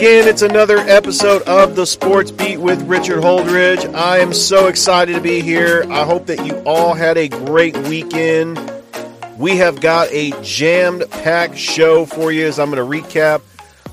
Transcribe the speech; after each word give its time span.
Again, 0.00 0.26
it's 0.26 0.40
another 0.40 0.78
episode 0.78 1.42
of 1.42 1.76
the 1.76 1.84
Sports 1.84 2.30
Beat 2.30 2.56
with 2.56 2.80
Richard 2.84 3.22
Holdridge. 3.22 3.94
I 3.94 4.20
am 4.20 4.32
so 4.32 4.68
excited 4.68 5.14
to 5.14 5.20
be 5.20 5.42
here. 5.42 5.84
I 5.90 6.04
hope 6.04 6.24
that 6.28 6.46
you 6.46 6.56
all 6.60 6.94
had 6.94 7.18
a 7.18 7.28
great 7.28 7.76
weekend. 7.76 8.58
We 9.36 9.58
have 9.58 9.82
got 9.82 10.10
a 10.10 10.30
jammed 10.40 11.04
packed 11.10 11.58
show 11.58 12.06
for 12.06 12.32
you 12.32 12.46
as 12.46 12.58
I'm 12.58 12.70
going 12.70 12.82
to 12.82 13.02
recap 13.02 13.42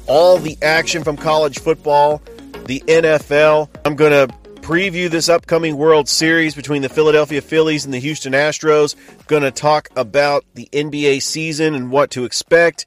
all 0.07 0.37
the 0.37 0.57
action 0.61 1.03
from 1.03 1.17
college 1.17 1.59
football, 1.59 2.21
the 2.67 2.81
NFL. 2.87 3.67
I'm 3.83 3.97
going 3.97 4.29
to 4.29 4.33
preview 4.61 5.09
this 5.09 5.27
upcoming 5.27 5.75
World 5.75 6.07
Series 6.07 6.55
between 6.55 6.83
the 6.83 6.89
Philadelphia 6.89 7.41
Phillies 7.41 7.83
and 7.83 7.93
the 7.93 7.99
Houston 7.99 8.31
Astros. 8.31 8.95
Going 9.27 9.43
to 9.43 9.51
talk 9.51 9.89
about 9.97 10.45
the 10.53 10.69
NBA 10.71 11.21
season 11.21 11.75
and 11.75 11.91
what 11.91 12.11
to 12.11 12.23
expect. 12.23 12.85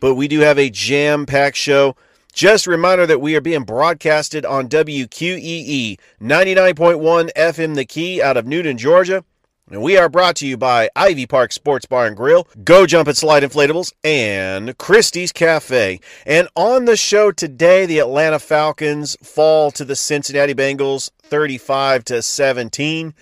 But 0.00 0.14
we 0.14 0.26
do 0.26 0.40
have 0.40 0.58
a 0.58 0.70
jam 0.70 1.26
packed 1.26 1.58
show. 1.58 1.96
Just 2.32 2.66
a 2.66 2.70
reminder 2.70 3.06
that 3.06 3.20
we 3.20 3.36
are 3.36 3.42
being 3.42 3.64
broadcasted 3.64 4.46
on 4.46 4.66
WQEE 4.68 5.98
99.1 6.18 7.30
FM 7.36 7.74
The 7.74 7.84
Key 7.84 8.22
out 8.22 8.38
of 8.38 8.46
Newton, 8.46 8.78
Georgia. 8.78 9.22
And 9.70 9.82
we 9.82 9.98
are 9.98 10.08
brought 10.08 10.36
to 10.36 10.46
you 10.46 10.56
by 10.56 10.88
Ivy 10.96 11.26
Park 11.26 11.52
Sports 11.52 11.84
Bar 11.84 12.06
and 12.06 12.16
Grill, 12.16 12.48
Go 12.64 12.86
Jump 12.86 13.06
and 13.06 13.16
Slide 13.16 13.42
Inflatables, 13.42 13.92
and 14.02 14.76
Christie's 14.78 15.30
Cafe. 15.30 16.00
And 16.24 16.48
on 16.56 16.86
the 16.86 16.96
show 16.96 17.32
today, 17.32 17.84
the 17.84 17.98
Atlanta 17.98 18.38
Falcons 18.38 19.14
fall 19.22 19.70
to 19.70 19.84
the 19.84 19.94
Cincinnati 19.94 20.54
Bengals 20.54 21.10
35 21.22 22.02
to 22.06 22.22
17. 22.22 23.12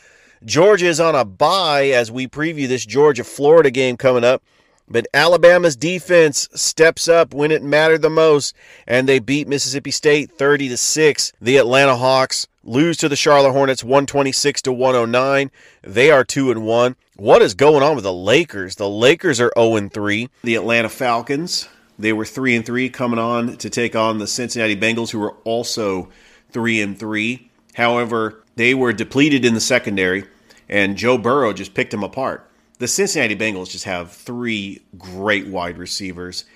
Georgia 0.44 0.86
is 0.86 1.00
on 1.00 1.16
a 1.16 1.24
bye 1.24 1.88
as 1.88 2.12
we 2.12 2.28
preview 2.28 2.68
this 2.68 2.86
Georgia 2.86 3.24
Florida 3.24 3.72
game 3.72 3.96
coming 3.96 4.24
up. 4.24 4.42
But 4.90 5.06
Alabama's 5.14 5.76
defense 5.76 6.48
steps 6.52 7.06
up 7.06 7.32
when 7.32 7.52
it 7.52 7.62
mattered 7.62 8.02
the 8.02 8.10
most, 8.10 8.56
and 8.88 9.08
they 9.08 9.20
beat 9.20 9.46
Mississippi 9.46 9.92
State 9.92 10.32
30 10.32 10.70
to 10.70 10.76
6. 10.76 11.32
The 11.40 11.58
Atlanta 11.58 11.96
Hawks 11.96 12.48
lose 12.64 12.96
to 12.96 13.08
the 13.08 13.14
Charlotte 13.14 13.52
Hornets 13.52 13.84
126 13.84 14.62
to 14.62 14.72
109. 14.72 15.52
They 15.82 16.10
are 16.10 16.24
2 16.24 16.50
and 16.50 16.66
1. 16.66 16.96
What 17.16 17.40
is 17.40 17.54
going 17.54 17.84
on 17.84 17.94
with 17.94 18.02
the 18.02 18.12
Lakers? 18.12 18.74
The 18.76 18.88
Lakers 18.88 19.40
are 19.40 19.52
0 19.56 19.76
and 19.76 19.92
3. 19.92 20.28
The 20.42 20.56
Atlanta 20.56 20.88
Falcons, 20.88 21.68
they 21.96 22.12
were 22.12 22.24
3 22.24 22.56
and 22.56 22.66
3 22.66 22.90
coming 22.90 23.20
on 23.20 23.56
to 23.58 23.70
take 23.70 23.94
on 23.94 24.18
the 24.18 24.26
Cincinnati 24.26 24.76
Bengals 24.76 25.10
who 25.10 25.20
were 25.20 25.36
also 25.44 26.08
3 26.50 26.80
and 26.80 26.98
3. 26.98 27.48
However, 27.74 28.42
they 28.56 28.74
were 28.74 28.92
depleted 28.92 29.44
in 29.44 29.54
the 29.54 29.60
secondary 29.60 30.24
and 30.68 30.96
Joe 30.96 31.16
Burrow 31.16 31.52
just 31.52 31.74
picked 31.74 31.92
them 31.92 32.02
apart 32.02 32.49
the 32.80 32.88
Cincinnati 32.88 33.36
Bengals 33.36 33.70
just 33.70 33.84
have 33.84 34.10
three 34.10 34.80
great 34.96 35.46
wide 35.46 35.76
receivers. 35.76 36.46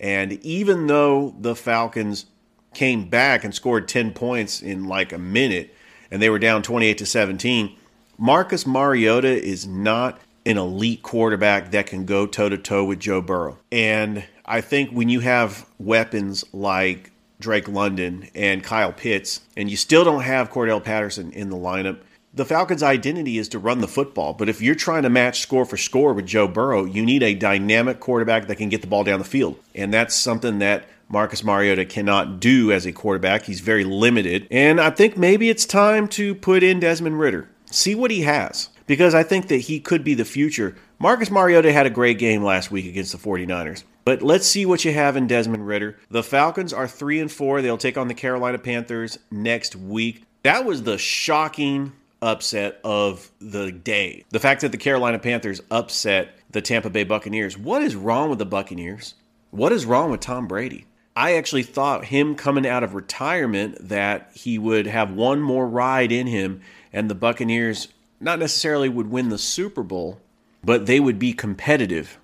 And 0.00 0.32
even 0.44 0.88
though 0.88 1.36
the 1.38 1.54
Falcons 1.54 2.26
came 2.74 3.08
back 3.08 3.44
and 3.44 3.54
scored 3.54 3.86
10 3.86 4.12
points 4.12 4.60
in 4.60 4.86
like 4.86 5.12
a 5.12 5.18
minute 5.18 5.72
and 6.10 6.20
they 6.20 6.30
were 6.30 6.40
down 6.40 6.62
28 6.62 6.98
to 6.98 7.06
17, 7.06 7.76
Marcus 8.18 8.66
Mariota 8.66 9.28
is 9.28 9.68
not 9.68 10.20
an 10.44 10.58
elite 10.58 11.02
quarterback 11.02 11.70
that 11.70 11.86
can 11.86 12.04
go 12.04 12.26
toe 12.26 12.48
to 12.48 12.58
toe 12.58 12.84
with 12.84 12.98
Joe 12.98 13.20
Burrow. 13.20 13.58
And 13.70 14.24
I 14.44 14.60
think 14.60 14.90
when 14.90 15.08
you 15.08 15.20
have 15.20 15.64
weapons 15.78 16.44
like 16.52 17.12
Drake 17.38 17.68
London 17.68 18.28
and 18.34 18.64
Kyle 18.64 18.92
Pitts, 18.92 19.42
and 19.56 19.70
you 19.70 19.76
still 19.76 20.02
don't 20.02 20.22
have 20.22 20.50
Cordell 20.50 20.82
Patterson 20.82 21.30
in 21.30 21.50
the 21.50 21.56
lineup, 21.56 22.00
the 22.38 22.44
Falcons' 22.44 22.84
identity 22.84 23.36
is 23.36 23.48
to 23.48 23.58
run 23.58 23.80
the 23.80 23.88
football. 23.88 24.32
But 24.32 24.48
if 24.48 24.62
you're 24.62 24.76
trying 24.76 25.02
to 25.02 25.10
match 25.10 25.40
score 25.40 25.64
for 25.64 25.76
score 25.76 26.14
with 26.14 26.24
Joe 26.24 26.46
Burrow, 26.46 26.84
you 26.84 27.04
need 27.04 27.24
a 27.24 27.34
dynamic 27.34 27.98
quarterback 27.98 28.46
that 28.46 28.56
can 28.56 28.68
get 28.68 28.80
the 28.80 28.86
ball 28.86 29.02
down 29.02 29.18
the 29.18 29.24
field. 29.24 29.58
And 29.74 29.92
that's 29.92 30.14
something 30.14 30.60
that 30.60 30.84
Marcus 31.08 31.42
Mariota 31.42 31.84
cannot 31.84 32.38
do 32.38 32.70
as 32.70 32.86
a 32.86 32.92
quarterback. 32.92 33.42
He's 33.42 33.58
very 33.58 33.82
limited. 33.82 34.46
And 34.52 34.80
I 34.80 34.90
think 34.90 35.16
maybe 35.16 35.50
it's 35.50 35.66
time 35.66 36.06
to 36.08 36.32
put 36.36 36.62
in 36.62 36.78
Desmond 36.78 37.18
Ridder, 37.18 37.48
See 37.70 37.96
what 37.96 38.12
he 38.12 38.22
has. 38.22 38.70
Because 38.86 39.14
I 39.14 39.24
think 39.24 39.48
that 39.48 39.56
he 39.56 39.80
could 39.80 40.04
be 40.04 40.14
the 40.14 40.24
future. 40.24 40.76
Marcus 40.98 41.30
Mariota 41.30 41.72
had 41.72 41.86
a 41.86 41.90
great 41.90 42.18
game 42.18 42.42
last 42.42 42.70
week 42.70 42.86
against 42.86 43.12
the 43.12 43.18
49ers. 43.18 43.82
But 44.04 44.22
let's 44.22 44.46
see 44.46 44.64
what 44.64 44.84
you 44.84 44.92
have 44.92 45.16
in 45.16 45.26
Desmond 45.26 45.66
Ridder. 45.66 45.98
The 46.08 46.22
Falcons 46.22 46.72
are 46.72 46.88
3 46.88 47.20
and 47.20 47.32
4. 47.32 47.60
They'll 47.60 47.76
take 47.76 47.98
on 47.98 48.08
the 48.08 48.14
Carolina 48.14 48.58
Panthers 48.58 49.18
next 49.30 49.76
week. 49.76 50.22
That 50.44 50.64
was 50.64 50.84
the 50.84 50.96
shocking 50.96 51.92
upset 52.20 52.80
of 52.84 53.30
the 53.40 53.70
day. 53.70 54.24
The 54.30 54.40
fact 54.40 54.62
that 54.62 54.72
the 54.72 54.78
Carolina 54.78 55.18
Panthers 55.18 55.60
upset 55.70 56.30
the 56.50 56.62
Tampa 56.62 56.90
Bay 56.90 57.04
Buccaneers. 57.04 57.58
What 57.58 57.82
is 57.82 57.94
wrong 57.94 58.30
with 58.30 58.38
the 58.38 58.46
Buccaneers? 58.46 59.14
What 59.50 59.72
is 59.72 59.86
wrong 59.86 60.10
with 60.10 60.20
Tom 60.20 60.46
Brady? 60.46 60.86
I 61.14 61.34
actually 61.34 61.64
thought 61.64 62.06
him 62.06 62.36
coming 62.36 62.66
out 62.66 62.84
of 62.84 62.94
retirement 62.94 63.88
that 63.88 64.30
he 64.34 64.58
would 64.58 64.86
have 64.86 65.10
one 65.10 65.40
more 65.40 65.66
ride 65.66 66.12
in 66.12 66.26
him 66.26 66.60
and 66.92 67.10
the 67.10 67.14
Buccaneers 67.14 67.88
not 68.20 68.38
necessarily 68.38 68.88
would 68.88 69.10
win 69.10 69.28
the 69.28 69.38
Super 69.38 69.82
Bowl, 69.82 70.20
but 70.62 70.86
they 70.86 71.00
would 71.00 71.18
be 71.18 71.32
competitive. 71.32 72.18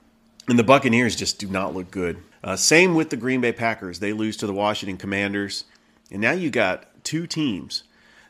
And 0.48 0.58
the 0.58 0.64
Buccaneers 0.64 1.16
just 1.16 1.38
do 1.38 1.48
not 1.48 1.74
look 1.74 1.90
good. 1.90 2.18
Uh, 2.42 2.56
same 2.56 2.94
with 2.94 3.10
the 3.10 3.16
Green 3.16 3.40
Bay 3.40 3.52
Packers. 3.52 3.98
They 3.98 4.12
lose 4.12 4.36
to 4.38 4.46
the 4.46 4.52
Washington 4.52 4.96
Commanders. 4.96 5.64
And 6.10 6.20
now 6.20 6.32
you 6.32 6.50
got 6.50 6.86
two 7.04 7.26
teams 7.26 7.84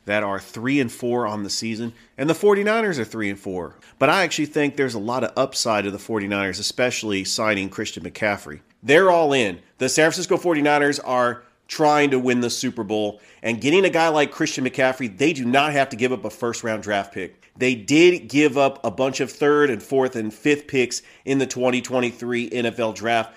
that 0.05 0.23
are 0.23 0.39
3 0.39 0.81
and 0.81 0.93
4 0.93 1.27
on 1.27 1.43
the 1.43 1.51
season 1.51 1.93
and 2.19 2.29
the 2.29 2.35
49ers 2.35 2.99
are 2.99 3.05
3 3.05 3.31
and 3.31 3.39
4. 3.39 3.77
But 3.99 4.09
I 4.09 4.23
actually 4.23 4.47
think 4.47 4.77
there's 4.77 4.95
a 4.95 4.99
lot 4.99 5.25
of 5.25 5.33
upside 5.37 5.85
to 5.85 5.91
the 5.91 5.99
49ers 5.99 6.61
especially 6.61 7.25
signing 7.25 7.69
Christian 7.69 8.05
McCaffrey. 8.05 8.61
They're 8.83 9.11
all 9.11 9.33
in. 9.33 9.61
The 9.79 9.89
San 9.89 10.11
Francisco 10.11 10.37
49ers 10.37 11.01
are 11.05 11.43
trying 11.69 12.11
to 12.11 12.19
win 12.19 12.41
the 12.41 12.51
Super 12.51 12.85
Bowl 12.85 13.21
and 13.43 13.61
getting 13.61 13.85
a 13.85 13.91
guy 13.91 14.09
like 14.09 14.31
Christian 14.31 14.65
McCaffrey, 14.65 15.17
they 15.17 15.33
do 15.33 15.45
not 15.45 15.73
have 15.73 15.89
to 15.91 15.97
give 15.97 16.13
up 16.13 16.25
a 16.25 16.31
first 16.31 16.63
round 16.63 16.83
draft 16.83 17.13
pick. 17.13 17.51
They 17.57 17.75
did 17.75 18.29
give 18.29 18.59
up 18.59 18.85
a 18.85 18.91
bunch 18.91 19.21
of 19.21 19.31
third 19.31 19.71
and 19.71 19.83
fourth 19.83 20.17
and 20.17 20.35
fifth 20.35 20.67
picks 20.67 21.03
in 21.25 21.39
the 21.39 21.47
2023 21.47 22.51
NFL 22.51 22.95
draft. 22.95 23.35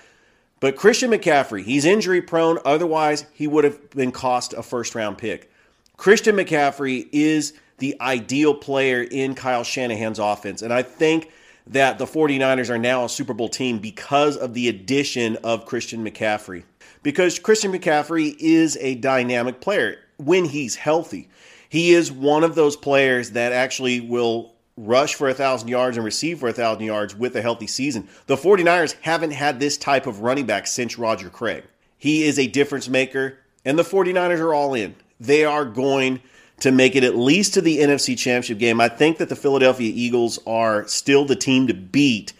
But 0.60 0.76
Christian 0.76 1.10
McCaffrey, 1.10 1.62
he's 1.62 1.84
injury 1.84 2.20
prone. 2.20 2.58
Otherwise, 2.64 3.26
he 3.32 3.46
would 3.46 3.64
have 3.64 3.90
been 3.90 4.10
cost 4.10 4.54
a 4.54 4.62
first 4.62 4.94
round 4.94 5.18
pick. 5.18 5.52
Christian 5.98 6.36
McCaffrey 6.36 7.08
is 7.10 7.54
the 7.78 7.96
ideal 8.00 8.54
player 8.54 9.02
in 9.02 9.34
Kyle 9.34 9.64
Shanahan's 9.64 10.20
offense. 10.20 10.62
And 10.62 10.72
I 10.72 10.82
think 10.82 11.32
that 11.66 11.98
the 11.98 12.06
49ers 12.06 12.70
are 12.70 12.78
now 12.78 13.04
a 13.04 13.08
Super 13.08 13.34
Bowl 13.34 13.48
team 13.48 13.80
because 13.80 14.36
of 14.36 14.54
the 14.54 14.68
addition 14.68 15.36
of 15.42 15.66
Christian 15.66 16.04
McCaffrey. 16.04 16.62
Because 17.02 17.40
Christian 17.40 17.72
McCaffrey 17.72 18.36
is 18.38 18.78
a 18.80 18.94
dynamic 18.94 19.60
player 19.60 19.98
when 20.18 20.44
he's 20.44 20.76
healthy. 20.76 21.28
He 21.68 21.90
is 21.90 22.12
one 22.12 22.44
of 22.44 22.54
those 22.54 22.76
players 22.76 23.32
that 23.32 23.52
actually 23.52 24.00
will 24.00 24.54
rush 24.76 25.16
for 25.16 25.26
1,000 25.26 25.66
yards 25.66 25.96
and 25.96 26.04
receive 26.04 26.38
for 26.38 26.46
1,000 26.46 26.84
yards 26.84 27.16
with 27.16 27.34
a 27.34 27.42
healthy 27.42 27.66
season. 27.66 28.08
The 28.26 28.36
49ers 28.36 28.94
haven't 29.00 29.32
had 29.32 29.58
this 29.58 29.76
type 29.76 30.06
of 30.06 30.20
running 30.20 30.46
back 30.46 30.68
since 30.68 30.96
Roger 30.96 31.28
Craig. 31.28 31.64
He 31.96 32.22
is 32.22 32.38
a 32.38 32.46
difference 32.46 32.88
maker, 32.88 33.38
and 33.64 33.76
the 33.76 33.82
49ers 33.82 34.38
are 34.38 34.54
all 34.54 34.74
in 34.74 34.94
they 35.20 35.44
are 35.44 35.64
going 35.64 36.20
to 36.60 36.72
make 36.72 36.96
it 36.96 37.04
at 37.04 37.16
least 37.16 37.54
to 37.54 37.60
the 37.60 37.78
NFC 37.78 38.16
Championship 38.18 38.58
game. 38.58 38.80
I 38.80 38.88
think 38.88 39.18
that 39.18 39.28
the 39.28 39.36
Philadelphia 39.36 39.92
Eagles 39.94 40.38
are 40.46 40.86
still 40.88 41.24
the 41.24 41.36
team 41.36 41.66
to 41.68 41.74
beat 41.74 42.32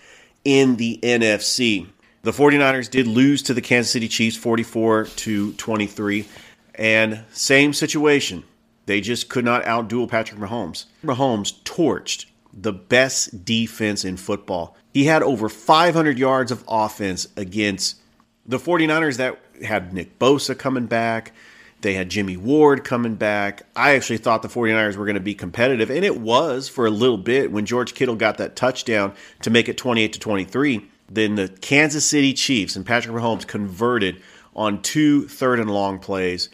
in 0.44 0.76
the 0.76 0.98
NFC. 1.02 1.86
The 2.22 2.32
49ers 2.32 2.90
did 2.90 3.06
lose 3.06 3.42
to 3.44 3.54
the 3.54 3.60
Kansas 3.60 3.92
City 3.92 4.08
Chiefs 4.08 4.36
44 4.36 5.04
to 5.04 5.52
23 5.52 6.26
and 6.74 7.24
same 7.32 7.72
situation. 7.72 8.44
They 8.86 9.00
just 9.00 9.28
could 9.28 9.44
not 9.44 9.64
outduel 9.64 10.08
Patrick 10.08 10.40
Mahomes. 10.40 10.86
Mahomes 11.04 11.62
torched 11.62 12.26
the 12.52 12.72
best 12.72 13.44
defense 13.44 14.04
in 14.04 14.16
football. 14.16 14.76
He 14.92 15.04
had 15.04 15.22
over 15.22 15.48
500 15.48 16.18
yards 16.18 16.50
of 16.50 16.64
offense 16.66 17.28
against 17.36 18.00
the 18.46 18.58
49ers 18.58 19.18
that 19.18 19.38
had 19.62 19.92
Nick 19.92 20.18
Bosa 20.18 20.58
coming 20.58 20.86
back. 20.86 21.32
They 21.80 21.94
had 21.94 22.08
Jimmy 22.08 22.36
Ward 22.36 22.82
coming 22.82 23.14
back. 23.14 23.62
I 23.76 23.94
actually 23.94 24.18
thought 24.18 24.42
the 24.42 24.48
49ers 24.48 24.96
were 24.96 25.04
going 25.04 25.14
to 25.14 25.20
be 25.20 25.34
competitive, 25.34 25.90
and 25.90 26.04
it 26.04 26.20
was 26.20 26.68
for 26.68 26.86
a 26.86 26.90
little 26.90 27.18
bit 27.18 27.52
when 27.52 27.66
George 27.66 27.94
Kittle 27.94 28.16
got 28.16 28.38
that 28.38 28.56
touchdown 28.56 29.14
to 29.42 29.50
make 29.50 29.68
it 29.68 29.76
28 29.76 30.12
to 30.12 30.18
23. 30.18 30.86
Then 31.08 31.36
the 31.36 31.48
Kansas 31.48 32.04
City 32.04 32.32
Chiefs 32.34 32.74
and 32.74 32.84
Patrick 32.84 33.14
Mahomes 33.14 33.46
converted 33.46 34.20
on 34.56 34.82
two 34.82 35.28
third 35.28 35.60
and 35.60 35.70
long 35.70 36.00
plays, 36.00 36.48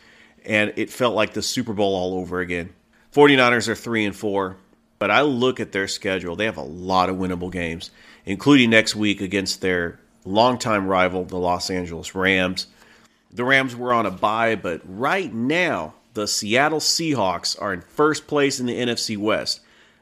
and 0.45 0.73
it 0.77 0.91
felt 0.91 1.15
like 1.15 1.33
the 1.33 1.43
Super 1.43 1.73
Bowl 1.73 1.95
all 1.95 2.19
over 2.19 2.41
again. 2.41 2.75
49ers 3.15 3.69
are 3.69 3.75
3 3.75 4.05
and 4.05 4.17
4, 4.17 4.57
but 4.99 5.11
I 5.11 5.23
look 5.23 5.59
at 5.59 5.73
their 5.73 5.89
schedule. 5.89 6.37
They 6.37 6.45
have 6.45 6.57
a 6.57 6.63
lot 6.63 7.09
of 7.09 7.17
winnable 7.17 7.51
games, 7.51 7.91
including 8.27 8.71
next 8.71 8.95
week 8.95 9.21
against 9.21 9.61
their 9.61 10.01
longtime 10.25 10.87
rival, 10.87 11.25
the 11.25 11.39
Los 11.39 11.71
Angeles 11.71 12.15
Rams. 12.15 12.67
The 13.35 13.45
Rams 13.45 13.75
were 13.75 13.93
on 13.93 14.07
a 14.07 14.11
bye, 14.13 14.55
but 14.55 14.81
right 14.87 15.33
now, 15.35 15.95
the 16.15 16.29
Seattle 16.29 16.79
Seahawks 16.79 17.61
are 17.61 17.75
in 17.75 17.81
first 17.81 18.29
place 18.29 18.61
in 18.61 18.67
the 18.67 18.79
NFC 18.79 19.19
West. 19.19 19.61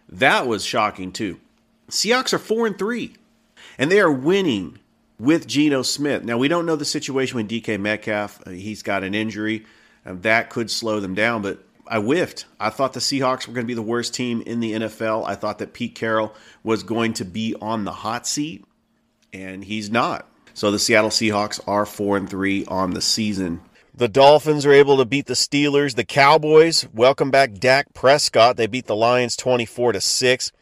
That 0.08 0.46
was 0.46 0.64
shocking 0.64 1.10
too. 1.12 1.40
Seahawks 1.90 2.34
are 2.34 2.38
4 2.38 2.66
and 2.66 2.78
3, 2.78 3.14
and 3.78 3.90
they 3.90 4.00
are 4.00 4.12
winning 4.12 4.78
with 5.18 5.46
Geno 5.46 5.82
Smith. 5.82 6.24
Now, 6.24 6.36
we 6.36 6.48
don't 6.48 6.66
know 6.66 6.76
the 6.76 6.84
situation 6.84 7.36
with 7.36 7.48
DK 7.48 7.80
Metcalf. 7.80 8.40
Uh, 8.46 8.50
he's 8.50 8.82
got 8.82 9.04
an 9.04 9.14
injury, 9.14 9.64
and 10.04 10.22
that 10.22 10.50
could 10.50 10.70
slow 10.70 11.00
them 11.00 11.14
down, 11.14 11.40
but 11.40 11.64
I 11.86 11.98
whiffed. 11.98 12.44
I 12.60 12.70
thought 12.70 12.92
the 12.92 13.00
Seahawks 13.00 13.46
were 13.46 13.54
going 13.54 13.64
to 13.64 13.68
be 13.68 13.74
the 13.74 13.82
worst 13.82 14.14
team 14.14 14.42
in 14.42 14.60
the 14.60 14.72
NFL. 14.72 15.26
I 15.26 15.34
thought 15.34 15.58
that 15.58 15.72
Pete 15.72 15.94
Carroll 15.94 16.34
was 16.62 16.82
going 16.82 17.14
to 17.14 17.24
be 17.24 17.54
on 17.60 17.84
the 17.84 17.92
hot 17.92 18.26
seat, 18.26 18.64
and 19.32 19.64
he's 19.64 19.90
not. 19.90 20.28
So 20.54 20.70
the 20.70 20.78
Seattle 20.78 21.10
Seahawks 21.10 21.60
are 21.66 21.86
4 21.86 22.16
and 22.18 22.28
3 22.30 22.64
on 22.66 22.92
the 22.92 23.00
season. 23.00 23.60
The 23.94 24.08
Dolphins 24.08 24.64
are 24.64 24.72
able 24.72 24.96
to 24.96 25.04
beat 25.04 25.26
the 25.26 25.34
Steelers. 25.34 25.94
The 25.94 26.04
Cowboys 26.04 26.86
welcome 26.92 27.30
back 27.30 27.54
Dak 27.54 27.92
Prescott. 27.94 28.56
They 28.56 28.66
beat 28.66 28.86
the 28.86 28.96
Lions 28.96 29.36
24 29.36 29.92
to 29.92 30.00
6. 30.00 30.52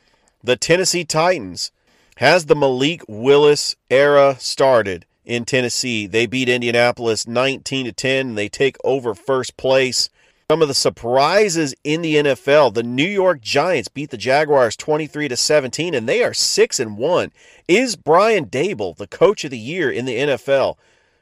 The 0.42 0.56
Tennessee 0.56 1.04
Titans 1.04 1.70
has 2.16 2.46
the 2.46 2.56
Malik 2.56 3.02
Willis 3.08 3.76
era 3.88 4.37
started 4.38 5.06
in 5.25 5.44
Tennessee. 5.44 6.06
They 6.06 6.26
beat 6.26 6.48
Indianapolis 6.48 7.26
19 7.26 7.86
to 7.86 7.93
10 7.93 8.28
and 8.28 8.38
they 8.38 8.48
take 8.48 8.76
over 8.84 9.14
first 9.14 9.56
place. 9.56 10.08
Some 10.50 10.62
of 10.62 10.67
the 10.67 10.75
surprises 10.75 11.76
in 11.85 12.02
the 12.02 12.17
NFL, 12.17 12.75
the 12.75 12.82
New 12.82 13.06
York 13.06 13.41
Giants 13.41 13.87
beat 13.87 14.11
the 14.11 14.17
Jaguars 14.17 14.76
23 14.76 15.29
to 15.29 15.37
17 15.37 15.94
and 15.94 16.08
they 16.08 16.25
are 16.25 16.35
6 16.35 16.81
and 16.81 16.99
1. 16.99 17.32
Is 17.69 17.94
Brian 17.94 18.47
Daboll 18.47 18.97
the 18.97 19.06
coach 19.06 19.44
of 19.44 19.52
the 19.52 19.58
year 19.58 19.93
in 19.93 20.06
the 20.06 20.17
NFL? 20.17 20.75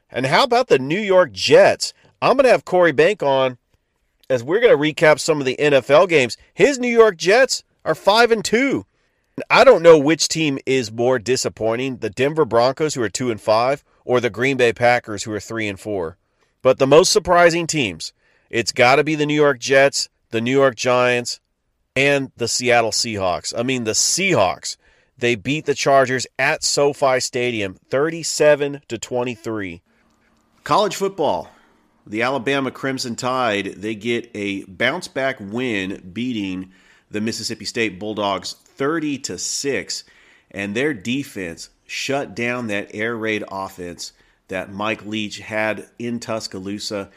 And 0.09 0.25
how 0.25 0.45
about 0.45 0.67
the 0.67 0.79
New 0.79 0.99
York 0.99 1.31
Jets? 1.31 1.93
I'm 2.23 2.37
going 2.37 2.45
to 2.45 2.49
have 2.49 2.65
Corey 2.65 2.91
Bank 2.91 3.21
on 3.21 3.59
as 4.31 4.43
we're 4.43 4.61
going 4.61 4.75
to 4.75 4.83
recap 4.83 5.19
some 5.19 5.39
of 5.39 5.45
the 5.45 5.57
NFL 5.59 6.09
games. 6.09 6.35
His 6.55 6.79
New 6.79 6.87
York 6.91 7.15
Jets 7.15 7.63
are 7.85 7.93
5 7.93 8.31
and 8.31 8.43
2. 8.43 8.83
I 9.47 9.63
don't 9.63 9.83
know 9.83 9.99
which 9.99 10.27
team 10.27 10.57
is 10.65 10.91
more 10.91 11.19
disappointing, 11.19 11.97
the 11.97 12.09
Denver 12.09 12.45
Broncos 12.45 12.95
who 12.95 13.03
are 13.03 13.09
2 13.09 13.29
and 13.29 13.39
5 13.39 13.83
or 14.05 14.19
the 14.19 14.31
Green 14.31 14.57
Bay 14.57 14.73
Packers 14.73 15.21
who 15.21 15.31
are 15.31 15.39
3 15.39 15.67
and 15.67 15.79
4. 15.79 16.17
But 16.63 16.79
the 16.79 16.87
most 16.87 17.11
surprising 17.11 17.67
teams 17.67 18.11
it's 18.49 18.71
got 18.71 18.95
to 18.95 19.03
be 19.03 19.15
the 19.15 19.25
New 19.25 19.35
York 19.35 19.59
Jets, 19.59 20.09
the 20.31 20.41
New 20.41 20.51
York 20.51 20.75
Giants, 20.75 21.39
and 21.95 22.31
the 22.37 22.47
Seattle 22.47 22.91
Seahawks. 22.91 23.53
I 23.57 23.63
mean, 23.63 23.83
the 23.83 23.91
Seahawks. 23.91 24.77
They 25.17 25.35
beat 25.35 25.65
the 25.65 25.75
Chargers 25.75 26.25
at 26.37 26.63
SoFi 26.63 27.19
Stadium 27.19 27.73
37 27.89 28.81
to 28.87 28.97
23. 28.97 29.81
College 30.63 30.95
football. 30.95 31.49
The 32.07 32.21
Alabama 32.21 32.71
Crimson 32.71 33.15
Tide, 33.15 33.75
they 33.77 33.93
get 33.95 34.31
a 34.33 34.63
bounce 34.63 35.07
back 35.07 35.37
win 35.39 36.09
beating 36.13 36.71
the 37.11 37.21
Mississippi 37.21 37.65
State 37.65 37.99
Bulldogs 37.99 38.53
30 38.53 39.19
to 39.19 39.37
6 39.37 40.03
and 40.51 40.75
their 40.75 40.93
defense 40.93 41.69
shut 41.85 42.35
down 42.35 42.67
that 42.67 42.89
air 42.93 43.15
raid 43.15 43.43
offense 43.51 44.13
that 44.47 44.71
Mike 44.71 45.05
Leach 45.05 45.39
had 45.39 45.87
in 45.99 46.19
Tuscaloosa 46.19 47.09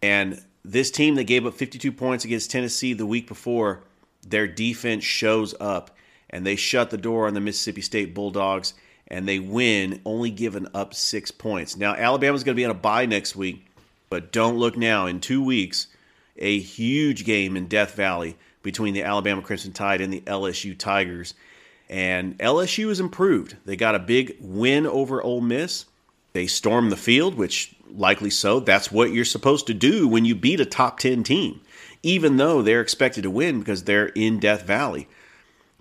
and 0.00 0.42
this 0.72 0.90
team 0.90 1.14
that 1.14 1.24
gave 1.24 1.46
up 1.46 1.54
52 1.54 1.90
points 1.92 2.24
against 2.24 2.50
Tennessee 2.50 2.92
the 2.92 3.06
week 3.06 3.26
before, 3.26 3.82
their 4.26 4.46
defense 4.46 5.02
shows 5.02 5.54
up 5.60 5.96
and 6.30 6.46
they 6.46 6.56
shut 6.56 6.90
the 6.90 6.98
door 6.98 7.26
on 7.26 7.34
the 7.34 7.40
Mississippi 7.40 7.80
State 7.80 8.14
Bulldogs 8.14 8.74
and 9.06 9.26
they 9.26 9.38
win, 9.38 10.02
only 10.04 10.30
giving 10.30 10.68
up 10.74 10.92
six 10.92 11.30
points. 11.30 11.76
Now, 11.76 11.94
Alabama's 11.94 12.44
going 12.44 12.54
to 12.54 12.60
be 12.60 12.64
on 12.66 12.70
a 12.70 12.74
bye 12.74 13.06
next 13.06 13.34
week, 13.34 13.66
but 14.10 14.30
don't 14.32 14.58
look 14.58 14.76
now. 14.76 15.06
In 15.06 15.20
two 15.20 15.42
weeks, 15.42 15.86
a 16.36 16.58
huge 16.58 17.24
game 17.24 17.56
in 17.56 17.66
Death 17.66 17.94
Valley 17.94 18.36
between 18.62 18.92
the 18.92 19.02
Alabama 19.02 19.40
Crimson 19.40 19.72
Tide 19.72 20.02
and 20.02 20.12
the 20.12 20.20
LSU 20.20 20.76
Tigers. 20.76 21.32
And 21.88 22.38
LSU 22.38 22.88
has 22.88 23.00
improved. 23.00 23.56
They 23.64 23.76
got 23.76 23.94
a 23.94 23.98
big 23.98 24.36
win 24.40 24.86
over 24.86 25.22
Ole 25.22 25.40
Miss. 25.40 25.86
They 26.38 26.46
storm 26.46 26.90
the 26.90 26.96
field, 26.96 27.34
which 27.34 27.74
likely 27.90 28.30
so. 28.30 28.60
That's 28.60 28.92
what 28.92 29.10
you're 29.10 29.24
supposed 29.24 29.66
to 29.66 29.74
do 29.74 30.06
when 30.06 30.24
you 30.24 30.36
beat 30.36 30.60
a 30.60 30.64
top 30.64 31.00
10 31.00 31.24
team, 31.24 31.60
even 32.04 32.36
though 32.36 32.62
they're 32.62 32.80
expected 32.80 33.24
to 33.24 33.30
win 33.30 33.58
because 33.58 33.82
they're 33.82 34.06
in 34.06 34.38
Death 34.38 34.62
Valley. 34.62 35.08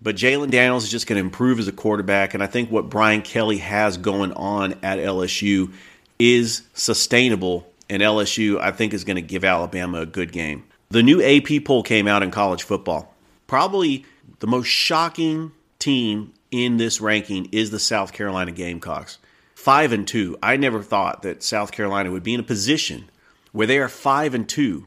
But 0.02 0.16
Jalen 0.16 0.50
Daniels 0.50 0.84
is 0.84 0.90
just 0.90 1.06
going 1.06 1.18
to 1.18 1.24
improve 1.24 1.60
as 1.60 1.68
a 1.68 1.72
quarterback. 1.72 2.34
And 2.34 2.42
I 2.42 2.48
think 2.48 2.72
what 2.72 2.90
Brian 2.90 3.22
Kelly 3.22 3.60
has 3.60 3.98
going 3.98 4.34
on 4.34 4.74
at 4.82 4.98
LSU 4.98 5.72
is 6.18 6.64
sustainable. 6.74 7.72
And 7.88 8.02
LSU, 8.02 8.60
I 8.60 8.72
think, 8.72 8.96
is 8.96 9.04
going 9.04 9.18
to 9.18 9.22
give 9.22 9.46
Alabama 9.46 10.02
a 10.02 10.06
good 10.08 10.32
game. 10.32 10.64
The 10.90 11.04
new 11.04 11.22
AP 11.22 11.66
poll 11.66 11.84
came 11.84 12.08
out 12.08 12.24
in 12.24 12.32
college 12.32 12.64
football. 12.64 13.14
Probably 13.46 14.06
the 14.40 14.48
most 14.48 14.66
shocking 14.66 15.52
team 15.78 16.34
in 16.50 16.78
this 16.78 17.00
ranking 17.00 17.48
is 17.52 17.70
the 17.70 17.78
South 17.78 18.12
Carolina 18.12 18.52
Gamecocks 18.52 19.20
five 19.58 19.92
and 19.92 20.08
two. 20.08 20.38
I 20.42 20.56
never 20.56 20.84
thought 20.84 21.24
that 21.24 21.42
South 21.42 21.72
Carolina 21.72 22.12
would 22.12 22.22
be 22.22 22.36
in 22.36 22.40
a 22.40 22.44
position 22.44 23.10
where 23.52 23.66
they 23.66 23.80
are 23.80 23.90
five 23.90 24.36
and 24.36 24.48
two, 24.48 24.86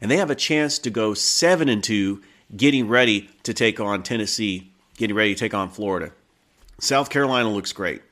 and 0.00 0.10
they 0.10 0.16
have 0.16 0.30
a 0.30 0.34
chance 0.34 0.80
to 0.80 0.90
go 0.90 1.14
seven 1.14 1.68
and 1.68 1.82
two, 1.82 2.20
getting 2.54 2.88
ready 2.88 3.30
to 3.44 3.54
take 3.54 3.78
on 3.78 4.02
Tennessee, 4.02 4.72
getting 4.96 5.14
ready 5.14 5.32
to 5.32 5.38
take 5.38 5.54
on 5.54 5.70
Florida. 5.70 6.10
South 6.80 7.08
Carolina 7.08 7.48
looks 7.48 7.72
great. 7.72 8.02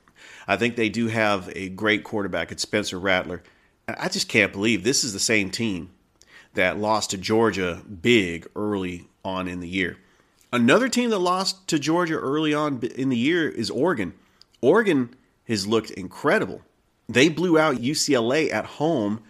I 0.47 0.57
think 0.57 0.77
they 0.77 0.89
do 0.89 1.09
have 1.09 1.51
a 1.57 1.69
great 1.69 2.05
quarterback. 2.05 2.53
It's 2.53 2.63
Spencer 2.63 2.99
Rattler. 2.99 3.43
I 3.89 4.09
just 4.09 4.29
can't 4.29 4.53
believe 4.53 4.85
this 4.85 5.03
is 5.03 5.13
the 5.13 5.19
same 5.19 5.51
team 5.51 5.91
that 6.55 6.79
lost 6.79 7.11
to 7.11 7.19
Georgia 7.19 7.83
big 8.01 8.47
early 8.55 9.09
on 9.25 9.49
in 9.49 9.59
the 9.59 9.69
year. 9.69 9.99
Another 10.53 10.89
team 10.89 11.11
that 11.11 11.19
lost 11.19 11.67
to 11.67 11.79
Georgia 11.79 12.15
early 12.15 12.55
on 12.55 12.81
in 12.95 13.09
the 13.09 13.19
year 13.19 13.49
is 13.49 13.69
Oregon. 13.69 14.15
Oregon 14.61 15.15
has 15.49 15.67
looked 15.67 15.91
incredible. 15.91 16.63
They 17.09 17.29
blew 17.29 17.59
out 17.59 17.77
UCLA 17.77 18.53
at 18.53 18.67
home, 18.67 19.23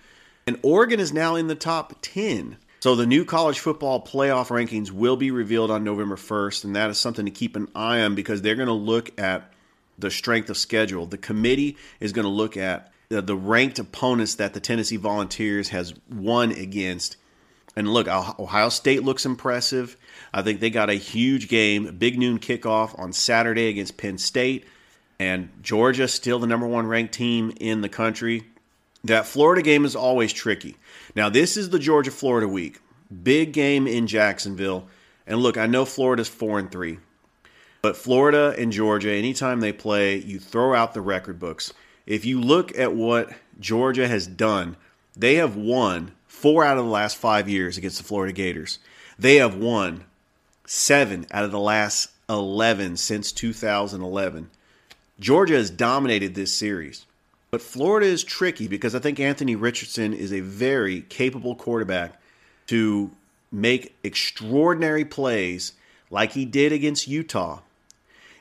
and 0.46 0.58
Oregon 0.62 0.98
is 0.98 1.12
now 1.12 1.36
in 1.36 1.46
the 1.46 1.54
top 1.54 1.94
10. 2.02 2.56
So 2.80 2.94
the 2.94 3.06
new 3.06 3.24
college 3.24 3.58
football 3.60 4.04
playoff 4.04 4.48
rankings 4.48 4.90
will 4.90 5.16
be 5.16 5.30
revealed 5.30 5.70
on 5.70 5.84
November 5.84 6.16
1st, 6.16 6.64
and 6.64 6.76
that 6.76 6.90
is 6.90 6.98
something 6.98 7.24
to 7.24 7.30
keep 7.30 7.56
an 7.56 7.68
eye 7.74 8.00
on 8.00 8.14
because 8.14 8.42
they're 8.42 8.54
going 8.54 8.66
to 8.66 8.72
look 8.72 9.18
at 9.18 9.52
the 9.98 10.10
strength 10.10 10.50
of 10.50 10.56
schedule. 10.56 11.06
The 11.06 11.18
committee 11.18 11.76
is 12.00 12.12
going 12.12 12.24
to 12.24 12.30
look 12.30 12.56
at 12.56 12.92
the, 13.08 13.36
ranked 13.36 13.78
opponents 13.78 14.36
that 14.36 14.54
the 14.54 14.60
Tennessee 14.60 14.96
Volunteers 14.96 15.70
has 15.70 15.94
won 16.08 16.52
against. 16.52 17.16
And 17.74 17.88
look, 17.92 18.06
Ohio 18.06 18.68
State 18.68 19.02
looks 19.02 19.24
impressive. 19.24 19.96
I 20.32 20.42
think 20.42 20.60
they 20.60 20.70
got 20.70 20.90
a 20.90 20.94
huge 20.94 21.48
game, 21.48 21.96
big 21.96 22.18
noon 22.18 22.38
kickoff 22.38 22.98
on 22.98 23.12
Saturday 23.12 23.68
against 23.68 23.96
Penn 23.96 24.18
State 24.18 24.66
and 25.18 25.50
Georgia 25.62 26.08
still 26.08 26.38
the 26.38 26.46
number 26.46 26.66
one 26.66 26.86
ranked 26.86 27.14
team 27.14 27.52
in 27.60 27.80
the 27.80 27.88
country. 27.88 28.44
That 29.04 29.26
Florida 29.26 29.62
game 29.62 29.84
is 29.84 29.96
always 29.96 30.32
tricky. 30.32 30.76
Now, 31.14 31.28
this 31.28 31.56
is 31.56 31.70
the 31.70 31.78
Georgia 31.78 32.10
Florida 32.10 32.48
week. 32.48 32.80
Big 33.22 33.52
game 33.52 33.86
in 33.86 34.06
Jacksonville. 34.06 34.88
And 35.26 35.40
look, 35.40 35.56
I 35.56 35.66
know 35.66 35.84
Florida's 35.84 36.28
4 36.28 36.58
and 36.58 36.70
3. 36.70 36.98
But 37.80 37.96
Florida 37.96 38.54
and 38.58 38.72
Georgia, 38.72 39.12
anytime 39.12 39.60
they 39.60 39.72
play, 39.72 40.16
you 40.16 40.38
throw 40.38 40.74
out 40.74 40.94
the 40.94 41.00
record 41.00 41.38
books. 41.38 41.72
If 42.06 42.24
you 42.24 42.40
look 42.40 42.76
at 42.76 42.94
what 42.94 43.30
Georgia 43.60 44.08
has 44.08 44.26
done, 44.26 44.76
they 45.16 45.36
have 45.36 45.56
won 45.56 46.12
four 46.26 46.64
out 46.64 46.78
of 46.78 46.84
the 46.84 46.90
last 46.90 47.16
five 47.16 47.48
years 47.48 47.76
against 47.76 47.98
the 47.98 48.04
Florida 48.04 48.32
Gators. 48.32 48.78
They 49.18 49.36
have 49.36 49.56
won 49.56 50.04
seven 50.66 51.26
out 51.30 51.44
of 51.44 51.50
the 51.50 51.58
last 51.58 52.10
11 52.28 52.96
since 52.96 53.32
2011. 53.32 54.50
Georgia 55.20 55.54
has 55.54 55.70
dominated 55.70 56.34
this 56.34 56.54
series. 56.54 57.06
But 57.50 57.62
Florida 57.62 58.06
is 58.06 58.24
tricky 58.24 58.68
because 58.68 58.94
I 58.94 58.98
think 58.98 59.18
Anthony 59.18 59.56
Richardson 59.56 60.12
is 60.12 60.32
a 60.32 60.40
very 60.40 61.00
capable 61.02 61.54
quarterback 61.54 62.20
to 62.66 63.10
make 63.50 63.96
extraordinary 64.04 65.04
plays 65.04 65.72
like 66.10 66.32
he 66.32 66.44
did 66.44 66.72
against 66.72 67.08
Utah 67.08 67.60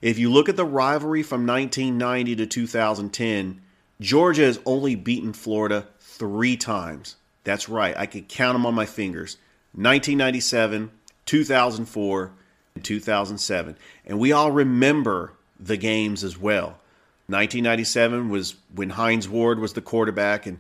If 0.01 0.19
you 0.19 0.31
look 0.31 0.49
at 0.49 0.55
the 0.55 0.65
rivalry 0.65 1.23
from 1.23 1.47
1990 1.47 2.35
to 2.35 2.45
2010, 2.45 3.61
Georgia 3.99 4.43
has 4.43 4.59
only 4.65 4.95
beaten 4.95 5.33
Florida 5.33 5.87
three 5.99 6.55
times. 6.55 7.15
That's 7.43 7.67
right. 7.67 7.97
I 7.97 8.05
could 8.05 8.27
count 8.27 8.55
them 8.55 8.65
on 8.65 8.75
my 8.75 8.85
fingers 8.85 9.37
1997, 9.73 10.91
2004, 11.25 12.31
and 12.75 12.83
2007. 12.83 13.77
And 14.05 14.19
we 14.19 14.31
all 14.31 14.51
remember 14.51 15.33
the 15.59 15.77
games 15.77 16.23
as 16.23 16.37
well. 16.37 16.79
1997 17.27 18.29
was 18.29 18.55
when 18.73 18.91
Hines 18.91 19.27
Ward 19.27 19.59
was 19.59 19.73
the 19.73 19.81
quarterback 19.81 20.45
and 20.45 20.59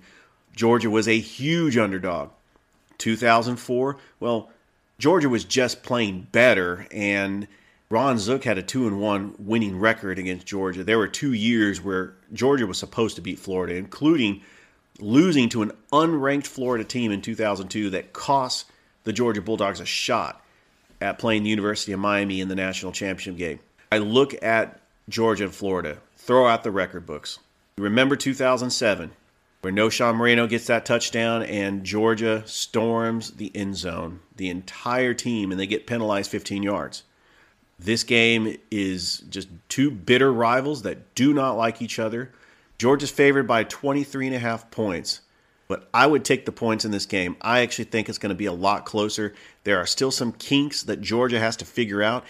Georgia 0.55 0.89
was 0.89 1.07
a 1.07 1.19
huge 1.19 1.77
underdog. 1.77 2.29
2004, 2.97 3.97
well, 4.19 4.49
Georgia 4.99 5.29
was 5.29 5.45
just 5.45 5.83
playing 5.83 6.27
better 6.31 6.87
and 6.91 7.47
Ron 7.89 8.17
Zook 8.17 8.43
had 8.43 8.57
a 8.57 8.63
2 8.63 8.87
and 8.87 8.99
1 8.99 9.35
winning 9.39 9.79
record 9.79 10.19
against 10.19 10.45
Georgia. 10.45 10.83
There 10.83 10.97
were 10.97 11.07
2 11.07 11.31
years 11.31 11.81
where 11.81 12.15
Georgia 12.33 12.67
was 12.67 12.77
supposed 12.77 13.15
to 13.15 13.21
beat 13.21 13.39
Florida, 13.39 13.75
including 13.75 14.41
losing 14.99 15.47
to 15.49 15.61
an 15.61 15.71
unranked 15.93 16.47
Florida 16.47 16.83
team 16.83 17.11
in 17.11 17.21
2002 17.21 17.91
that 17.91 18.11
cost 18.11 18.65
the 19.05 19.13
Georgia 19.13 19.41
Bulldogs 19.41 19.79
a 19.79 19.85
shot 19.85 20.43
at 20.99 21.19
playing 21.19 21.43
the 21.43 21.49
University 21.49 21.93
of 21.93 21.99
Miami 21.99 22.41
in 22.41 22.49
the 22.49 22.55
national 22.55 22.91
championship 22.91 23.37
game. 23.37 23.59
I 23.89 23.99
look 23.99 24.43
at 24.43 24.76
Georgia 25.09 25.45
and 25.45 25.55
Florida, 25.55 25.99
throw 26.15 26.47
out 26.47 26.63
the 26.63 26.71
record 26.71 27.05
books. 27.05 27.39
Remember 27.77 28.15
2007, 28.15 29.11
where 29.61 29.73
Knowshon 29.73 30.15
Moreno 30.15 30.47
gets 30.47 30.67
that 30.67 30.85
touchdown 30.85 31.43
and 31.43 31.83
Georgia 31.83 32.43
storms 32.45 33.31
the 33.31 33.51
end 33.55 33.77
zone, 33.77 34.19
the 34.35 34.49
entire 34.49 35.13
team, 35.13 35.51
and 35.51 35.59
they 35.59 35.67
get 35.67 35.87
penalized 35.87 36.29
15 36.31 36.63
yards. 36.63 37.03
This 37.79 38.03
game 38.03 38.57
is 38.71 39.19
just 39.29 39.47
two 39.69 39.91
bitter 39.91 40.33
rivals 40.33 40.81
that 40.81 41.13
do 41.15 41.33
not 41.33 41.57
like 41.57 41.81
each 41.81 41.99
other. 41.99 42.31
Georgia's 42.77 43.11
favored 43.11 43.47
by 43.47 43.63
23 43.63 44.27
and 44.27 44.35
a 44.35 44.39
half 44.39 44.69
points, 44.71 45.21
but 45.67 45.87
I 45.93 46.07
would 46.07 46.25
take 46.25 46.45
the 46.45 46.51
points 46.51 46.85
in 46.85 46.91
this 46.91 47.05
game. 47.05 47.35
I 47.41 47.61
actually 47.61 47.85
think 47.85 48.09
it's 48.09 48.17
going 48.17 48.29
to 48.29 48.35
be 48.35 48.45
a 48.45 48.53
lot 48.53 48.85
closer. 48.85 49.35
There 49.63 49.77
are 49.77 49.85
still 49.85 50.11
some 50.11 50.31
kinks 50.31 50.83
that 50.83 51.01
Georgia 51.01 51.39
has 51.39 51.55
to 51.57 51.65
figure 51.65 52.01
out. 52.01 52.25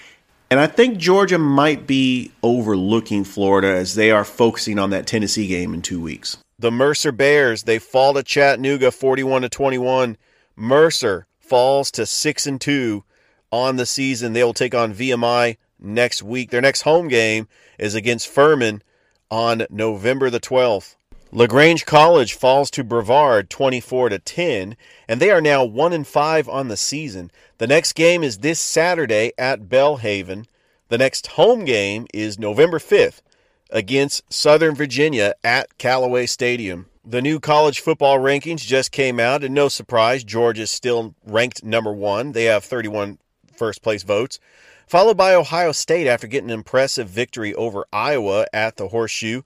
And 0.49 0.59
I 0.61 0.67
think 0.67 0.97
Georgia 0.97 1.37
might 1.37 1.85
be 1.85 2.31
overlooking 2.41 3.25
Florida 3.25 3.67
as 3.67 3.95
they 3.95 4.11
are 4.11 4.23
focusing 4.23 4.79
on 4.79 4.91
that 4.91 5.05
Tennessee 5.05 5.47
game 5.47 5.73
in 5.73 5.81
two 5.81 5.99
weeks. 5.99 6.37
The 6.57 6.71
Mercer 6.71 7.11
Bears, 7.11 7.63
they 7.63 7.79
fall 7.79 8.13
to 8.13 8.23
Chattanooga 8.23 8.91
41 8.91 9.41
to 9.41 9.49
21. 9.49 10.17
Mercer 10.55 11.27
falls 11.37 11.91
to 11.91 12.05
6 12.05 12.47
and 12.47 12.61
2 12.61 13.03
on 13.51 13.75
the 13.75 13.85
season. 13.85 14.33
They 14.33 14.43
will 14.43 14.53
take 14.53 14.73
on 14.73 14.93
VMI 14.93 15.57
next 15.79 16.23
week. 16.23 16.49
Their 16.49 16.61
next 16.61 16.81
home 16.81 17.09
game 17.09 17.47
is 17.77 17.93
against 17.93 18.27
Furman 18.27 18.81
on 19.29 19.65
November 19.69 20.29
the 20.29 20.39
12th. 20.39 20.95
LaGrange 21.37 21.85
College 21.85 22.33
falls 22.33 22.71
to 22.71 22.83
Brevard 22.83 23.47
24 23.51 24.09
to 24.09 24.17
10 24.17 24.75
and 25.07 25.19
they 25.19 25.29
are 25.29 25.39
now 25.39 25.63
1 25.63 25.93
and 25.93 26.07
5 26.07 26.49
on 26.49 26.67
the 26.67 26.75
season. 26.75 27.29
The 27.59 27.67
next 27.67 27.93
game 27.93 28.23
is 28.23 28.39
this 28.39 28.59
Saturday 28.59 29.33
at 29.37 29.69
Belhaven. 29.69 30.47
The 30.89 30.97
next 30.97 31.27
home 31.27 31.63
game 31.63 32.07
is 32.11 32.39
November 32.39 32.79
5th 32.79 33.21
against 33.69 34.33
Southern 34.33 34.73
Virginia 34.73 35.35
at 35.43 35.77
Callaway 35.77 36.25
Stadium. 36.25 36.87
The 37.05 37.21
new 37.21 37.39
college 37.39 37.81
football 37.81 38.17
rankings 38.17 38.61
just 38.61 38.91
came 38.91 39.19
out, 39.19 39.43
and 39.43 39.53
no 39.53 39.69
surprise, 39.69 40.23
Georgia 40.23 40.63
is 40.63 40.71
still 40.71 41.13
ranked 41.23 41.63
number 41.63 41.93
one. 41.93 42.31
They 42.31 42.45
have 42.45 42.63
31 42.63 43.19
first 43.55 43.83
place 43.83 44.01
votes, 44.01 44.39
followed 44.87 45.17
by 45.17 45.35
Ohio 45.35 45.71
State 45.71 46.07
after 46.07 46.25
getting 46.25 46.49
an 46.49 46.57
impressive 46.57 47.07
victory 47.09 47.53
over 47.53 47.85
Iowa 47.93 48.47
at 48.51 48.77
the 48.77 48.87
Horseshoe. 48.87 49.43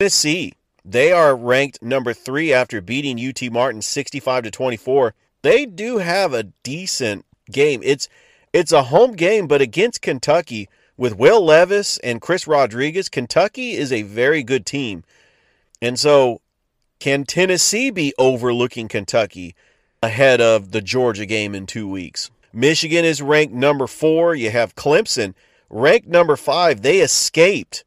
Tennessee, 0.00 0.54
they 0.90 1.12
are 1.12 1.36
ranked 1.36 1.82
number 1.82 2.14
three 2.14 2.50
after 2.50 2.80
beating 2.80 3.20
UT 3.20 3.52
Martin 3.52 3.82
65 3.82 4.44
to 4.44 4.50
24. 4.50 5.14
They 5.42 5.66
do 5.66 5.98
have 5.98 6.32
a 6.32 6.44
decent 6.62 7.26
game. 7.50 7.82
It's 7.84 8.08
it's 8.54 8.72
a 8.72 8.84
home 8.84 9.12
game, 9.12 9.46
but 9.46 9.60
against 9.60 10.00
Kentucky 10.00 10.68
with 10.96 11.18
Will 11.18 11.44
Levis 11.44 11.98
and 11.98 12.22
Chris 12.22 12.46
Rodriguez, 12.46 13.10
Kentucky 13.10 13.72
is 13.72 13.92
a 13.92 14.02
very 14.02 14.42
good 14.42 14.64
team. 14.64 15.04
And 15.82 15.98
so, 15.98 16.40
can 16.98 17.24
Tennessee 17.24 17.90
be 17.90 18.14
overlooking 18.18 18.88
Kentucky 18.88 19.54
ahead 20.02 20.40
of 20.40 20.70
the 20.70 20.80
Georgia 20.80 21.26
game 21.26 21.54
in 21.54 21.66
two 21.66 21.86
weeks? 21.86 22.30
Michigan 22.52 23.04
is 23.04 23.20
ranked 23.20 23.52
number 23.52 23.86
four. 23.86 24.34
You 24.34 24.50
have 24.50 24.74
Clemson 24.74 25.34
ranked 25.68 26.08
number 26.08 26.36
five. 26.36 26.80
They 26.80 27.00
escaped 27.00 27.84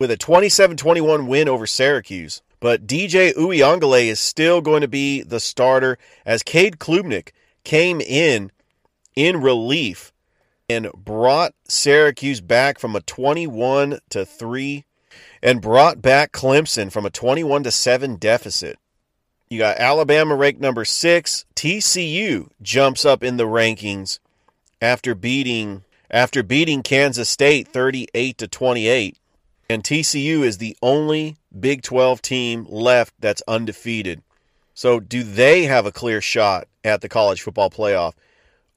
with 0.00 0.10
a 0.10 0.16
27 0.16 0.76
21 0.76 1.28
win 1.28 1.48
over 1.48 1.66
Syracuse. 1.66 2.42
But 2.58 2.86
DJ 2.86 3.32
Uiagalelei 3.34 4.06
is 4.06 4.18
still 4.18 4.60
going 4.60 4.80
to 4.80 4.88
be 4.88 5.22
the 5.22 5.38
starter 5.38 5.96
as 6.26 6.42
Cade 6.42 6.78
Klubnik 6.78 7.30
came 7.62 8.00
in 8.00 8.50
in 9.14 9.40
relief 9.40 10.12
and 10.68 10.90
brought 10.92 11.54
Syracuse 11.68 12.40
back 12.40 12.78
from 12.78 12.96
a 12.96 13.00
21 13.00 14.00
to 14.10 14.24
3 14.24 14.84
and 15.42 15.62
brought 15.62 16.02
back 16.02 16.32
Clemson 16.32 16.90
from 16.90 17.06
a 17.06 17.10
21 17.10 17.62
to 17.64 17.70
7 17.70 18.16
deficit. 18.16 18.78
You 19.48 19.58
got 19.58 19.78
Alabama 19.78 20.34
ranked 20.36 20.60
number 20.60 20.84
6. 20.84 21.44
TCU 21.56 22.48
jumps 22.62 23.04
up 23.04 23.22
in 23.22 23.36
the 23.36 23.46
rankings 23.46 24.18
after 24.80 25.14
beating 25.14 25.84
after 26.10 26.42
beating 26.42 26.82
Kansas 26.82 27.28
State 27.28 27.68
38 27.68 28.38
to 28.38 28.48
28. 28.48 29.16
And 29.70 29.84
TCU 29.84 30.42
is 30.42 30.58
the 30.58 30.76
only 30.82 31.36
Big 31.56 31.82
12 31.82 32.20
team 32.20 32.66
left 32.68 33.14
that's 33.20 33.40
undefeated. 33.46 34.20
So 34.74 34.98
do 34.98 35.22
they 35.22 35.62
have 35.66 35.86
a 35.86 35.92
clear 35.92 36.20
shot 36.20 36.66
at 36.82 37.02
the 37.02 37.08
college 37.08 37.40
football 37.40 37.70
playoff? 37.70 38.14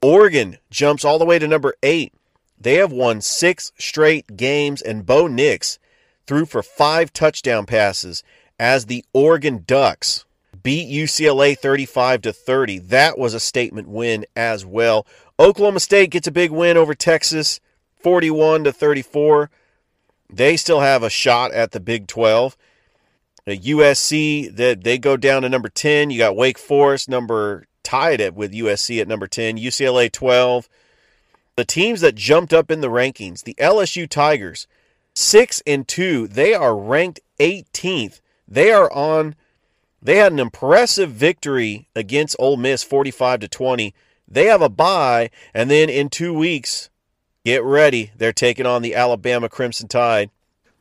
Oregon 0.03 0.59
jumps 0.69 1.03
all 1.03 1.17
the 1.17 1.25
way 1.25 1.39
to 1.39 1.47
number 1.47 1.73
8. 1.81 2.13
They 2.59 2.75
have 2.75 2.91
won 2.91 3.21
6 3.21 3.71
straight 3.79 4.37
games 4.37 4.83
and 4.83 5.03
Bo 5.03 5.25
Nix 5.25 5.79
threw 6.27 6.45
for 6.45 6.61
5 6.61 7.11
touchdown 7.11 7.65
passes 7.65 8.21
as 8.59 8.85
the 8.85 9.03
Oregon 9.13 9.63
Ducks 9.65 10.25
beat 10.61 10.87
UCLA 10.87 11.57
35 11.57 12.21
to 12.21 12.31
30. 12.31 12.77
That 12.77 13.17
was 13.17 13.33
a 13.33 13.39
statement 13.39 13.87
win 13.87 14.27
as 14.35 14.63
well. 14.63 15.07
Oklahoma 15.39 15.79
State 15.79 16.11
gets 16.11 16.27
a 16.27 16.31
big 16.31 16.51
win 16.51 16.77
over 16.77 16.93
Texas 16.93 17.59
41 18.03 18.65
to 18.65 18.71
34. 18.71 19.49
They 20.29 20.57
still 20.57 20.79
have 20.79 21.03
a 21.03 21.09
shot 21.09 21.51
at 21.51 21.71
the 21.71 21.79
Big 21.79 22.07
12. 22.07 22.53
Uh, 22.53 22.57
the 23.45 23.59
USC 23.59 24.55
that 24.55 24.83
they 24.83 24.97
go 24.97 25.17
down 25.17 25.41
to 25.41 25.49
number 25.49 25.69
10. 25.69 26.09
You 26.09 26.17
got 26.17 26.35
Wake 26.35 26.57
Forest 26.57 27.09
number 27.09 27.65
tied 27.83 28.21
it 28.21 28.33
with 28.33 28.53
USC 28.53 29.01
at 29.01 29.07
number 29.07 29.27
10, 29.27 29.57
UCLA 29.57 30.11
12. 30.11 30.69
The 31.55 31.65
teams 31.65 32.01
that 32.01 32.15
jumped 32.15 32.53
up 32.53 32.71
in 32.71 32.81
the 32.81 32.89
rankings, 32.89 33.43
the 33.43 33.55
LSU 33.55 34.09
Tigers, 34.09 34.65
6 35.13 35.61
and 35.67 35.87
2, 35.87 36.27
they 36.27 36.53
are 36.53 36.75
ranked 36.75 37.19
18th. 37.39 38.21
They 38.47 38.71
are 38.71 38.91
on 38.91 39.35
they 40.01 40.17
had 40.17 40.33
an 40.33 40.39
impressive 40.39 41.11
victory 41.11 41.87
against 41.95 42.35
Ole 42.37 42.57
Miss 42.57 42.83
45 42.83 43.39
to 43.41 43.47
20. 43.47 43.93
They 44.27 44.45
have 44.45 44.61
a 44.61 44.67
bye 44.67 45.29
and 45.53 45.69
then 45.71 45.89
in 45.89 46.09
2 46.09 46.33
weeks, 46.33 46.89
get 47.45 47.63
ready, 47.63 48.11
they're 48.17 48.33
taking 48.33 48.65
on 48.65 48.81
the 48.81 48.95
Alabama 48.95 49.49
Crimson 49.49 49.87
Tide. 49.87 50.29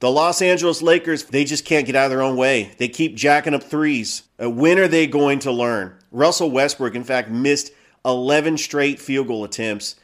The 0.01 0.11
Los 0.11 0.43
Angeles 0.43 0.83
Lakers, 0.83 1.25
they 1.25 1.45
just 1.45 1.65
can't 1.65 1.87
get 1.87 1.95
out 1.95 2.07
of 2.07 2.11
their 2.11 2.23
own 2.23 2.37
way. 2.37 2.73
They 2.79 2.89
keep 2.89 3.15
jacking 3.15 3.55
up 3.55 3.63
threes. 3.63 4.25
Uh, 4.41 4.51
when 4.51 4.79
are 4.79 4.89
they 4.89 5.07
going 5.07 5.39
to 5.41 5.53
learn? 5.53 5.97
Russell 6.11 6.51
Westbrook, 6.51 6.95
in 6.95 7.05
fact, 7.05 7.31
missed 7.31 7.73
11 8.05 8.59
straight 8.59 9.01
field 9.01 9.29
goal 9.29 9.45
attempts. 9.45 9.97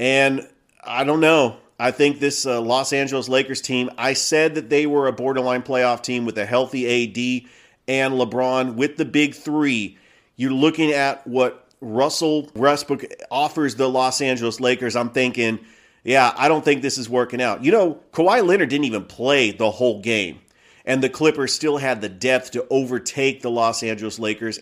And 0.00 0.48
I 0.82 1.04
don't 1.04 1.20
know. 1.20 1.58
I 1.78 1.90
think 1.90 2.18
this 2.18 2.46
uh, 2.46 2.60
Los 2.60 2.92
Angeles 2.92 3.28
Lakers 3.28 3.60
team, 3.60 3.90
I 3.98 4.14
said 4.14 4.54
that 4.54 4.70
they 4.70 4.86
were 4.86 5.06
a 5.06 5.12
borderline 5.12 5.62
playoff 5.62 6.02
team 6.02 6.24
with 6.24 6.38
a 6.38 6.46
healthy 6.46 6.86
AD 6.86 7.50
and 7.88 8.14
LeBron 8.14 8.74
with 8.74 8.96
the 8.96 9.04
big 9.04 9.34
three. 9.34 9.98
You're 10.36 10.52
looking 10.52 10.92
at 10.92 11.26
what 11.26 11.68
Russell 11.80 12.48
Westbrook 12.54 13.04
offers 13.30 13.74
the 13.74 13.88
Los 13.88 14.20
Angeles 14.20 14.60
Lakers. 14.60 14.96
I'm 14.96 15.10
thinking, 15.10 15.58
yeah, 16.04 16.32
I 16.36 16.48
don't 16.48 16.64
think 16.64 16.82
this 16.82 16.98
is 16.98 17.08
working 17.08 17.40
out. 17.40 17.64
You 17.64 17.72
know, 17.72 18.00
Kawhi 18.12 18.44
Leonard 18.44 18.68
didn't 18.70 18.86
even 18.86 19.04
play 19.04 19.52
the 19.52 19.70
whole 19.70 20.00
game, 20.00 20.40
and 20.84 21.02
the 21.02 21.08
Clippers 21.08 21.52
still 21.52 21.76
had 21.76 22.00
the 22.00 22.08
depth 22.08 22.52
to 22.52 22.66
overtake 22.70 23.42
the 23.42 23.50
Los 23.50 23.82
Angeles 23.82 24.18
Lakers. 24.18 24.58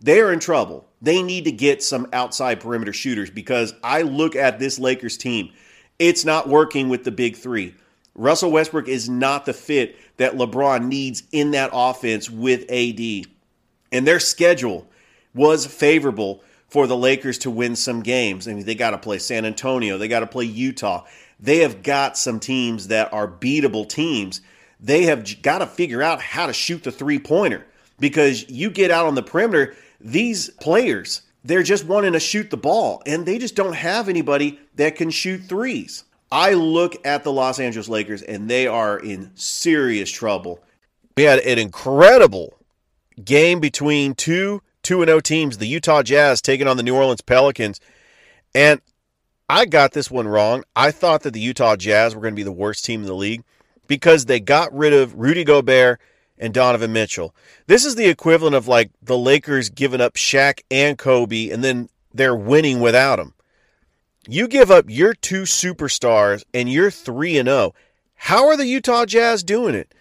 They 0.00 0.20
are 0.20 0.32
in 0.32 0.40
trouble. 0.40 0.86
They 1.02 1.22
need 1.22 1.44
to 1.44 1.52
get 1.52 1.82
some 1.82 2.08
outside 2.12 2.60
perimeter 2.60 2.92
shooters 2.92 3.30
because 3.30 3.74
I 3.82 4.02
look 4.02 4.36
at 4.36 4.58
this 4.58 4.78
Lakers 4.78 5.16
team. 5.16 5.52
It's 5.98 6.24
not 6.24 6.48
working 6.48 6.88
with 6.88 7.04
the 7.04 7.10
big 7.10 7.36
three. 7.36 7.74
Russell 8.14 8.52
Westbrook 8.52 8.88
is 8.88 9.08
not 9.08 9.44
the 9.44 9.52
fit 9.52 9.96
that 10.18 10.34
LeBron 10.34 10.86
needs 10.86 11.24
in 11.32 11.52
that 11.52 11.70
offense 11.72 12.30
with 12.30 12.70
AD. 12.70 13.26
And 13.90 14.06
their 14.06 14.20
schedule 14.20 14.88
was 15.34 15.66
favorable 15.66 16.42
for 16.74 16.88
the 16.88 16.96
Lakers 16.96 17.38
to 17.38 17.52
win 17.52 17.76
some 17.76 18.02
games. 18.02 18.48
I 18.48 18.52
mean, 18.52 18.66
they 18.66 18.74
got 18.74 18.90
to 18.90 18.98
play 18.98 19.20
San 19.20 19.44
Antonio, 19.44 19.96
they 19.96 20.08
got 20.08 20.20
to 20.20 20.26
play 20.26 20.44
Utah. 20.44 21.04
they 21.38 21.58
have 21.58 21.84
got 21.84 22.18
some 22.18 22.40
teams 22.40 22.88
that 22.88 23.12
are 23.12 23.28
beatable 23.28 23.88
teams. 23.88 24.40
They 24.80 25.04
have 25.04 25.40
got 25.40 25.58
to 25.58 25.68
figure 25.68 26.02
out 26.02 26.20
how 26.20 26.48
to 26.48 26.52
shoot 26.52 26.82
the 26.82 26.90
three 26.90 27.20
pointer 27.20 27.64
because 28.00 28.50
you 28.50 28.70
get 28.70 28.90
out 28.90 29.06
on 29.06 29.14
the 29.14 29.22
perimeter, 29.22 29.76
these 30.00 30.50
players, 30.50 31.22
they're 31.44 31.62
just 31.62 31.86
wanting 31.86 32.14
to 32.14 32.18
shoot 32.18 32.50
the 32.50 32.56
ball 32.56 33.04
and 33.06 33.24
they 33.24 33.38
just 33.38 33.54
don't 33.54 33.76
have 33.76 34.08
anybody 34.08 34.58
that 34.74 34.96
can 34.96 35.10
shoot 35.10 35.44
threes. 35.44 36.02
I 36.32 36.54
look 36.54 36.96
at 37.06 37.22
the 37.22 37.30
Los 37.30 37.60
Angeles 37.60 37.88
Lakers 37.88 38.22
and 38.22 38.50
they 38.50 38.66
are 38.66 38.98
in 38.98 39.30
serious 39.36 40.10
trouble. 40.10 40.58
We 41.16 41.22
had 41.22 41.38
an 41.38 41.60
incredible 41.60 42.52
game 43.24 43.60
between 43.60 44.16
two 44.16 44.60
2 44.84 45.04
0 45.04 45.20
teams, 45.20 45.58
the 45.58 45.66
Utah 45.66 46.02
Jazz 46.02 46.40
taking 46.40 46.68
on 46.68 46.76
the 46.76 46.82
New 46.82 46.94
Orleans 46.94 47.20
Pelicans. 47.20 47.80
And 48.54 48.80
I 49.48 49.66
got 49.66 49.92
this 49.92 50.10
one 50.10 50.28
wrong. 50.28 50.64
I 50.76 50.90
thought 50.90 51.22
that 51.22 51.32
the 51.32 51.40
Utah 51.40 51.76
Jazz 51.76 52.14
were 52.14 52.22
going 52.22 52.34
to 52.34 52.36
be 52.36 52.42
the 52.44 52.52
worst 52.52 52.84
team 52.84 53.00
in 53.00 53.06
the 53.06 53.14
league 53.14 53.44
because 53.86 54.26
they 54.26 54.40
got 54.40 54.72
rid 54.74 54.92
of 54.92 55.14
Rudy 55.14 55.44
Gobert 55.44 56.00
and 56.38 56.54
Donovan 56.54 56.92
Mitchell. 56.92 57.34
This 57.66 57.84
is 57.84 57.94
the 57.94 58.08
equivalent 58.08 58.54
of 58.54 58.68
like 58.68 58.90
the 59.02 59.18
Lakers 59.18 59.70
giving 59.70 60.00
up 60.00 60.14
Shaq 60.14 60.60
and 60.70 60.96
Kobe 60.96 61.50
and 61.50 61.62
then 61.62 61.88
they're 62.12 62.36
winning 62.36 62.80
without 62.80 63.16
them. 63.16 63.34
You 64.26 64.48
give 64.48 64.70
up 64.70 64.86
your 64.88 65.14
two 65.14 65.42
superstars 65.42 66.44
and 66.54 66.70
you're 66.70 66.90
3 66.90 67.36
and 67.38 67.48
0. 67.48 67.74
How 68.14 68.46
are 68.48 68.56
the 68.56 68.66
Utah 68.66 69.04
Jazz 69.04 69.42
doing 69.42 69.74
it? 69.74 69.92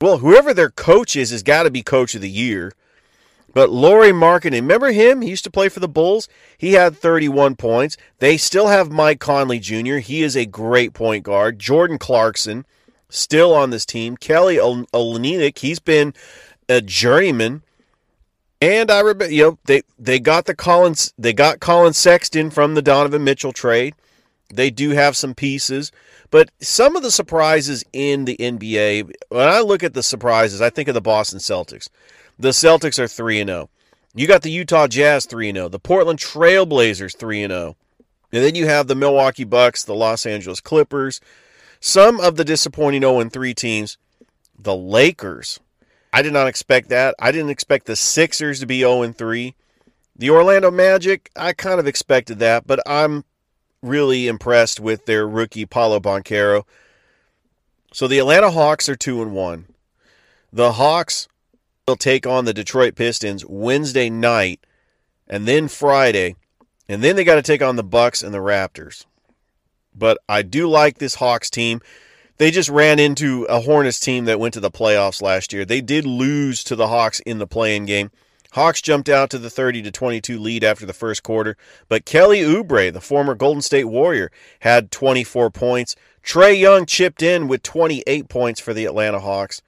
Well, 0.00 0.18
whoever 0.18 0.52
their 0.52 0.70
coach 0.70 1.16
is 1.16 1.30
has 1.30 1.42
got 1.42 1.62
to 1.62 1.70
be 1.70 1.82
coach 1.82 2.14
of 2.14 2.20
the 2.20 2.28
year. 2.28 2.72
But 3.54 3.70
Lauri 3.70 4.12
Markkanen, 4.12 4.52
remember 4.52 4.92
him? 4.92 5.20
He 5.20 5.30
used 5.30 5.44
to 5.44 5.50
play 5.50 5.68
for 5.68 5.80
the 5.80 5.88
Bulls. 5.88 6.28
He 6.56 6.72
had 6.72 6.96
31 6.96 7.56
points. 7.56 7.96
They 8.18 8.36
still 8.36 8.68
have 8.68 8.90
Mike 8.90 9.20
Conley 9.20 9.58
Jr. 9.58 9.96
He 9.96 10.22
is 10.22 10.36
a 10.36 10.46
great 10.46 10.94
point 10.94 11.24
guard. 11.24 11.58
Jordan 11.58 11.98
Clarkson, 11.98 12.64
still 13.08 13.54
on 13.54 13.70
this 13.70 13.84
team. 13.84 14.16
Kelly 14.16 14.56
Olynyk, 14.56 15.58
he's 15.58 15.80
been 15.80 16.14
a 16.68 16.80
journeyman. 16.80 17.62
And 18.60 18.90
I 18.90 19.00
remember, 19.00 19.28
you 19.28 19.42
know, 19.42 19.58
they 19.64 19.82
they 19.98 20.20
got 20.20 20.46
the 20.46 20.54
Collins, 20.54 21.12
they 21.18 21.32
got 21.32 21.60
Collin 21.60 21.94
Sexton 21.94 22.50
from 22.50 22.74
the 22.74 22.82
Donovan 22.82 23.24
Mitchell 23.24 23.52
trade. 23.52 23.94
They 24.54 24.70
do 24.70 24.90
have 24.90 25.16
some 25.16 25.34
pieces, 25.34 25.90
but 26.30 26.50
some 26.60 26.94
of 26.94 27.02
the 27.02 27.10
surprises 27.10 27.84
in 27.92 28.24
the 28.24 28.36
NBA. 28.36 29.10
When 29.30 29.48
I 29.48 29.60
look 29.60 29.82
at 29.82 29.94
the 29.94 30.02
surprises, 30.02 30.60
I 30.60 30.70
think 30.70 30.88
of 30.88 30.94
the 30.94 31.00
Boston 31.00 31.38
Celtics. 31.38 31.88
The 32.38 32.50
Celtics 32.50 32.98
are 32.98 33.08
3 33.08 33.40
and 33.40 33.48
0. 33.48 33.70
You 34.14 34.26
got 34.26 34.42
the 34.42 34.50
Utah 34.50 34.86
Jazz 34.86 35.26
3 35.26 35.50
and 35.50 35.56
0, 35.56 35.68
the 35.68 35.78
Portland 35.78 36.18
Trailblazers 36.18 37.16
3 37.16 37.42
and 37.44 37.50
0. 37.52 37.76
And 38.32 38.44
then 38.44 38.54
you 38.54 38.66
have 38.66 38.86
the 38.86 38.94
Milwaukee 38.94 39.44
Bucks, 39.44 39.84
the 39.84 39.94
Los 39.94 40.26
Angeles 40.26 40.60
Clippers, 40.60 41.20
some 41.80 42.20
of 42.20 42.36
the 42.36 42.44
disappointing 42.44 43.02
0 43.02 43.28
3 43.28 43.54
teams, 43.54 43.98
the 44.58 44.76
Lakers. 44.76 45.60
I 46.12 46.22
did 46.22 46.32
not 46.32 46.46
expect 46.46 46.88
that. 46.90 47.14
I 47.18 47.32
didn't 47.32 47.50
expect 47.50 47.86
the 47.86 47.96
Sixers 47.96 48.60
to 48.60 48.66
be 48.66 48.80
0 48.80 49.12
3. 49.12 49.54
The 50.16 50.30
Orlando 50.30 50.70
Magic, 50.70 51.30
I 51.34 51.52
kind 51.52 51.80
of 51.80 51.86
expected 51.86 52.38
that, 52.38 52.66
but 52.66 52.80
I'm 52.86 53.24
really 53.82 54.28
impressed 54.28 54.78
with 54.78 55.06
their 55.06 55.26
rookie 55.26 55.66
Paolo 55.66 56.00
Banchero. 56.00 56.64
So 57.92 58.06
the 58.06 58.18
Atlanta 58.18 58.50
Hawks 58.50 58.88
are 58.88 58.96
2 58.96 59.22
and 59.22 59.32
1. 59.32 59.66
The 60.52 60.72
Hawks 60.72 61.28
will 61.88 61.96
take 61.96 62.28
on 62.28 62.44
the 62.44 62.54
Detroit 62.54 62.94
Pistons 62.94 63.44
Wednesday 63.44 64.08
night 64.08 64.64
and 65.26 65.48
then 65.48 65.66
Friday, 65.66 66.36
and 66.88 67.02
then 67.02 67.16
they 67.16 67.24
got 67.24 67.34
to 67.34 67.42
take 67.42 67.60
on 67.60 67.74
the 67.74 67.82
Bucks 67.82 68.22
and 68.22 68.32
the 68.32 68.38
Raptors. 68.38 69.04
But 69.92 70.18
I 70.28 70.42
do 70.42 70.68
like 70.68 70.98
this 70.98 71.16
Hawks 71.16 71.50
team. 71.50 71.80
They 72.38 72.52
just 72.52 72.68
ran 72.68 73.00
into 73.00 73.44
a 73.44 73.60
Hornets 73.60 73.98
team 73.98 74.26
that 74.26 74.38
went 74.38 74.54
to 74.54 74.60
the 74.60 74.70
playoffs 74.70 75.20
last 75.20 75.52
year. 75.52 75.64
They 75.64 75.80
did 75.80 76.06
lose 76.06 76.62
to 76.64 76.76
the 76.76 76.86
Hawks 76.86 77.18
in 77.20 77.38
the 77.38 77.48
play-in 77.48 77.86
game. 77.86 78.12
Hawks 78.52 78.80
jumped 78.80 79.08
out 79.08 79.30
to 79.30 79.38
the 79.38 79.50
30 79.50 79.82
to 79.82 79.90
22 79.90 80.38
lead 80.38 80.62
after 80.62 80.86
the 80.86 80.92
first 80.92 81.24
quarter, 81.24 81.56
but 81.88 82.04
Kelly 82.04 82.42
Oubre, 82.42 82.92
the 82.92 83.00
former 83.00 83.34
Golden 83.34 83.62
State 83.62 83.86
Warrior, 83.86 84.30
had 84.60 84.92
24 84.92 85.50
points. 85.50 85.96
Trae 86.22 86.58
Young 86.58 86.86
chipped 86.86 87.22
in 87.22 87.48
with 87.48 87.64
28 87.64 88.28
points 88.28 88.60
for 88.60 88.72
the 88.72 88.84
Atlanta 88.84 89.18
Hawks. 89.18 89.62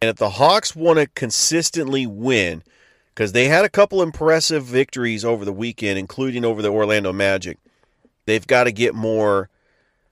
And 0.00 0.10
if 0.10 0.16
the 0.16 0.30
Hawks 0.30 0.76
want 0.76 0.98
to 0.98 1.06
consistently 1.06 2.06
win, 2.06 2.62
because 3.14 3.32
they 3.32 3.48
had 3.48 3.64
a 3.64 3.70
couple 3.70 4.02
impressive 4.02 4.64
victories 4.64 5.24
over 5.24 5.44
the 5.44 5.52
weekend, 5.52 5.98
including 5.98 6.44
over 6.44 6.62
the 6.62 6.68
Orlando 6.70 7.12
Magic, 7.12 7.58
they've 8.26 8.46
got 8.46 8.64
to 8.64 8.72
get 8.72 8.94
more 8.94 9.48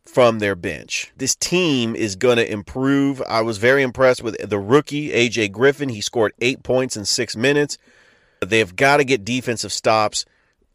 from 0.05 0.38
their 0.38 0.55
bench. 0.55 1.12
This 1.16 1.35
team 1.35 1.95
is 1.95 2.16
going 2.16 2.37
to 2.37 2.51
improve. 2.51 3.23
I 3.29 3.42
was 3.42 3.59
very 3.59 3.83
impressed 3.83 4.23
with 4.23 4.37
the 4.49 4.59
rookie, 4.59 5.11
AJ 5.11 5.53
Griffin. 5.53 5.88
He 5.88 6.01
scored 6.01 6.33
eight 6.40 6.62
points 6.62 6.97
in 6.97 7.05
six 7.05 7.37
minutes. 7.37 7.79
They've 8.40 8.75
got 8.75 8.97
to 8.97 9.05
get 9.05 9.25
defensive 9.25 9.73
stops 9.73 10.25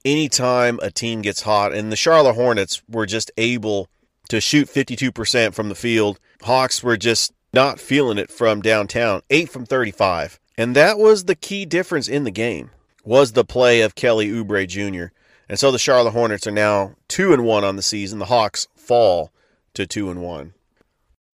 anytime 0.06 0.80
a 0.82 0.92
team 0.92 1.22
gets 1.22 1.42
hot. 1.42 1.74
And 1.74 1.92
the 1.92 1.98
Charlotte 1.98 2.36
Hornets 2.36 2.82
were 2.90 3.06
just 3.06 3.32
able 3.38 3.90
to 4.30 4.40
shoot 4.40 4.68
52% 4.68 5.54
from 5.54 5.70
the 5.70 5.76
field. 5.76 6.20
Hawks 6.42 6.84
were 6.84 6.98
just 6.98 7.34
not 7.58 7.80
feeling 7.80 8.20
it 8.20 8.30
from 8.30 8.62
downtown. 8.62 9.24
8 9.32 9.50
from 9.50 9.66
35. 9.66 10.40
And 10.60 10.76
that 10.76 11.00
was 11.00 11.26
the 11.26 11.34
key 11.34 11.66
difference 11.66 12.08
in 12.08 12.24
the 12.24 12.30
game. 12.30 12.70
Was 13.04 13.32
the 13.32 13.44
play 13.44 13.82
of 13.82 13.96
Kelly 13.96 14.28
Oubre 14.28 14.68
Jr. 14.68 15.12
And 15.50 15.58
so 15.58 15.72
the 15.72 15.80
Charlotte 15.80 16.12
Hornets 16.12 16.46
are 16.46 16.52
now 16.52 16.94
2 17.08 17.34
and 17.34 17.44
1 17.44 17.64
on 17.64 17.76
the 17.76 17.82
season. 17.82 18.20
The 18.20 18.26
Hawks 18.26 18.68
fall 18.76 19.32
to 19.74 19.88
2 19.88 20.12
and 20.12 20.22
1. 20.22 20.54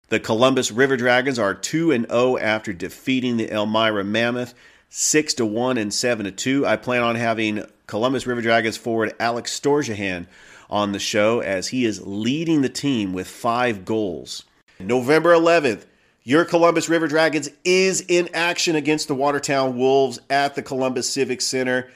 The 0.09 0.19
Columbus 0.19 0.71
River 0.71 0.95
Dragons 0.95 1.39
are 1.39 1.55
2 1.55 1.91
and 1.91 2.05
0 2.07 2.37
after 2.37 2.71
defeating 2.71 3.37
the 3.37 3.51
Elmira 3.51 4.03
Mammoth 4.03 4.53
6 4.89 5.33
to 5.35 5.45
1 5.45 5.79
and 5.79 5.91
7 5.91 6.25
to 6.25 6.31
2. 6.31 6.67
I 6.67 6.75
plan 6.75 7.01
on 7.01 7.15
having 7.15 7.65
Columbus 7.87 8.27
River 8.27 8.43
Dragons 8.43 8.77
forward 8.77 9.15
Alex 9.19 9.59
Storjahan 9.59 10.27
on 10.69 10.91
the 10.91 10.99
show 10.99 11.39
as 11.39 11.69
he 11.69 11.83
is 11.83 12.05
leading 12.05 12.61
the 12.61 12.69
team 12.69 13.11
with 13.11 13.27
5 13.27 13.85
goals. 13.85 14.43
November 14.79 15.33
11th, 15.33 15.85
your 16.23 16.45
Columbus 16.45 16.87
River 16.87 17.07
Dragons 17.07 17.49
is 17.65 18.01
in 18.07 18.29
action 18.33 18.75
against 18.75 19.07
the 19.07 19.15
Watertown 19.15 19.77
Wolves 19.77 20.19
at 20.29 20.55
the 20.55 20.61
Columbus 20.61 21.09
Civic 21.09 21.41
Center. 21.41 21.89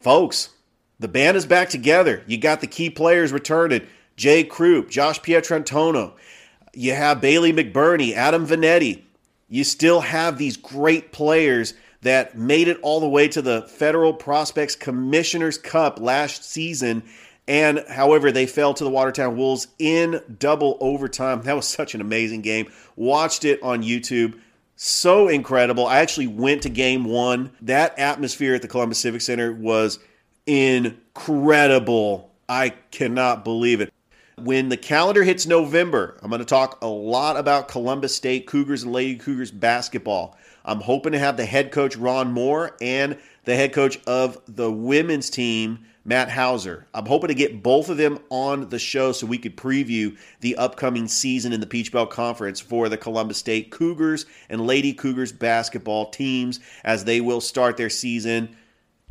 Folks, 0.00 0.50
the 0.98 1.08
band 1.08 1.36
is 1.36 1.46
back 1.46 1.68
together. 1.68 2.22
You 2.26 2.36
got 2.36 2.60
the 2.60 2.66
key 2.66 2.90
players 2.90 3.32
returning 3.32 3.86
Jay 4.16 4.44
Krupp, 4.44 4.90
Josh 4.90 5.20
Pietrantonio. 5.20 6.12
You 6.74 6.94
have 6.94 7.20
Bailey 7.20 7.52
McBurney, 7.52 8.12
Adam 8.12 8.46
Vanetti. 8.46 9.02
You 9.48 9.64
still 9.64 10.00
have 10.00 10.36
these 10.36 10.56
great 10.56 11.12
players 11.12 11.74
that 12.02 12.36
made 12.36 12.68
it 12.68 12.78
all 12.82 13.00
the 13.00 13.08
way 13.08 13.28
to 13.28 13.42
the 13.42 13.62
Federal 13.62 14.14
Prospects 14.14 14.74
Commissioner's 14.74 15.58
Cup 15.58 16.00
last 16.00 16.44
season 16.44 17.02
and 17.50 17.84
however, 17.88 18.30
they 18.30 18.46
fell 18.46 18.74
to 18.74 18.84
the 18.84 18.90
Watertown 18.90 19.36
Wolves 19.36 19.66
in 19.80 20.22
double 20.38 20.78
overtime. 20.80 21.42
That 21.42 21.56
was 21.56 21.66
such 21.66 21.96
an 21.96 22.00
amazing 22.00 22.42
game. 22.42 22.70
Watched 22.94 23.44
it 23.44 23.60
on 23.60 23.82
YouTube. 23.82 24.38
So 24.76 25.26
incredible. 25.26 25.84
I 25.84 25.98
actually 25.98 26.28
went 26.28 26.62
to 26.62 26.68
game 26.68 27.02
one. 27.02 27.50
That 27.62 27.98
atmosphere 27.98 28.54
at 28.54 28.62
the 28.62 28.68
Columbus 28.68 29.00
Civic 29.00 29.20
Center 29.20 29.52
was 29.52 29.98
incredible. 30.46 32.30
I 32.48 32.68
cannot 32.92 33.42
believe 33.42 33.80
it. 33.80 33.92
When 34.38 34.68
the 34.68 34.76
calendar 34.76 35.24
hits 35.24 35.44
November, 35.44 36.18
I'm 36.22 36.30
going 36.30 36.38
to 36.38 36.44
talk 36.44 36.78
a 36.82 36.86
lot 36.86 37.36
about 37.36 37.66
Columbus 37.66 38.14
State 38.14 38.46
Cougars 38.46 38.84
and 38.84 38.92
Lady 38.92 39.16
Cougars 39.16 39.50
basketball. 39.50 40.38
I'm 40.64 40.80
hoping 40.80 41.10
to 41.12 41.18
have 41.18 41.36
the 41.36 41.46
head 41.46 41.72
coach 41.72 41.96
Ron 41.96 42.30
Moore 42.30 42.76
and 42.80 43.18
the 43.44 43.56
head 43.56 43.72
coach 43.72 43.98
of 44.06 44.40
the 44.46 44.70
women's 44.70 45.30
team 45.30 45.80
Matt 46.04 46.30
Hauser. 46.30 46.86
I'm 46.94 47.06
hoping 47.06 47.28
to 47.28 47.34
get 47.34 47.62
both 47.62 47.88
of 47.88 47.96
them 47.96 48.18
on 48.30 48.68
the 48.68 48.78
show 48.78 49.12
so 49.12 49.26
we 49.26 49.38
could 49.38 49.56
preview 49.56 50.16
the 50.40 50.56
upcoming 50.56 51.08
season 51.08 51.52
in 51.52 51.60
the 51.60 51.66
Peach 51.66 51.92
Belt 51.92 52.10
Conference 52.10 52.58
for 52.60 52.88
the 52.88 52.96
Columbus 52.96 53.38
State 53.38 53.70
Cougars 53.70 54.26
and 54.48 54.66
Lady 54.66 54.92
Cougars 54.92 55.32
basketball 55.32 56.10
teams 56.10 56.60
as 56.84 57.04
they 57.04 57.20
will 57.20 57.40
start 57.40 57.76
their 57.76 57.90
season 57.90 58.56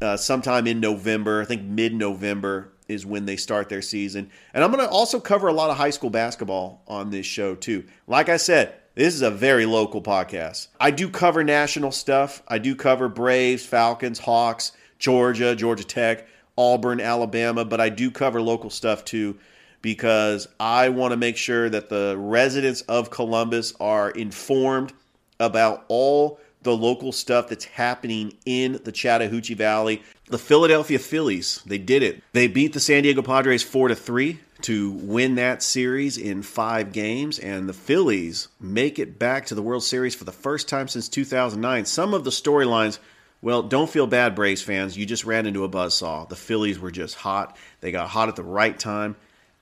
uh, 0.02 0.18
sometime 0.18 0.66
in 0.66 0.80
November. 0.80 1.42
I 1.42 1.46
think 1.46 1.64
mid 1.64 1.94
November 1.94 2.72
is 2.88 3.06
when 3.06 3.26
they 3.26 3.38
start 3.38 3.70
their 3.70 3.84
season. 3.84 4.32
And 4.54 4.64
I'm 4.64 4.72
going 4.72 4.84
to 4.84 4.90
also 4.90 5.20
cover 5.20 5.48
a 5.48 5.54
lot 5.54 5.70
of 5.70 5.78
high 5.78 5.92
school 5.92 6.10
basketball 6.10 6.82
on 6.88 7.12
this 7.12 7.26
show, 7.26 7.54
too. 7.56 7.86
Like 8.08 8.30
I 8.30 8.38
said, 8.38 8.74
this 8.96 9.14
is 9.14 9.22
a 9.22 9.30
very 9.32 9.68
local 9.68 10.02
podcast. 10.02 10.68
I 10.80 10.90
do 10.92 11.08
cover 11.08 11.44
national 11.44 11.92
stuff, 11.92 12.42
I 12.48 12.58
do 12.58 12.76
cover 12.76 13.08
Braves, 13.08 13.64
Falcons, 13.64 14.20
Hawks, 14.20 14.72
Georgia, 14.98 15.56
Georgia 15.56 15.84
Tech. 15.86 16.28
Auburn, 16.60 17.00
Alabama, 17.00 17.64
but 17.64 17.80
I 17.80 17.88
do 17.88 18.12
cover 18.12 18.42
local 18.42 18.70
stuff 18.70 19.06
too 19.06 19.40
because 19.82 20.48
I 20.60 20.90
want 20.90 21.14
to 21.14 21.18
make 21.18 21.38
sure 21.38 21.70
that 21.70 21.90
the 21.90 22.16
residents 22.20 22.82
of 22.82 23.10
Columbus 23.10 23.74
are 23.80 24.12
informed 24.12 24.92
about 25.40 25.86
all 25.88 26.38
the 26.64 26.76
local 26.76 27.14
stuff 27.14 27.48
that's 27.48 27.64
happening 27.64 28.34
in 28.46 28.82
the 28.84 28.92
Chattahoochee 28.92 29.54
Valley. 29.54 30.04
The 30.28 30.38
Philadelphia 30.38 31.00
Phillies, 31.00 31.62
they 31.66 31.78
did 31.78 32.04
it. 32.04 32.22
They 32.34 32.48
beat 32.48 32.74
the 32.74 32.82
San 32.82 33.04
Diego 33.04 33.22
Padres 33.22 33.64
4 33.64 33.88
to 33.88 33.96
3 33.96 34.40
to 34.64 34.92
win 34.92 35.36
that 35.36 35.64
series 35.64 36.18
in 36.18 36.44
five 36.44 36.92
games, 36.92 37.40
and 37.40 37.70
the 37.70 37.74
Phillies 37.74 38.50
make 38.60 39.00
it 39.00 39.18
back 39.18 39.46
to 39.46 39.56
the 39.56 39.62
World 39.62 39.84
Series 39.84 40.16
for 40.16 40.26
the 40.26 40.34
first 40.34 40.68
time 40.68 40.90
since 40.90 41.08
2009. 41.08 41.86
Some 41.86 42.14
of 42.14 42.26
the 42.26 42.30
storylines, 42.30 43.00
well, 43.42 43.64
don't 43.64 43.90
feel 43.90 44.08
bad, 44.08 44.36
Braves 44.36 44.62
fans. 44.62 44.98
You 44.98 45.06
just 45.06 45.26
ran 45.26 45.46
into 45.46 45.64
a 45.64 45.70
buzzsaw. 45.70 46.28
The 46.28 46.36
Phillies 46.36 46.80
were 46.80 46.92
just 46.92 47.16
hot. 47.16 47.56
They 47.82 47.92
got 47.92 48.10
hot 48.10 48.30
at 48.30 48.36
the 48.36 48.44
right 48.44 48.78
time. 48.78 49.16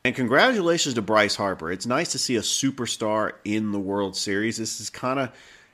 And 0.04 0.16
congratulations 0.16 0.96
to 0.96 1.02
Bryce 1.02 1.36
Harper. 1.36 1.72
It's 1.72 1.86
nice 1.86 2.14
to 2.14 2.18
see 2.18 2.38
a 2.38 2.42
superstar 2.42 3.34
in 3.44 3.72
the 3.72 3.80
World 3.80 4.16
Series. 4.16 4.58
This 4.58 4.80
is 4.80 4.90
kind 4.90 5.20
of 5.20 5.32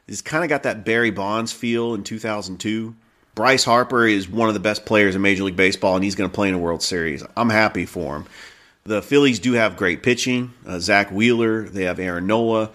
this 0.08 0.22
kind 0.22 0.44
of 0.44 0.50
got 0.50 0.64
that 0.64 0.84
Barry 0.84 1.12
Bonds 1.12 1.54
feel 1.54 1.94
in 1.94 2.04
2002. 2.04 2.96
Bryce 3.36 3.64
Harper 3.64 4.06
is 4.06 4.28
one 4.28 4.48
of 4.48 4.54
the 4.54 4.60
best 4.60 4.86
players 4.86 5.16
in 5.16 5.22
Major 5.22 5.44
League 5.44 5.56
Baseball, 5.56 5.96
and 5.96 6.04
he's 6.04 6.16
going 6.16 6.30
to 6.30 6.34
play 6.34 6.50
in 6.50 6.56
a 6.56 6.60
World 6.60 6.84
Series. 6.84 7.24
I'm 7.38 7.50
happy 7.50 7.86
for 7.86 8.18
him. 8.18 8.26
The 8.84 9.02
Phillies 9.02 9.40
do 9.40 9.54
have 9.54 9.78
great 9.78 10.04
pitching. 10.04 10.54
Uh, 10.68 10.80
Zack 10.80 11.10
Wheeler, 11.10 11.64
they 11.70 11.86
have 11.86 12.00
Aaron 12.00 12.28
Nola. 12.28 12.72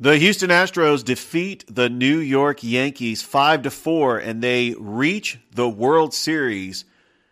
The 0.00 0.16
Houston 0.16 0.50
Astros 0.50 1.02
defeat 1.02 1.64
the 1.66 1.88
New 1.88 2.18
York 2.18 2.62
Yankees 2.62 3.20
5 3.20 3.62
to 3.62 3.70
4 3.72 4.18
and 4.18 4.40
they 4.40 4.76
reach 4.78 5.40
the 5.52 5.68
World 5.68 6.14
Series 6.14 6.84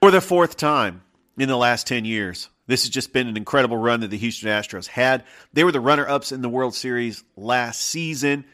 for 0.03 0.11
the 0.11 0.21
fourth 0.21 0.57
time 0.57 1.03
in 1.39 1.49
the 1.49 1.57
last 1.57 1.87
10 1.87 2.05
years. 2.05 2.49
This 2.67 2.83
has 2.83 2.91
just 2.91 3.13
been 3.13 3.29
an 3.29 3.37
incredible 3.37 3.77
run 3.77 4.01
that 4.01 4.09
the 4.09 4.19
Houston 4.19 4.49
Astros 4.49 4.89
had. 4.89 5.23
They 5.53 5.63
were 5.63 5.71
the 5.71 5.79
runner-ups 5.79 6.33
in 6.33 6.43
the 6.43 6.49
World 6.49 6.75
Series 6.75 7.23
last 7.37 7.83
season. 7.83 8.45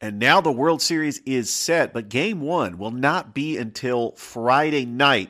And 0.00 0.18
now 0.18 0.40
the 0.40 0.50
World 0.50 0.80
Series 0.80 1.18
is 1.26 1.50
set, 1.50 1.92
but 1.92 2.08
game 2.08 2.40
1 2.40 2.78
will 2.78 2.92
not 2.92 3.34
be 3.34 3.58
until 3.58 4.12
Friday 4.12 4.86
night 4.86 5.28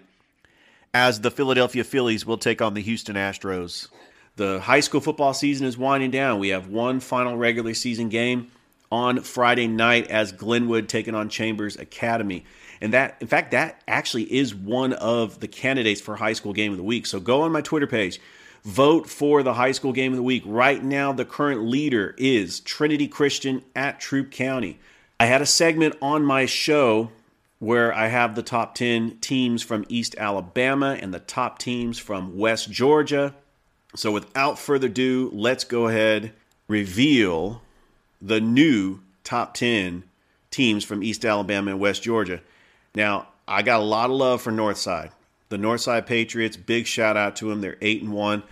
as 0.94 1.20
the 1.20 1.33
Philadelphia 1.33 1.83
Phillies 1.83 2.24
will 2.24 2.38
take 2.38 2.62
on 2.62 2.74
the 2.74 2.83
Houston 2.83 3.16
Astros. 3.16 3.88
The 4.37 4.61
high 4.61 4.81
school 4.81 5.01
football 5.01 5.33
season 5.33 5.66
is 5.66 5.79
winding 5.79 6.11
down. 6.11 6.40
We 6.40 6.49
have 6.49 6.68
one 6.68 6.99
final 6.99 7.37
regular 7.37 7.73
season 7.73 8.09
game 8.09 8.51
on 8.90 9.20
Friday 9.20 9.68
night 9.68 10.09
as 10.09 10.33
Glenwood 10.33 10.88
taking 10.88 11.14
on 11.14 11.29
Chambers 11.29 11.77
Academy. 11.77 12.44
And 12.81 12.92
that, 12.92 13.16
in 13.20 13.29
fact, 13.29 13.53
that 13.53 13.81
actually 13.87 14.33
is 14.33 14.55
one 14.55 14.92
of 14.92 15.38
the 15.38 15.49
candidates 15.49 16.01
for 16.01 16.16
high 16.16 16.33
school 16.33 16.53
game 16.53 16.73
of 16.73 16.79
the 16.79 16.85
week. 16.85 17.07
So 17.07 17.20
go 17.20 17.42
on 17.42 17.53
my 17.53 17.61
Twitter 17.61 17.87
page, 17.87 18.20
vote 18.64 19.09
for 19.09 19.44
the 19.44 19.55
high 19.55 19.73
school 19.73 19.92
game 19.92 20.12
of 20.12 20.16
the 20.16 20.23
week. 20.23 20.42
Right 20.44 20.83
now, 20.83 21.12
the 21.12 21.25
current 21.25 21.62
leader 21.62 22.14
is 22.18 22.59
Trinity 22.61 23.07
Christian 23.07 23.62
at 23.77 24.01
Troup 24.01 24.33
County. 24.33 24.81
I 25.20 25.27
had 25.27 25.42
a 25.42 25.47
segment 25.47 25.94
on 26.03 26.25
my 26.25 26.47
show 26.47 27.12
where 27.61 27.94
I 27.94 28.09
have 28.09 28.35
the 28.35 28.42
top 28.42 28.75
10 28.75 29.18
teams 29.20 29.62
from 29.62 29.85
East 29.88 30.16
Alabama 30.18 30.99
and 31.01 31.14
the 31.14 31.20
top 31.20 31.59
teams 31.59 32.01
from 32.01 32.37
West 32.37 32.70
Georgia. 32.70 33.35
So 33.94 34.11
without 34.11 34.59
further 34.59 34.88
ado, 34.88 35.30
let's 35.33 35.64
go 35.64 35.88
ahead 35.88 36.33
reveal 36.68 37.62
the 38.20 38.40
new 38.40 39.00
top 39.22 39.54
10 39.54 40.04
teams 40.50 40.85
from 40.85 41.02
East 41.02 41.24
Alabama 41.24 41.72
and 41.72 41.80
West 41.80 42.02
Georgia. 42.02 42.40
Now, 42.94 43.28
I 43.46 43.62
got 43.62 43.80
a 43.80 43.85
lot 43.85 44.11
of 44.11 44.16
love 44.16 44.40
for 44.40 44.52
Northside. 44.52 45.11
The 45.48 45.57
Northside 45.57 46.07
Patriots, 46.07 46.57
big 46.57 46.87
shout 46.87 47.16
out 47.16 47.37
to 47.37 47.50
them. 47.50 47.61
They're 47.61 47.76
8 47.80 48.02
and 48.02 48.12
1. 48.12 48.42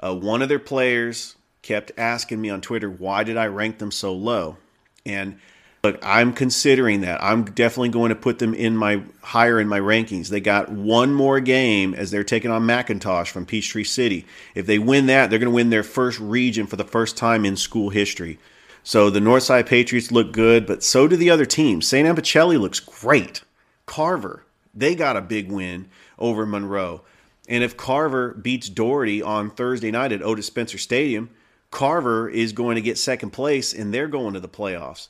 Uh, 0.00 0.14
one 0.14 0.42
of 0.42 0.48
their 0.48 0.58
players 0.58 1.36
kept 1.62 1.92
asking 1.96 2.40
me 2.40 2.50
on 2.50 2.60
Twitter, 2.60 2.90
why 2.90 3.24
did 3.24 3.36
I 3.36 3.46
rank 3.46 3.78
them 3.78 3.90
so 3.90 4.12
low? 4.12 4.58
And 5.06 5.38
Look, 5.84 5.98
I'm 6.00 6.32
considering 6.32 7.00
that. 7.00 7.20
I'm 7.20 7.42
definitely 7.42 7.88
going 7.88 8.10
to 8.10 8.14
put 8.14 8.38
them 8.38 8.54
in 8.54 8.76
my 8.76 9.02
higher 9.20 9.58
in 9.58 9.66
my 9.66 9.80
rankings. 9.80 10.28
They 10.28 10.38
got 10.38 10.68
one 10.68 11.12
more 11.12 11.40
game 11.40 11.92
as 11.92 12.12
they're 12.12 12.22
taking 12.22 12.52
on 12.52 12.62
McIntosh 12.62 13.30
from 13.30 13.46
Peachtree 13.46 13.82
City. 13.82 14.24
If 14.54 14.66
they 14.66 14.78
win 14.78 15.06
that, 15.06 15.28
they're 15.28 15.40
going 15.40 15.50
to 15.50 15.54
win 15.56 15.70
their 15.70 15.82
first 15.82 16.20
region 16.20 16.68
for 16.68 16.76
the 16.76 16.84
first 16.84 17.16
time 17.16 17.44
in 17.44 17.56
school 17.56 17.90
history. 17.90 18.38
So 18.84 19.10
the 19.10 19.18
Northside 19.18 19.66
Patriots 19.66 20.12
look 20.12 20.32
good, 20.32 20.66
but 20.66 20.84
so 20.84 21.08
do 21.08 21.16
the 21.16 21.30
other 21.30 21.44
teams. 21.44 21.88
St. 21.88 22.06
Anne 22.06 22.14
Pacelli 22.14 22.60
looks 22.60 22.78
great. 22.78 23.42
Carver, 23.84 24.44
they 24.72 24.94
got 24.94 25.16
a 25.16 25.20
big 25.20 25.50
win 25.50 25.88
over 26.16 26.46
Monroe. 26.46 27.02
And 27.48 27.64
if 27.64 27.76
Carver 27.76 28.34
beats 28.34 28.68
Dougherty 28.68 29.20
on 29.20 29.50
Thursday 29.50 29.90
night 29.90 30.12
at 30.12 30.22
Otis 30.22 30.46
Spencer 30.46 30.78
Stadium, 30.78 31.30
Carver 31.72 32.28
is 32.28 32.52
going 32.52 32.76
to 32.76 32.82
get 32.82 32.98
second 32.98 33.30
place 33.30 33.74
and 33.74 33.92
they're 33.92 34.06
going 34.06 34.34
to 34.34 34.40
the 34.40 34.48
playoffs. 34.48 35.08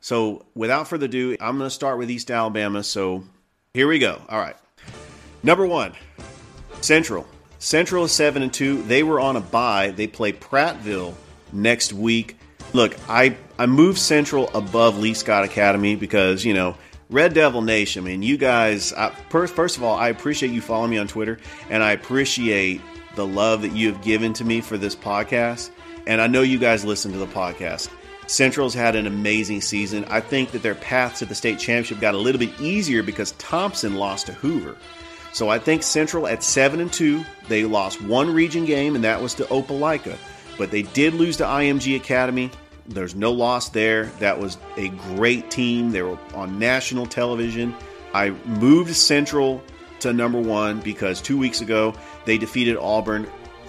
So 0.00 0.46
without 0.54 0.88
further 0.88 1.06
ado, 1.06 1.36
I'm 1.40 1.58
going 1.58 1.68
to 1.68 1.74
start 1.74 1.98
with 1.98 2.10
East 2.10 2.30
Alabama. 2.30 2.82
So 2.82 3.24
here 3.74 3.88
we 3.88 3.98
go. 3.98 4.20
All 4.28 4.38
right. 4.38 4.56
Number 5.42 5.66
one, 5.66 5.92
Central. 6.80 7.26
Central 7.58 8.04
is 8.04 8.12
seven 8.12 8.42
and 8.42 8.52
two. 8.52 8.82
They 8.82 9.02
were 9.02 9.20
on 9.20 9.36
a 9.36 9.40
bye. 9.40 9.90
They 9.90 10.06
play 10.06 10.32
Prattville 10.32 11.14
next 11.52 11.92
week. 11.92 12.36
Look, 12.72 12.96
I 13.08 13.36
I 13.58 13.66
moved 13.66 13.98
Central 13.98 14.48
above 14.54 14.98
Lee 14.98 15.14
Scott 15.14 15.44
Academy 15.44 15.96
because 15.96 16.44
you 16.44 16.54
know 16.54 16.76
Red 17.10 17.34
Devil 17.34 17.62
Nation. 17.62 18.04
I 18.04 18.08
mean, 18.08 18.22
you 18.22 18.36
guys. 18.36 18.92
I, 18.92 19.10
first, 19.30 19.54
first 19.54 19.76
of 19.76 19.82
all, 19.82 19.96
I 19.96 20.08
appreciate 20.08 20.52
you 20.52 20.60
following 20.60 20.90
me 20.90 20.98
on 20.98 21.08
Twitter, 21.08 21.38
and 21.70 21.82
I 21.82 21.92
appreciate 21.92 22.80
the 23.16 23.26
love 23.26 23.62
that 23.62 23.72
you 23.72 23.92
have 23.92 24.02
given 24.02 24.32
to 24.34 24.44
me 24.44 24.60
for 24.60 24.76
this 24.76 24.94
podcast. 24.94 25.70
And 26.06 26.20
I 26.20 26.26
know 26.26 26.42
you 26.42 26.58
guys 26.58 26.84
listen 26.84 27.12
to 27.12 27.18
the 27.18 27.26
podcast. 27.26 27.88
Central's 28.28 28.74
had 28.74 28.94
an 28.94 29.06
amazing 29.06 29.62
season. 29.62 30.04
I 30.04 30.20
think 30.20 30.50
that 30.50 30.62
their 30.62 30.74
path 30.74 31.18
to 31.18 31.24
the 31.24 31.34
state 31.34 31.58
championship 31.58 31.98
got 31.98 32.14
a 32.14 32.18
little 32.18 32.38
bit 32.38 32.60
easier 32.60 33.02
because 33.02 33.32
Thompson 33.32 33.96
lost 33.96 34.26
to 34.26 34.34
Hoover. 34.34 34.76
So 35.32 35.48
I 35.48 35.58
think 35.58 35.82
Central 35.82 36.26
at 36.26 36.42
7 36.42 36.78
and 36.78 36.92
2, 36.92 37.24
they 37.48 37.64
lost 37.64 38.02
one 38.02 38.32
region 38.32 38.66
game 38.66 38.94
and 38.94 39.02
that 39.04 39.22
was 39.22 39.32
to 39.34 39.44
Opelika. 39.44 40.16
But 40.58 40.70
they 40.70 40.82
did 40.82 41.14
lose 41.14 41.38
to 41.38 41.44
IMG 41.44 41.96
Academy. 41.96 42.50
There's 42.86 43.14
no 43.14 43.32
loss 43.32 43.70
there. 43.70 44.04
That 44.18 44.38
was 44.38 44.58
a 44.76 44.88
great 44.88 45.50
team. 45.50 45.90
They 45.90 46.02
were 46.02 46.18
on 46.34 46.58
national 46.58 47.06
television. 47.06 47.74
I 48.12 48.30
moved 48.44 48.94
Central 48.94 49.62
to 50.00 50.12
number 50.12 50.40
1 50.40 50.80
because 50.80 51.22
2 51.22 51.38
weeks 51.38 51.62
ago 51.62 51.94
they 52.26 52.36
defeated 52.36 52.76
Auburn 52.76 53.26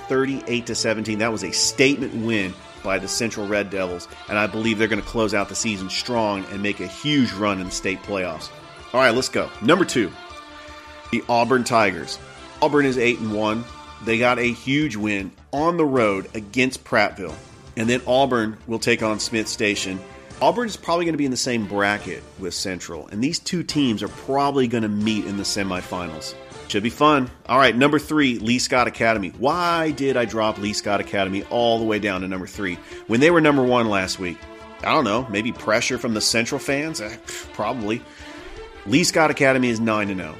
38 0.10 0.66
to 0.66 0.76
17. 0.76 1.20
That 1.20 1.32
was 1.32 1.44
a 1.44 1.52
statement 1.52 2.14
win 2.26 2.54
by 2.84 3.00
the 3.00 3.08
Central 3.08 3.48
Red 3.48 3.70
Devils, 3.70 4.08
and 4.28 4.38
I 4.38 4.48
believe 4.48 4.78
they're 4.78 4.88
going 4.88 5.02
to 5.02 5.08
close 5.08 5.34
out 5.34 5.50
the 5.50 5.56
season 5.56 5.90
strong 5.90 6.46
and 6.46 6.62
make 6.62 6.80
a 6.80 6.88
huge 6.88 7.32
run 7.34 7.60
in 7.60 7.66
the 7.66 7.72
state 7.72 8.02
playoffs. 8.04 8.50
All 8.94 9.00
right, 9.00 9.14
let's 9.14 9.30
go. 9.30 9.50
Number 9.62 9.86
two, 9.86 10.12
the 11.12 11.24
Auburn 11.30 11.64
Tigers. 11.64 12.18
Auburn 12.62 12.86
is 12.86 12.98
eight 12.98 13.20
and 13.20 13.34
one. 13.34 13.64
They 14.04 14.18
got 14.18 14.40
a 14.40 14.52
huge 14.52 14.96
win 14.96 15.32
on 15.52 15.78
the 15.78 15.86
road 15.86 16.30
against 16.34 16.84
Prattville, 16.84 17.36
and 17.76 17.90
then 17.90 18.02
Auburn 18.08 18.58
will 18.68 18.80
take 18.80 19.04
on 19.04 19.20
Smith 19.20 19.48
Station. 19.48 20.00
Auburn 20.42 20.68
is 20.68 20.78
probably 20.78 21.06
going 21.06 21.14
to 21.14 21.18
be 21.18 21.26
in 21.26 21.32
the 21.32 21.38
same 21.38 21.68
bracket 21.68 22.24
with 22.40 22.54
Central, 22.54 23.08
and 23.08 23.22
these 23.22 23.40
two 23.40 23.62
teams 23.62 24.02
are 24.02 24.08
probably 24.08 24.68
going 24.68 24.84
to 24.84 24.90
meet 24.90 25.26
in 25.26 25.38
the 25.38 25.44
semifinals. 25.44 26.34
Should 26.70 26.84
be 26.84 26.92
fun. 26.92 27.32
All 27.48 27.58
right, 27.58 27.76
number 27.76 27.98
three, 27.98 28.38
Lee 28.38 28.60
Scott 28.60 28.88
Academy. 28.88 29.30
Why 29.40 29.90
did 29.90 30.16
I 30.16 30.26
drop 30.26 30.60
Lee 30.60 30.74
Scott 30.74 31.02
Academy 31.02 31.44
all 31.50 31.80
the 31.80 31.86
way 31.86 31.98
down 31.98 32.22
to 32.22 32.28
number 32.28 32.46
three 32.46 32.76
when 33.08 33.20
they 33.20 33.32
were 33.32 33.42
number 33.42 33.64
one 33.64 33.90
last 33.90 34.20
week? 34.20 34.38
I 34.82 34.92
don't 34.92 35.04
know. 35.04 35.26
Maybe 35.32 35.52
pressure 35.52 35.98
from 35.98 36.14
the 36.14 36.22
Central 36.22 36.60
fans? 36.60 37.02
Eh, 37.02 37.18
probably. 37.54 38.04
Lee 38.86 39.04
Scott 39.04 39.32
Academy 39.32 39.70
is 39.70 39.80
9 39.80 40.16
0. 40.16 40.36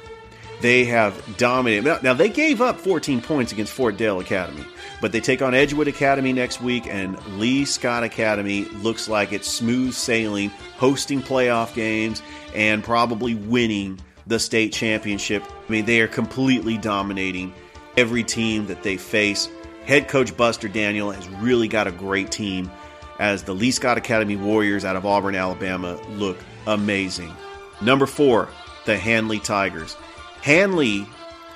They 0.60 0.84
have 0.84 1.36
dominated. 1.36 2.00
Now, 2.04 2.14
they 2.14 2.28
gave 2.28 2.60
up 2.60 2.78
14 2.78 3.20
points 3.22 3.50
against 3.50 3.72
Fort 3.72 3.96
Dale 3.96 4.20
Academy, 4.20 4.64
but 5.00 5.10
they 5.10 5.20
take 5.20 5.42
on 5.42 5.52
Edgewood 5.52 5.88
Academy 5.88 6.32
next 6.32 6.60
week, 6.60 6.86
and 6.86 7.18
Lee 7.40 7.64
Scott 7.64 8.04
Academy 8.04 8.66
looks 8.66 9.08
like 9.08 9.32
it's 9.32 9.48
smooth 9.48 9.94
sailing, 9.94 10.50
hosting 10.76 11.22
playoff 11.22 11.74
games, 11.74 12.22
and 12.54 12.84
probably 12.84 13.34
winning 13.34 13.98
the 14.30 14.38
state 14.38 14.72
championship. 14.72 15.44
I 15.44 15.72
mean, 15.72 15.84
they 15.84 16.00
are 16.00 16.08
completely 16.08 16.78
dominating 16.78 17.52
every 17.96 18.22
team 18.22 18.68
that 18.68 18.82
they 18.82 18.96
face. 18.96 19.48
Head 19.84 20.06
coach 20.08 20.36
Buster 20.36 20.68
Daniel 20.68 21.10
has 21.10 21.28
really 21.28 21.66
got 21.66 21.88
a 21.88 21.92
great 21.92 22.30
team 22.30 22.70
as 23.18 23.42
the 23.42 23.54
Lee 23.54 23.72
Scott 23.72 23.98
Academy 23.98 24.36
Warriors 24.36 24.84
out 24.84 24.94
of 24.96 25.04
Auburn, 25.04 25.34
Alabama 25.34 26.00
look 26.10 26.38
amazing. 26.66 27.34
Number 27.82 28.06
four, 28.06 28.48
the 28.86 28.96
Handley 28.96 29.40
Tigers. 29.40 29.96
Handley 30.42 31.06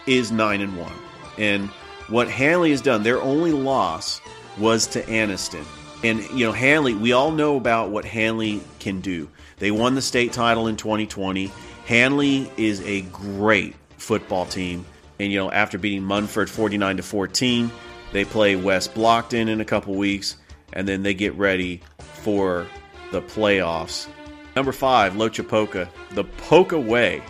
is 0.06 0.32
9 0.32 0.60
and 0.60 0.76
1. 0.76 0.92
And 1.38 1.68
what 2.08 2.28
Handley 2.28 2.72
has 2.72 2.82
done, 2.82 3.04
their 3.04 3.22
only 3.22 3.52
loss 3.52 4.20
was 4.58 4.88
to 4.88 5.02
Anniston. 5.02 5.64
And, 6.02 6.22
you 6.38 6.44
know, 6.44 6.52
Handley, 6.52 6.92
we 6.92 7.12
all 7.12 7.30
know 7.30 7.56
about 7.56 7.90
what 7.90 8.04
Handley 8.04 8.60
can 8.80 9.00
do. 9.00 9.30
They 9.58 9.70
won 9.70 9.94
the 9.94 10.02
state 10.02 10.32
title 10.32 10.66
in 10.66 10.76
2020. 10.76 11.50
Handley 11.86 12.50
is 12.56 12.80
a 12.82 13.02
great 13.02 13.74
football 13.98 14.46
team, 14.46 14.86
and 15.18 15.30
you 15.30 15.38
know 15.38 15.50
after 15.50 15.78
beating 15.78 16.02
Munford 16.02 16.48
49 16.48 16.96
to 16.96 17.02
14, 17.02 17.70
they 18.12 18.24
play 18.24 18.56
West 18.56 18.94
Blockton 18.94 19.48
in 19.48 19.60
a 19.60 19.64
couple 19.64 19.94
weeks, 19.94 20.36
and 20.72 20.88
then 20.88 21.02
they 21.02 21.14
get 21.14 21.34
ready 21.34 21.82
for 21.98 22.66
the 23.12 23.20
playoffs. 23.20 24.08
Number 24.56 24.72
five, 24.72 25.14
Loachapoka. 25.14 25.88
The 26.12 26.24
Poka 26.24 26.82
way 26.82 27.22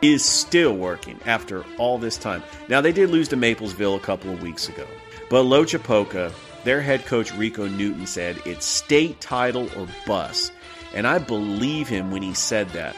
is 0.00 0.24
still 0.24 0.74
working 0.74 1.18
after 1.26 1.64
all 1.76 1.98
this 1.98 2.16
time. 2.16 2.42
Now 2.68 2.80
they 2.80 2.92
did 2.92 3.10
lose 3.10 3.28
to 3.28 3.36
Maplesville 3.36 3.96
a 3.96 4.00
couple 4.00 4.32
of 4.32 4.42
weeks 4.42 4.68
ago, 4.68 4.86
But 5.28 5.44
Loachapoka, 5.44 6.32
their 6.64 6.80
head 6.80 7.04
coach 7.04 7.34
Rico 7.34 7.66
Newton 7.66 8.06
said 8.06 8.40
it's 8.46 8.64
state 8.64 9.20
title 9.20 9.68
or 9.76 9.86
bust. 10.06 10.52
And 10.94 11.06
I 11.06 11.18
believe 11.18 11.88
him 11.88 12.10
when 12.10 12.22
he 12.22 12.32
said 12.32 12.70
that 12.70 12.96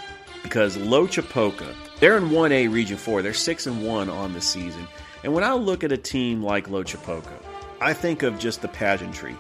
because 0.51 0.77
Loachapoka, 0.77 1.77
they're 2.01 2.17
in 2.17 2.31
1A 2.31 2.73
Region 2.73 2.97
4. 2.97 3.23
They're 3.23 3.33
6 3.33 3.67
and 3.69 3.87
1 3.87 4.11
on 4.11 4.33
the 4.33 4.41
season. 4.41 4.89
And 5.23 5.33
when 5.33 5.45
I 5.45 5.53
look 5.53 5.85
at 5.85 5.93
a 5.93 5.97
team 5.97 6.43
like 6.43 6.67
Loachapoka, 6.67 7.41
I 7.81 7.93
think 7.93 8.25
of 8.25 8.37
just 8.37 8.61
the 8.61 8.67
pageantry. 8.67 9.37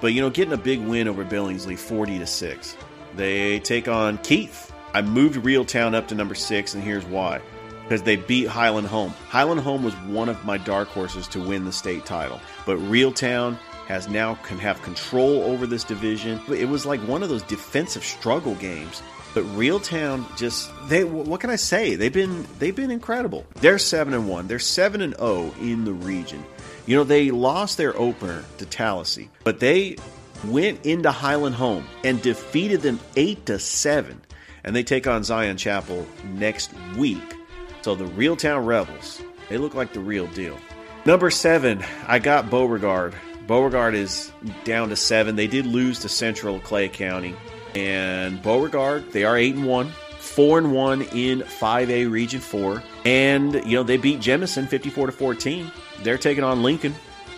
But 0.00 0.08
you 0.08 0.20
know, 0.20 0.30
getting 0.30 0.52
a 0.52 0.56
big 0.56 0.80
win 0.80 1.06
over 1.06 1.24
Billingsley 1.24 1.78
40 1.78 2.18
to 2.18 2.26
6. 2.26 2.76
They 3.14 3.60
take 3.60 3.86
on 3.86 4.18
Keith. 4.18 4.72
I 4.92 5.02
moved 5.02 5.36
Reeltown 5.36 5.94
up 5.94 6.08
to 6.08 6.16
number 6.16 6.34
6 6.34 6.74
and 6.74 6.82
here's 6.82 7.06
why. 7.06 7.40
Because 7.84 8.02
they 8.02 8.16
beat 8.16 8.48
Highland 8.48 8.88
Home. 8.88 9.10
Highland 9.28 9.60
Home 9.60 9.84
was 9.84 9.94
one 9.94 10.28
of 10.28 10.44
my 10.44 10.58
dark 10.58 10.88
horses 10.88 11.28
to 11.28 11.40
win 11.40 11.64
the 11.64 11.72
state 11.72 12.04
title. 12.04 12.40
But 12.66 12.78
Reeltown 12.78 13.56
has 13.86 14.08
now 14.08 14.34
can 14.42 14.58
have 14.58 14.82
control 14.82 15.44
over 15.44 15.68
this 15.68 15.84
division. 15.84 16.40
It 16.48 16.68
was 16.68 16.84
like 16.84 17.00
one 17.02 17.22
of 17.22 17.28
those 17.28 17.44
defensive 17.44 18.02
struggle 18.02 18.56
games. 18.56 19.02
But 19.34 19.44
Reeltown 19.44 20.36
just 20.36 20.70
they 20.88 21.04
what 21.04 21.40
can 21.40 21.50
I 21.50 21.56
say? 21.56 21.94
They've 21.94 22.12
been 22.12 22.46
they've 22.58 22.76
been 22.76 22.90
incredible. 22.90 23.46
They're 23.54 23.78
7 23.78 24.12
and 24.12 24.28
1. 24.28 24.46
They're 24.46 24.58
7 24.58 25.00
and 25.00 25.16
0 25.16 25.54
in 25.60 25.84
the 25.84 25.92
region. 25.92 26.44
You 26.86 26.96
know, 26.96 27.04
they 27.04 27.30
lost 27.30 27.76
their 27.76 27.96
opener 27.96 28.44
to 28.58 28.66
Tallassee, 28.66 29.30
but 29.44 29.60
they 29.60 29.96
went 30.44 30.84
into 30.84 31.10
Highland 31.10 31.54
Home 31.54 31.86
and 32.04 32.20
defeated 32.20 32.82
them 32.82 32.98
8 33.16 33.46
to 33.46 33.58
7. 33.58 34.20
And 34.64 34.76
they 34.76 34.82
take 34.82 35.06
on 35.06 35.24
Zion 35.24 35.56
Chapel 35.56 36.06
next 36.24 36.72
week. 36.96 37.36
So 37.82 37.94
the 37.94 38.04
Reeltown 38.04 38.66
Rebels, 38.66 39.20
they 39.48 39.58
look 39.58 39.74
like 39.74 39.92
the 39.92 40.00
real 40.00 40.26
deal. 40.28 40.58
Number 41.04 41.30
7, 41.30 41.84
I 42.06 42.18
got 42.20 42.48
Beauregard. 42.48 43.14
Beauregard 43.46 43.94
is 43.94 44.30
down 44.64 44.88
to 44.90 44.96
7. 44.96 45.34
They 45.34 45.48
did 45.48 45.66
lose 45.66 46.00
to 46.00 46.08
Central 46.08 46.60
Clay 46.60 46.88
County. 46.88 47.34
And 47.74 48.42
Beauregard, 48.42 49.12
they 49.12 49.24
are 49.24 49.36
8 49.36 49.54
and 49.56 49.66
1, 49.66 49.88
4 50.18 50.58
and 50.58 50.72
1 50.72 51.02
in 51.02 51.40
5A 51.40 52.10
Region 52.10 52.40
4. 52.40 52.82
And, 53.04 53.54
you 53.66 53.76
know, 53.76 53.82
they 53.82 53.96
beat 53.96 54.20
Jemison 54.20 54.68
54 54.68 55.06
to 55.06 55.12
14. 55.12 55.70
They're 56.02 56.18
taking 56.18 56.44
on 56.44 56.62
Lincoln 56.62 56.94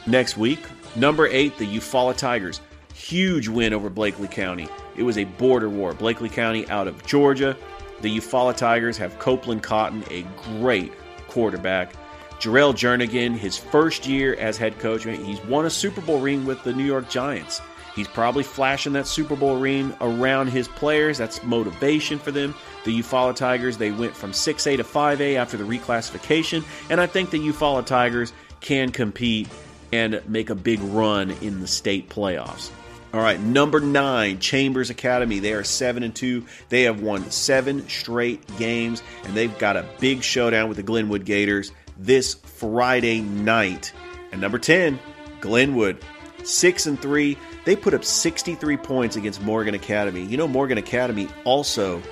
next 0.07 0.37
week. 0.37 0.61
Number 0.97 1.27
8, 1.27 1.59
the 1.59 1.67
Eufaula 1.67 2.17
Tigers. 2.17 2.61
Huge 2.95 3.49
win 3.49 3.73
over 3.73 3.91
Blakely 3.91 4.29
County. 4.29 4.69
It 4.97 5.03
was 5.03 5.19
a 5.19 5.25
border 5.25 5.69
war. 5.69 5.93
Blakely 5.93 6.29
County 6.29 6.69
out 6.69 6.87
of 6.87 7.05
Georgia. 7.05 7.57
The 8.01 8.17
Eufaula 8.17 8.57
Tigers 8.57 8.97
have 8.99 9.19
Copeland 9.19 9.63
Cotton, 9.63 10.05
a 10.11 10.23
great 10.59 10.93
quarterback. 11.29 11.95
Jarrell 12.39 12.75
Jernigan, 12.75 13.37
his 13.37 13.57
first 13.57 14.07
year 14.07 14.35
as 14.37 14.57
head 14.57 14.79
coach, 14.79 15.05
he's 15.05 15.41
won 15.45 15.67
a 15.67 15.71
Super 15.71 16.01
Bowl 16.01 16.21
ring 16.21 16.45
with 16.45 16.63
the 16.63 16.73
New 16.73 16.85
York 16.85 17.09
Giants. 17.09 17.61
He's 17.95 18.09
probably 18.09 18.43
flashing 18.43 18.95
that 18.95 19.07
Super 19.07 19.37
Bowl 19.37 19.57
ring 19.57 19.95
around 20.01 20.49
his 20.49 20.67
players. 20.67 21.19
That's 21.19 21.43
motivation 21.45 22.19
for 22.19 22.33
them. 22.33 22.55
The 22.85 22.99
Eufaula 22.99 23.37
Tigers, 23.37 23.77
they 23.77 23.93
went 23.93 24.17
from 24.17 24.33
6A 24.33 24.77
to 24.79 24.85
5A 24.85 25.37
after 25.37 25.57
the 25.57 25.65
reclassification, 25.65 26.65
and 26.91 27.01
I 27.01 27.07
think 27.07 27.31
the 27.31 27.39
Eufaula 27.39 27.87
Tigers 27.87 28.33
can 28.61 28.91
compete 28.91 29.49
and 29.93 30.21
make 30.29 30.51
a 30.51 30.55
big 30.55 30.81
run 30.81 31.31
in 31.31 31.61
the 31.61 31.69
state 31.69 32.09
playoffs. 32.09 32.71
All 33.13 33.21
right, 33.21 33.39
number 33.39 33.79
nine, 33.79 34.41
Chambers 34.41 34.91
Academy. 34.91 35.39
They 35.39 35.53
are 35.53 35.63
seven 35.63 36.03
and 36.03 36.13
two. 36.13 36.47
They 36.69 36.83
have 36.83 37.01
won 37.01 37.31
seven 37.31 37.89
straight 37.89 38.45
games, 38.59 39.05
and 39.23 39.35
they've 39.35 39.57
got 39.57 39.77
a 39.77 39.87
big 40.01 40.25
showdown 40.25 40.67
with 40.67 40.79
the 40.79 40.83
Glenwood 40.83 41.25
Gators 41.25 41.71
this 41.97 42.35
Friday 42.35 43.21
night. 43.21 43.93
And 44.33 44.41
number 44.41 44.59
ten, 44.59 44.99
Glenwood, 45.41 46.05
six 46.43 46.87
and 46.87 47.01
three. 47.01 47.39
They 47.65 47.77
put 47.77 47.95
up 47.95 48.05
63 48.05 48.77
points 48.79 49.17
against 49.17 49.43
Morgan 49.43 49.75
Academy. 49.75 50.23
You 50.25 50.37
know, 50.37 50.49
Morgan 50.49 50.79
Academy 50.79 51.29
also 51.45 52.03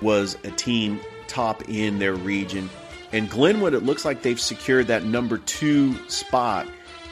was 0.00 0.36
a 0.44 0.50
team 0.50 1.00
top 1.26 1.68
in 1.68 1.98
their 1.98 2.14
region. 2.14 2.70
And 3.12 3.28
Glenwood, 3.28 3.74
it 3.74 3.82
looks 3.82 4.04
like 4.04 4.22
they've 4.22 4.40
secured 4.40 4.86
that 4.86 5.04
number 5.04 5.38
two 5.38 5.94
spot 6.08 6.66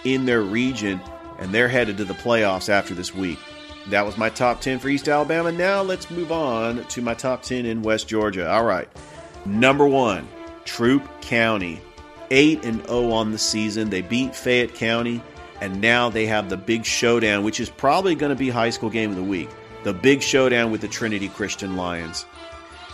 in 0.04 0.24
their 0.24 0.40
region, 0.40 1.00
and 1.38 1.52
they're 1.52 1.68
headed 1.68 1.98
to 1.98 2.04
the 2.04 2.14
playoffs 2.14 2.70
after 2.70 2.94
this 2.94 3.14
week. 3.14 3.38
That 3.88 4.06
was 4.06 4.16
my 4.16 4.30
top 4.30 4.60
10 4.60 4.78
for 4.78 4.88
East 4.88 5.08
Alabama. 5.08 5.52
Now 5.52 5.82
let's 5.82 6.10
move 6.10 6.32
on 6.32 6.84
to 6.84 7.02
my 7.02 7.14
top 7.14 7.42
10 7.42 7.66
in 7.66 7.82
West 7.82 8.08
Georgia. 8.08 8.50
All 8.50 8.64
right. 8.64 8.88
Number 9.44 9.86
one, 9.86 10.26
Troup 10.64 11.02
County. 11.20 11.80
8 12.30 12.64
and 12.64 12.86
0 12.86 13.10
on 13.10 13.32
the 13.32 13.38
season. 13.38 13.90
They 13.90 14.02
beat 14.02 14.36
Fayette 14.36 14.74
County, 14.74 15.20
and 15.60 15.80
now 15.80 16.08
they 16.08 16.26
have 16.26 16.48
the 16.48 16.56
big 16.56 16.84
showdown, 16.84 17.44
which 17.44 17.60
is 17.60 17.68
probably 17.68 18.14
going 18.14 18.30
to 18.30 18.36
be 18.36 18.50
high 18.50 18.70
school 18.70 18.90
game 18.90 19.10
of 19.10 19.16
the 19.16 19.22
week. 19.22 19.48
The 19.84 19.92
big 19.92 20.22
showdown 20.22 20.70
with 20.70 20.80
the 20.80 20.88
Trinity 20.88 21.28
Christian 21.28 21.76
Lions. 21.76 22.26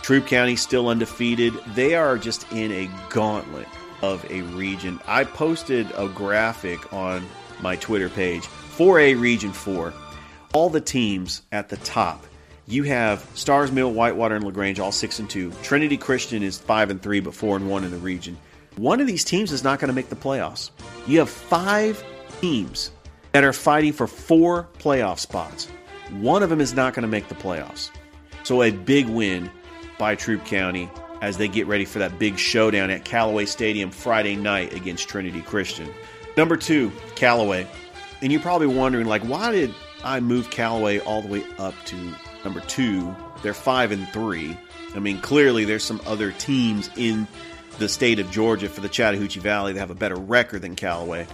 Troup 0.01 0.27
County 0.27 0.55
still 0.55 0.87
undefeated. 0.87 1.53
They 1.75 1.95
are 1.95 2.17
just 2.17 2.49
in 2.51 2.71
a 2.71 2.89
gauntlet 3.09 3.67
of 4.01 4.25
a 4.31 4.41
region. 4.41 4.99
I 5.05 5.23
posted 5.23 5.87
a 5.95 6.07
graphic 6.07 6.93
on 6.93 7.25
my 7.61 7.75
Twitter 7.75 8.09
page 8.09 8.45
for 8.45 8.99
a 8.99 9.15
Region 9.15 9.51
4. 9.51 9.93
All 10.53 10.69
the 10.69 10.81
teams 10.81 11.41
at 11.51 11.69
the 11.69 11.77
top. 11.77 12.25
You 12.67 12.83
have 12.83 13.25
Starr's 13.33 13.71
Mill, 13.71 13.91
Whitewater, 13.91 14.35
and 14.35 14.43
LaGrange 14.43 14.79
all 14.79 14.91
6 14.91 15.19
and 15.19 15.29
2. 15.29 15.51
Trinity 15.63 15.97
Christian 15.97 16.43
is 16.43 16.57
5 16.57 16.89
and 16.89 17.01
3 17.01 17.21
but 17.21 17.33
4 17.33 17.57
and 17.57 17.69
1 17.69 17.83
in 17.83 17.91
the 17.91 17.97
region. 17.97 18.37
One 18.75 18.99
of 18.99 19.07
these 19.07 19.23
teams 19.23 19.51
is 19.51 19.63
not 19.63 19.79
going 19.79 19.87
to 19.87 19.93
make 19.93 20.09
the 20.09 20.15
playoffs. 20.15 20.69
You 21.07 21.19
have 21.19 21.29
5 21.29 22.03
teams 22.41 22.91
that 23.31 23.43
are 23.43 23.53
fighting 23.53 23.93
for 23.93 24.07
4 24.07 24.67
playoff 24.79 25.19
spots. 25.19 25.67
One 26.19 26.43
of 26.43 26.49
them 26.49 26.61
is 26.61 26.73
not 26.73 26.93
going 26.93 27.03
to 27.03 27.07
make 27.07 27.27
the 27.27 27.35
playoffs. 27.35 27.89
So 28.43 28.63
a 28.63 28.71
big 28.71 29.07
win 29.07 29.51
by 29.99 30.15
Troup 30.15 30.45
County 30.45 30.89
as 31.21 31.37
they 31.37 31.47
get 31.47 31.67
ready 31.67 31.85
for 31.85 31.99
that 31.99 32.17
big 32.19 32.37
showdown 32.37 32.89
at 32.89 33.03
Callaway 33.03 33.45
Stadium 33.45 33.91
Friday 33.91 34.35
night 34.35 34.73
against 34.73 35.09
Trinity 35.09 35.41
Christian. 35.41 35.89
Number 36.37 36.55
two, 36.55 36.91
Callaway. 37.15 37.67
And 38.21 38.31
you're 38.31 38.41
probably 38.41 38.67
wondering, 38.67 39.07
like, 39.07 39.23
why 39.23 39.51
did 39.51 39.73
I 40.03 40.19
move 40.19 40.49
Callaway 40.49 40.99
all 40.99 41.21
the 41.21 41.27
way 41.27 41.43
up 41.57 41.73
to 41.85 41.95
number 42.43 42.61
two? 42.61 43.15
They're 43.41 43.53
five 43.53 43.91
and 43.91 44.07
three. 44.09 44.57
I 44.95 44.99
mean, 44.99 45.19
clearly 45.21 45.65
there's 45.65 45.83
some 45.83 46.01
other 46.05 46.31
teams 46.31 46.89
in 46.95 47.27
the 47.79 47.89
state 47.89 48.19
of 48.19 48.31
Georgia 48.31 48.69
for 48.69 48.81
the 48.81 48.89
Chattahoochee 48.89 49.39
Valley 49.39 49.73
that 49.73 49.79
have 49.79 49.91
a 49.91 49.95
better 49.95 50.15
record 50.15 50.61
than 50.61 50.75
Callaway. 50.75 51.27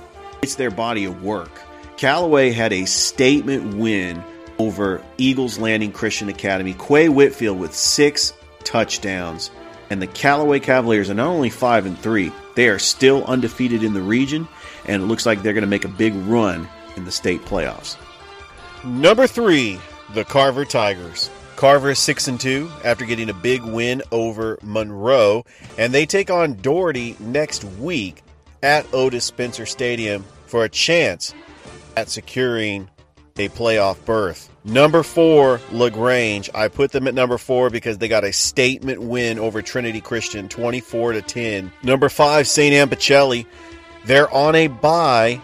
It's 0.43 0.55
their 0.55 0.71
body 0.71 1.05
of 1.05 1.23
work. 1.23 1.61
Callaway 1.95 2.51
had 2.51 2.73
a 2.73 2.83
statement 2.83 3.75
win 3.75 4.21
over 4.59 5.01
Eagles 5.17 5.57
Landing 5.57 5.93
Christian 5.93 6.27
Academy. 6.27 6.73
Quay 6.73 7.07
Whitfield 7.07 7.57
with 7.57 7.73
six 7.73 8.33
touchdowns. 8.65 9.51
And 9.89 10.01
the 10.01 10.07
Callaway 10.07 10.59
Cavaliers 10.59 11.09
are 11.09 11.13
not 11.13 11.27
only 11.27 11.49
5 11.49 11.85
and 11.85 11.97
3, 11.97 12.29
they 12.55 12.67
are 12.67 12.77
still 12.77 13.23
undefeated 13.23 13.83
in 13.83 13.93
the 13.93 14.01
region 14.01 14.45
and 14.85 15.01
it 15.01 15.05
looks 15.05 15.25
like 15.25 15.41
they're 15.41 15.53
going 15.53 15.61
to 15.61 15.67
make 15.67 15.85
a 15.85 15.87
big 15.87 16.13
run 16.13 16.67
in 16.97 17.05
the 17.05 17.11
state 17.11 17.41
playoffs. 17.43 17.95
Number 18.83 19.27
3, 19.27 19.79
the 20.13 20.25
Carver 20.25 20.65
Tigers. 20.65 21.29
Carver 21.55 21.91
is 21.91 21.99
6 21.99 22.27
and 22.27 22.39
2 22.39 22.69
after 22.83 23.05
getting 23.05 23.29
a 23.29 23.33
big 23.33 23.63
win 23.63 24.01
over 24.11 24.59
Monroe 24.61 25.45
and 25.77 25.93
they 25.93 26.05
take 26.05 26.29
on 26.29 26.55
Dougherty 26.55 27.15
next 27.21 27.63
week 27.63 28.23
at 28.63 28.91
Otis 28.93 29.25
Spencer 29.25 29.65
Stadium 29.65 30.25
for 30.47 30.63
a 30.63 30.69
chance 30.69 31.33
at 31.95 32.09
securing 32.09 32.89
a 33.37 33.49
playoff 33.49 34.03
berth. 34.05 34.49
Number 34.63 35.03
four, 35.03 35.59
LaGrange. 35.71 36.49
I 36.55 36.69
put 36.69 36.91
them 36.91 37.07
at 37.07 37.13
number 37.13 37.37
four 37.37 37.69
because 37.69 37.97
they 37.97 38.07
got 38.07 38.23
a 38.23 38.31
statement 38.31 39.01
win 39.01 39.37
over 39.37 39.61
Trinity 39.61 39.99
Christian, 39.99 40.47
24 40.47 41.13
to 41.13 41.21
10. 41.21 41.71
Number 41.83 42.09
five, 42.09 42.47
St. 42.47 42.73
Anne 42.73 42.89
Pacelli. 42.89 43.45
They're 44.05 44.33
on 44.33 44.55
a 44.55 44.67
bye, 44.67 45.41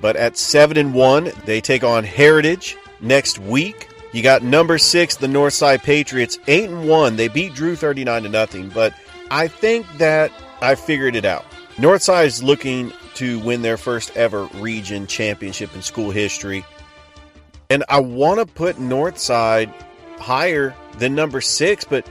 but 0.00 0.16
at 0.16 0.36
seven 0.36 0.76
and 0.76 0.94
one, 0.94 1.30
they 1.44 1.60
take 1.60 1.84
on 1.84 2.04
Heritage 2.04 2.76
next 3.00 3.38
week. 3.38 3.88
You 4.12 4.22
got 4.22 4.42
number 4.42 4.78
six, 4.78 5.16
the 5.16 5.28
Northside 5.28 5.82
Patriots, 5.84 6.38
eight 6.48 6.68
and 6.68 6.88
one. 6.88 7.14
They 7.16 7.28
beat 7.28 7.54
Drew 7.54 7.76
39 7.76 8.24
to 8.24 8.28
nothing, 8.28 8.68
but 8.70 8.94
I 9.30 9.46
think 9.46 9.86
that 9.98 10.32
I 10.60 10.74
figured 10.74 11.14
it 11.14 11.24
out. 11.24 11.44
Northside 11.80 12.26
is 12.26 12.42
looking 12.42 12.92
to 13.14 13.38
win 13.38 13.62
their 13.62 13.78
first 13.78 14.14
ever 14.14 14.44
region 14.56 15.06
championship 15.06 15.74
in 15.74 15.80
school 15.80 16.10
history. 16.10 16.62
And 17.70 17.84
I 17.88 18.00
want 18.00 18.38
to 18.38 18.44
put 18.44 18.76
Northside 18.76 19.72
higher 20.18 20.74
than 20.98 21.14
number 21.14 21.40
six, 21.40 21.84
but 21.84 22.06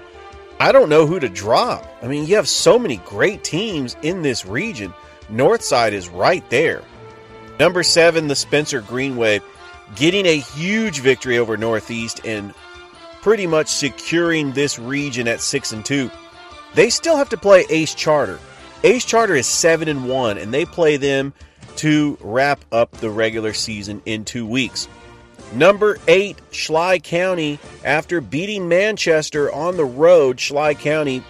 I 0.60 0.72
don't 0.72 0.90
know 0.90 1.06
who 1.06 1.20
to 1.20 1.30
drop. 1.30 1.86
I 2.02 2.08
mean, 2.08 2.26
you 2.26 2.36
have 2.38 2.50
so 2.50 2.80
many 2.80 2.98
great 3.06 3.44
teams 3.44 3.96
in 4.02 4.24
this 4.24 4.44
region. 4.44 4.92
Northside 5.32 5.92
is 5.92 6.10
right 6.10 6.50
there. 6.50 6.82
Number 7.60 7.84
seven, 7.84 8.28
the 8.28 8.36
Spencer 8.36 8.82
Greenwave, 8.82 9.44
getting 9.96 10.26
a 10.26 10.40
huge 10.40 11.02
victory 11.02 11.38
over 11.38 11.58
Northeast 11.58 12.22
and 12.26 12.56
pretty 13.22 13.46
much 13.46 13.68
securing 13.68 14.52
this 14.54 14.80
region 14.80 15.28
at 15.28 15.42
six 15.42 15.74
and 15.74 15.86
two. 15.86 16.10
They 16.74 16.90
still 16.90 17.18
have 17.18 17.30
to 17.30 17.38
play 17.38 17.68
Ace 17.70 17.94
Charter. 17.94 18.40
Ace 18.84 19.06
Charter 19.06 19.36
is 19.36 19.48
seven 19.48 19.88
and 19.88 20.08
one, 20.08 20.38
and 20.38 20.54
they 20.54 20.66
play 20.66 20.98
them 20.98 21.34
to 21.78 22.18
wrap 22.22 22.64
up 22.72 22.92
the 22.92 23.10
regular 23.10 23.54
season 23.54 24.02
in 24.06 24.26
two 24.26 24.46
weeks. 24.46 24.88
Number 25.54 25.98
eight, 26.08 26.38
Schley 26.52 27.00
County. 27.00 27.60
After 27.84 28.22
beating 28.22 28.68
Manchester 28.68 29.52
on 29.52 29.78
the 29.78 29.86
road, 29.86 30.40
Schley 30.40 30.76
County 30.76 31.24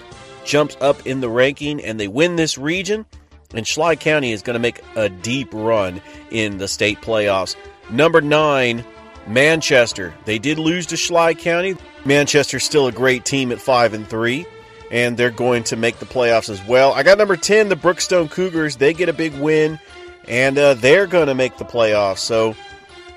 jumps 0.43 0.75
up 0.81 1.05
in 1.07 1.21
the 1.21 1.29
ranking 1.29 1.83
and 1.83 1.99
they 1.99 2.07
win 2.07 2.35
this 2.35 2.57
region. 2.57 3.05
And 3.53 3.65
Schley 3.67 3.95
County 3.95 4.31
is 4.31 4.41
going 4.41 4.55
to 4.55 4.59
make 4.59 4.81
a 4.95 5.09
deep 5.09 5.53
run 5.53 6.01
in 6.31 6.57
the 6.57 6.67
state 6.67 7.01
playoffs. 7.01 7.55
Number 7.89 8.21
nine, 8.21 8.83
Manchester. 9.25 10.13
They 10.25 10.37
did 10.37 10.59
lose 10.59 10.85
to 10.87 10.97
Schley 10.97 11.33
County. 11.35 11.75
Manchester's 12.05 12.63
still 12.63 12.87
a 12.87 12.91
great 12.91 13.25
team 13.25 13.51
at 13.51 13.59
five 13.59 13.93
and 13.93 14.07
three, 14.07 14.45
and 14.91 15.17
they're 15.17 15.31
going 15.31 15.63
to 15.65 15.75
make 15.75 15.99
the 15.99 16.05
playoffs 16.05 16.49
as 16.49 16.63
well. 16.65 16.93
I 16.93 17.03
got 17.03 17.17
number 17.17 17.37
ten, 17.37 17.69
the 17.69 17.75
Brookstone 17.75 18.29
Cougars. 18.29 18.77
They 18.77 18.93
get 18.93 19.09
a 19.09 19.13
big 19.13 19.33
win, 19.35 19.79
and 20.27 20.57
uh, 20.57 20.73
they're 20.75 21.07
going 21.07 21.27
to 21.27 21.35
make 21.35 21.57
the 21.57 21.65
playoffs. 21.65 22.19
So 22.19 22.55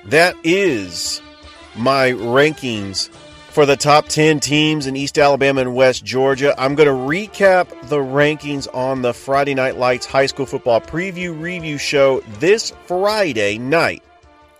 that 0.05 0.35
is 0.43 1.21
my 1.75 2.11
rankings 2.11 3.09
for 3.53 3.67
the 3.67 3.77
top 3.77 4.07
10 4.07 4.39
teams 4.39 4.87
in 4.87 4.95
East 4.95 5.19
Alabama 5.19 5.61
and 5.61 5.75
West 5.75 6.03
Georgia. 6.03 6.55
I'm 6.57 6.73
going 6.73 6.87
to 6.87 6.93
recap 6.93 7.69
the 7.87 7.99
rankings 7.99 8.67
on 8.73 9.03
the 9.03 9.13
Friday 9.13 9.53
Night 9.53 9.77
Lights 9.77 10.07
High 10.07 10.25
School 10.25 10.47
Football 10.47 10.81
Preview 10.81 11.39
Review 11.39 11.77
Show 11.77 12.21
this 12.39 12.73
Friday 12.87 13.59
night 13.59 14.01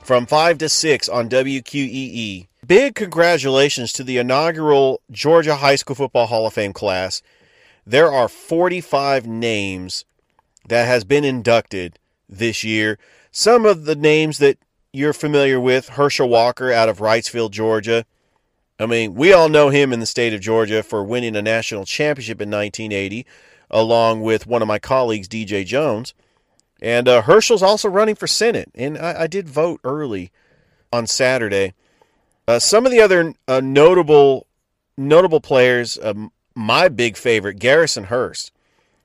from 0.04 0.28
5 0.28 0.60
to 0.60 0.70
6 0.70 1.10
on 1.10 1.28
WQEE. 1.28 2.46
Big 2.66 2.96
congratulations 2.96 3.92
to 3.92 4.06
the 4.06 4.18
inaugural 4.18 5.02
Georgia 5.12 5.56
High 5.58 5.76
School 5.76 5.98
Football 5.98 6.28
Hall 6.28 6.48
of 6.48 6.54
Fame 6.54 6.72
class. 6.72 7.22
There 7.86 8.10
are 8.10 8.30
45 8.30 9.28
names 9.28 10.06
that 10.70 10.86
has 10.86 11.04
been 11.04 11.26
inducted 11.26 12.00
this 12.30 12.64
year. 12.64 12.98
Some 13.32 13.66
of 13.66 13.84
the 13.84 13.96
names 13.96 14.38
that 14.38 14.58
you're 14.94 15.12
familiar 15.12 15.60
with 15.60 15.90
Herschel 15.90 16.30
Walker 16.30 16.72
out 16.72 16.88
of 16.88 17.00
Wrightsville, 17.00 17.52
Georgia. 17.52 18.06
I 18.80 18.86
mean, 18.86 19.14
we 19.14 19.34
all 19.34 19.50
know 19.50 19.70
him 19.70 19.92
in 19.92 20.00
the 20.00 20.06
state 20.06 20.34
of 20.34 20.40
Georgia 20.40 20.84
for 20.84 21.04
winning 21.04 21.36
a 21.36 21.42
national 21.42 21.84
championship 21.84 22.42
in 22.42 22.50
1980, 22.50 23.26
along 23.70 24.22
with 24.22 24.48
one 24.48 24.62
of 24.62 24.70
my 24.70 24.80
colleagues, 24.80 25.28
DJ 25.28 25.66
Jones. 25.66 26.14
And 26.82 27.10
uh, 27.10 27.24
Herschel's 27.24 27.64
also 27.64 27.90
running 27.90 28.16
for 28.16 28.28
Senate, 28.28 28.72
and 28.74 28.98
I, 28.98 29.24
I 29.24 29.28
did 29.28 29.50
vote 29.50 29.82
early 29.84 30.32
on 30.94 31.08
Saturday. 31.08 31.74
Uh, 32.48 32.60
some 32.60 32.86
of 32.86 32.92
the 32.92 33.02
other 33.02 33.34
uh, 33.48 33.62
notable 33.62 34.48
notable 34.98 35.42
players, 35.42 35.98
um, 36.04 36.32
my 36.56 36.88
big 36.88 37.18
favorite, 37.18 37.60
Garrison 37.60 38.06
Hearst. 38.06 38.52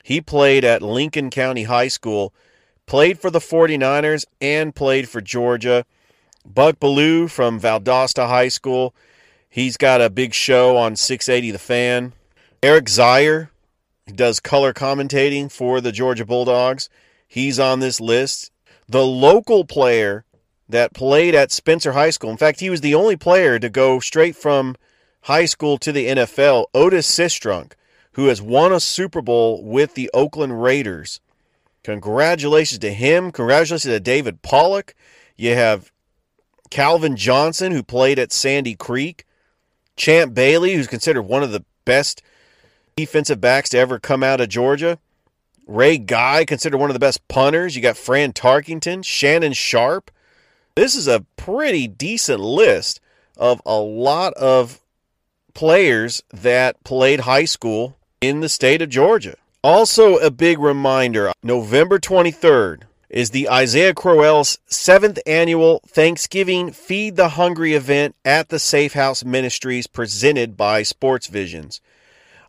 He 0.02 0.20
played 0.20 0.64
at 0.64 0.82
Lincoln 0.82 1.30
County 1.30 1.64
High 1.64 1.88
School 1.88 2.32
played 2.88 3.20
for 3.20 3.30
the 3.30 3.38
49ers 3.38 4.24
and 4.40 4.74
played 4.74 5.08
for 5.08 5.20
Georgia. 5.20 5.84
Buck 6.44 6.80
Belue 6.80 7.30
from 7.30 7.60
Valdosta 7.60 8.26
High 8.26 8.48
School. 8.48 8.94
He's 9.48 9.76
got 9.76 10.00
a 10.00 10.10
big 10.10 10.34
show 10.34 10.76
on 10.76 10.96
680 10.96 11.52
The 11.52 11.58
Fan. 11.58 12.12
Eric 12.62 12.86
Zeier 12.86 13.50
does 14.12 14.40
color 14.40 14.72
commentating 14.72 15.52
for 15.52 15.80
the 15.80 15.92
Georgia 15.92 16.24
Bulldogs. 16.24 16.88
He's 17.26 17.60
on 17.60 17.80
this 17.80 18.00
list. 18.00 18.50
The 18.88 19.04
local 19.04 19.64
player 19.64 20.24
that 20.68 20.94
played 20.94 21.34
at 21.34 21.52
Spencer 21.52 21.92
High 21.92 22.10
School, 22.10 22.30
in 22.30 22.36
fact, 22.36 22.60
he 22.60 22.70
was 22.70 22.80
the 22.80 22.94
only 22.94 23.16
player 23.16 23.58
to 23.58 23.68
go 23.68 24.00
straight 24.00 24.36
from 24.36 24.76
high 25.22 25.46
school 25.46 25.78
to 25.78 25.92
the 25.92 26.06
NFL, 26.06 26.66
Otis 26.74 27.10
Sistrunk, 27.10 27.72
who 28.12 28.26
has 28.26 28.42
won 28.42 28.72
a 28.72 28.80
Super 28.80 29.22
Bowl 29.22 29.64
with 29.64 29.94
the 29.94 30.10
Oakland 30.12 30.62
Raiders. 30.62 31.20
Congratulations 31.82 32.78
to 32.80 32.92
him. 32.92 33.30
Congratulations 33.30 33.82
to 33.82 34.00
David 34.00 34.42
Pollack. 34.42 34.94
You 35.36 35.54
have 35.54 35.90
Calvin 36.70 37.16
Johnson, 37.16 37.72
who 37.72 37.82
played 37.82 38.18
at 38.18 38.32
Sandy 38.32 38.74
Creek. 38.74 39.24
Champ 39.96 40.34
Bailey, 40.34 40.74
who's 40.74 40.86
considered 40.86 41.22
one 41.22 41.42
of 41.42 41.50
the 41.50 41.64
best 41.84 42.22
defensive 42.96 43.40
backs 43.40 43.70
to 43.70 43.78
ever 43.78 43.98
come 43.98 44.22
out 44.22 44.40
of 44.40 44.48
Georgia. 44.48 44.98
Ray 45.66 45.98
Guy, 45.98 46.44
considered 46.44 46.78
one 46.78 46.90
of 46.90 46.94
the 46.94 47.00
best 47.00 47.26
punters. 47.28 47.76
You 47.76 47.82
got 47.82 47.96
Fran 47.96 48.32
Tarkington, 48.32 49.04
Shannon 49.04 49.52
Sharpe. 49.52 50.10
This 50.78 50.94
is 50.94 51.08
a 51.08 51.26
pretty 51.36 51.88
decent 51.88 52.38
list 52.38 53.00
of 53.36 53.60
a 53.66 53.78
lot 53.80 54.32
of 54.34 54.80
players 55.52 56.22
that 56.32 56.84
played 56.84 57.18
high 57.18 57.46
school 57.46 57.98
in 58.20 58.38
the 58.38 58.48
state 58.48 58.80
of 58.80 58.88
Georgia. 58.88 59.34
Also, 59.64 60.18
a 60.18 60.30
big 60.30 60.60
reminder 60.60 61.32
November 61.42 61.98
23rd 61.98 62.82
is 63.10 63.30
the 63.30 63.50
Isaiah 63.50 63.92
Crowell's 63.92 64.58
seventh 64.66 65.18
annual 65.26 65.80
Thanksgiving 65.84 66.70
Feed 66.70 67.16
the 67.16 67.30
Hungry 67.30 67.74
event 67.74 68.14
at 68.24 68.48
the 68.48 68.60
Safe 68.60 68.92
House 68.92 69.24
Ministries 69.24 69.88
presented 69.88 70.56
by 70.56 70.84
Sports 70.84 71.26
Visions. 71.26 71.80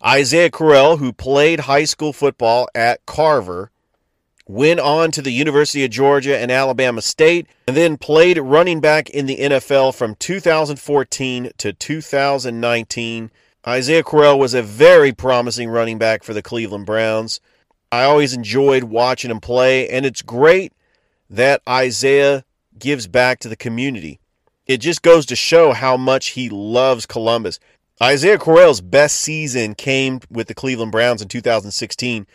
Isaiah 0.06 0.52
Crowell, 0.52 0.98
who 0.98 1.14
played 1.14 1.62
high 1.62 1.86
school 1.86 2.14
football 2.14 2.70
at 2.76 3.04
Carver, 3.08 3.72
went 4.50 4.80
on 4.80 5.12
to 5.12 5.22
the 5.22 5.32
University 5.32 5.86
of 5.86 5.92
Georgia 5.92 6.38
and 6.38 6.52
Alabama 6.52 7.02
State, 7.02 7.48
and 7.68 7.78
then 7.78 7.98
played 7.98 8.38
running 8.40 8.82
back 8.82 9.10
in 9.10 9.28
the 9.28 9.38
NFL 9.38 9.96
from 9.96 10.16
2014 10.16 11.52
to 11.58 11.72
2019 11.72 13.32
Isaiah 13.68 14.04
Crowell 14.04 14.40
was 14.40 14.54
a 14.54 14.64
very 14.64 15.12
promising 15.12 15.70
running 15.70 15.98
back 15.98 16.24
for 16.24 16.34
the 16.34 16.42
Cleveland 16.42 16.86
Browns. 16.86 17.42
I 17.92 18.04
always 18.04 18.34
enjoyed 18.34 18.86
watching 18.86 19.30
him 19.30 19.42
play, 19.42 19.88
and 19.90 20.06
it's 20.06 20.22
great 20.22 20.72
that 21.30 21.62
Isaiah 21.68 22.46
gives 22.78 23.08
back 23.08 23.40
to 23.40 23.50
the 23.50 23.58
community. 23.58 24.20
It 24.66 24.78
just 24.78 25.02
goes 25.02 25.26
to 25.28 25.36
show 25.36 25.74
how 25.74 25.98
much 25.98 26.30
he 26.30 26.50
loves 26.50 27.06
Columbus. 27.06 27.60
Isaiah 28.02 28.38
Crowell's 28.38 28.82
best 28.82 29.18
season 29.18 29.76
came 29.76 30.22
with 30.30 30.48
the 30.48 30.56
Cleveland 30.56 30.94
Browns 30.94 31.22
in 31.22 31.28
2016 31.28 32.26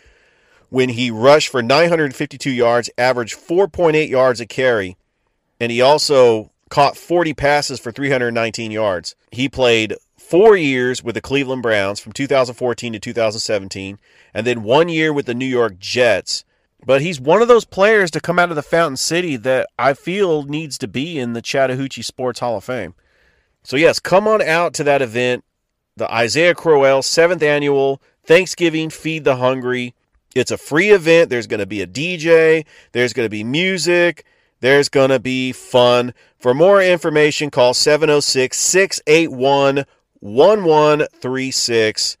when 0.75 0.89
he 0.89 1.09
rushed 1.09 1.47
for 1.47 1.63
952 1.63 2.51
yards, 2.51 2.89
averaged 2.97 3.39
4.8 3.39 4.09
yards 4.09 4.41
a 4.41 4.45
carry, 4.45 4.97
and 5.57 5.71
he 5.71 5.79
also 5.79 6.51
caught 6.69 6.97
40 6.97 7.33
passes 7.33 7.79
for 7.79 7.93
319 7.93 8.71
yards. 8.71 9.15
He 9.31 9.47
played 9.47 9.95
four 10.17 10.57
years 10.57 11.01
with 11.01 11.15
the 11.15 11.21
Cleveland 11.21 11.63
Browns 11.63 12.01
from 12.01 12.11
2014 12.11 12.91
to 12.91 12.99
2017, 12.99 13.99
and 14.33 14.45
then 14.45 14.63
one 14.63 14.89
year 14.89 15.13
with 15.13 15.27
the 15.27 15.33
New 15.33 15.45
York 15.45 15.79
Jets. 15.79 16.43
But 16.85 17.01
he's 17.01 17.21
one 17.21 17.41
of 17.41 17.47
those 17.47 17.63
players 17.63 18.11
to 18.11 18.19
come 18.19 18.37
out 18.37 18.49
of 18.49 18.57
the 18.57 18.61
Fountain 18.61 18.97
City 18.97 19.37
that 19.37 19.69
I 19.79 19.93
feel 19.93 20.43
needs 20.43 20.77
to 20.79 20.89
be 20.89 21.17
in 21.17 21.31
the 21.31 21.41
Chattahoochee 21.41 22.01
Sports 22.01 22.41
Hall 22.41 22.57
of 22.57 22.65
Fame. 22.65 22.95
So, 23.63 23.77
yes, 23.77 24.01
come 24.01 24.27
on 24.27 24.41
out 24.41 24.73
to 24.73 24.83
that 24.83 25.01
event, 25.01 25.45
the 25.95 26.13
Isaiah 26.13 26.53
Crowell 26.53 27.01
seventh 27.01 27.43
annual 27.43 28.01
Thanksgiving 28.25 28.89
Feed 28.89 29.23
the 29.23 29.37
Hungry. 29.37 29.95
It's 30.35 30.51
a 30.51 30.57
free 30.57 30.89
event. 30.89 31.29
There's 31.29 31.47
going 31.47 31.61
to 31.61 31.65
be 31.65 31.81
a 31.81 31.87
DJ, 31.87 32.65
there's 32.91 33.13
going 33.13 33.25
to 33.25 33.29
be 33.29 33.45
music, 33.45 34.25
there's 34.59 34.89
going 34.89 35.09
to 35.09 35.19
be 35.19 35.53
fun. 35.53 36.13
For 36.37 36.53
more 36.53 36.81
information, 36.81 37.49
call 37.49 37.73
706 37.73 38.57
681 38.57 39.85
1136. 40.19 42.17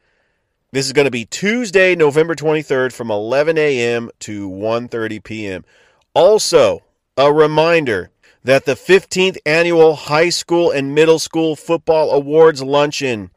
This 0.71 0.85
is 0.85 0.93
going 0.93 1.05
to 1.05 1.11
be 1.11 1.25
Tuesday, 1.25 1.95
November 1.95 2.35
23rd 2.35 2.93
from 2.93 3.11
11 3.11 3.57
a.m. 3.57 4.09
to 4.19 4.49
1:30 4.49 5.23
p.m. 5.23 5.65
Also, 6.13 6.83
a 7.17 7.31
reminder 7.31 8.11
that 8.43 8.65
the 8.65 8.75
15th 8.75 9.37
annual 9.45 9.95
high 9.95 10.29
school 10.29 10.71
and 10.71 10.95
middle 10.95 11.19
school 11.19 11.55
football 11.55 12.11
awards 12.11 12.61
luncheon 12.61 13.31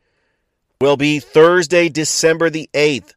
will 0.81 0.97
be 0.97 1.19
Thursday, 1.19 1.88
December 1.88 2.51
the 2.51 2.69
8th, 2.75 3.14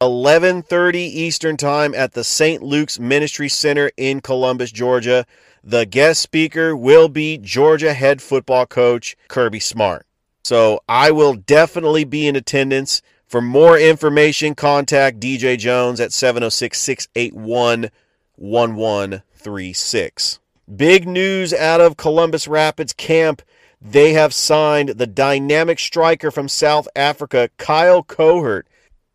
11:30 0.00 0.96
Eastern 0.96 1.56
Time 1.56 1.92
at 1.94 2.12
the 2.12 2.22
St. 2.22 2.62
Luke's 2.62 3.00
Ministry 3.00 3.48
Center 3.48 3.90
in 3.96 4.20
Columbus, 4.20 4.70
Georgia. 4.70 5.26
The 5.64 5.86
guest 5.86 6.22
speaker 6.22 6.76
will 6.76 7.08
be 7.08 7.36
Georgia 7.36 7.92
head 7.92 8.22
football 8.22 8.64
coach 8.64 9.16
Kirby 9.26 9.58
Smart. 9.58 10.06
So 10.44 10.80
I 10.88 11.10
will 11.10 11.34
definitely 11.34 12.04
be 12.04 12.28
in 12.28 12.36
attendance. 12.36 13.02
For 13.26 13.42
more 13.42 13.76
information, 13.76 14.54
contact 14.54 15.18
DJ 15.18 15.58
Jones 15.58 16.00
at 16.00 16.12
706 16.12 16.80
681 16.80 17.90
1136. 18.36 20.38
Big 20.76 21.08
news 21.08 21.52
out 21.52 21.80
of 21.80 21.96
Columbus 21.96 22.46
Rapids 22.46 22.92
Camp. 22.92 23.42
They 23.82 24.12
have 24.12 24.32
signed 24.32 24.90
the 24.90 25.06
dynamic 25.06 25.80
striker 25.80 26.30
from 26.30 26.48
South 26.48 26.86
Africa, 26.94 27.50
Kyle 27.58 28.02
Cohort. 28.02 28.66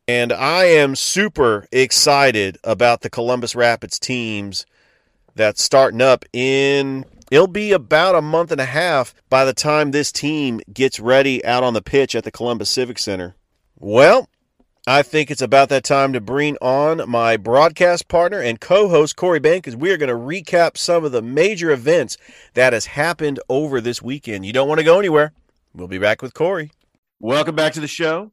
And 0.07 0.33
I 0.33 0.65
am 0.65 0.95
super 0.95 1.65
excited 1.71 2.57
about 2.63 3.01
the 3.01 3.09
Columbus 3.09 3.55
Rapids 3.55 3.99
teams 3.99 4.65
that's 5.35 5.63
starting 5.63 6.01
up 6.01 6.25
in 6.33 7.05
It'll 7.31 7.47
be 7.47 7.71
about 7.71 8.13
a 8.13 8.21
month 8.21 8.51
and 8.51 8.61
a 8.61 8.65
half 8.65 9.15
by 9.27 9.43
the 9.43 9.53
time 9.53 9.89
this 9.89 10.11
team 10.11 10.61
gets 10.71 10.99
ready 10.99 11.43
out 11.43 11.63
on 11.63 11.73
the 11.73 11.81
pitch 11.81 12.13
at 12.13 12.25
the 12.25 12.31
Columbus 12.31 12.69
Civic 12.69 12.99
Center. 12.99 13.33
Well, 13.79 14.29
I 14.85 15.01
think 15.01 15.31
it's 15.31 15.41
about 15.41 15.69
that 15.69 15.83
time 15.83 16.13
to 16.13 16.21
bring 16.21 16.57
on 16.57 17.09
my 17.09 17.37
broadcast 17.37 18.07
partner 18.07 18.39
and 18.39 18.59
co-host 18.59 19.15
Corey 19.15 19.39
Bank 19.39 19.67
as 19.67 19.75
we 19.75 19.89
are 19.91 19.97
going 19.97 20.09
to 20.09 20.15
recap 20.15 20.77
some 20.77 21.05
of 21.05 21.13
the 21.13 21.21
major 21.21 21.71
events 21.71 22.17
that 22.53 22.73
has 22.73 22.85
happened 22.85 23.39
over 23.47 23.79
this 23.79 24.01
weekend. 24.01 24.45
You 24.45 24.53
don't 24.53 24.67
want 24.67 24.79
to 24.79 24.85
go 24.85 24.99
anywhere. 24.99 25.31
We'll 25.73 25.87
be 25.87 25.99
back 25.99 26.21
with 26.21 26.33
Corey. 26.33 26.71
Welcome 27.19 27.55
back 27.55 27.73
to 27.73 27.79
the 27.79 27.87
show. 27.87 28.32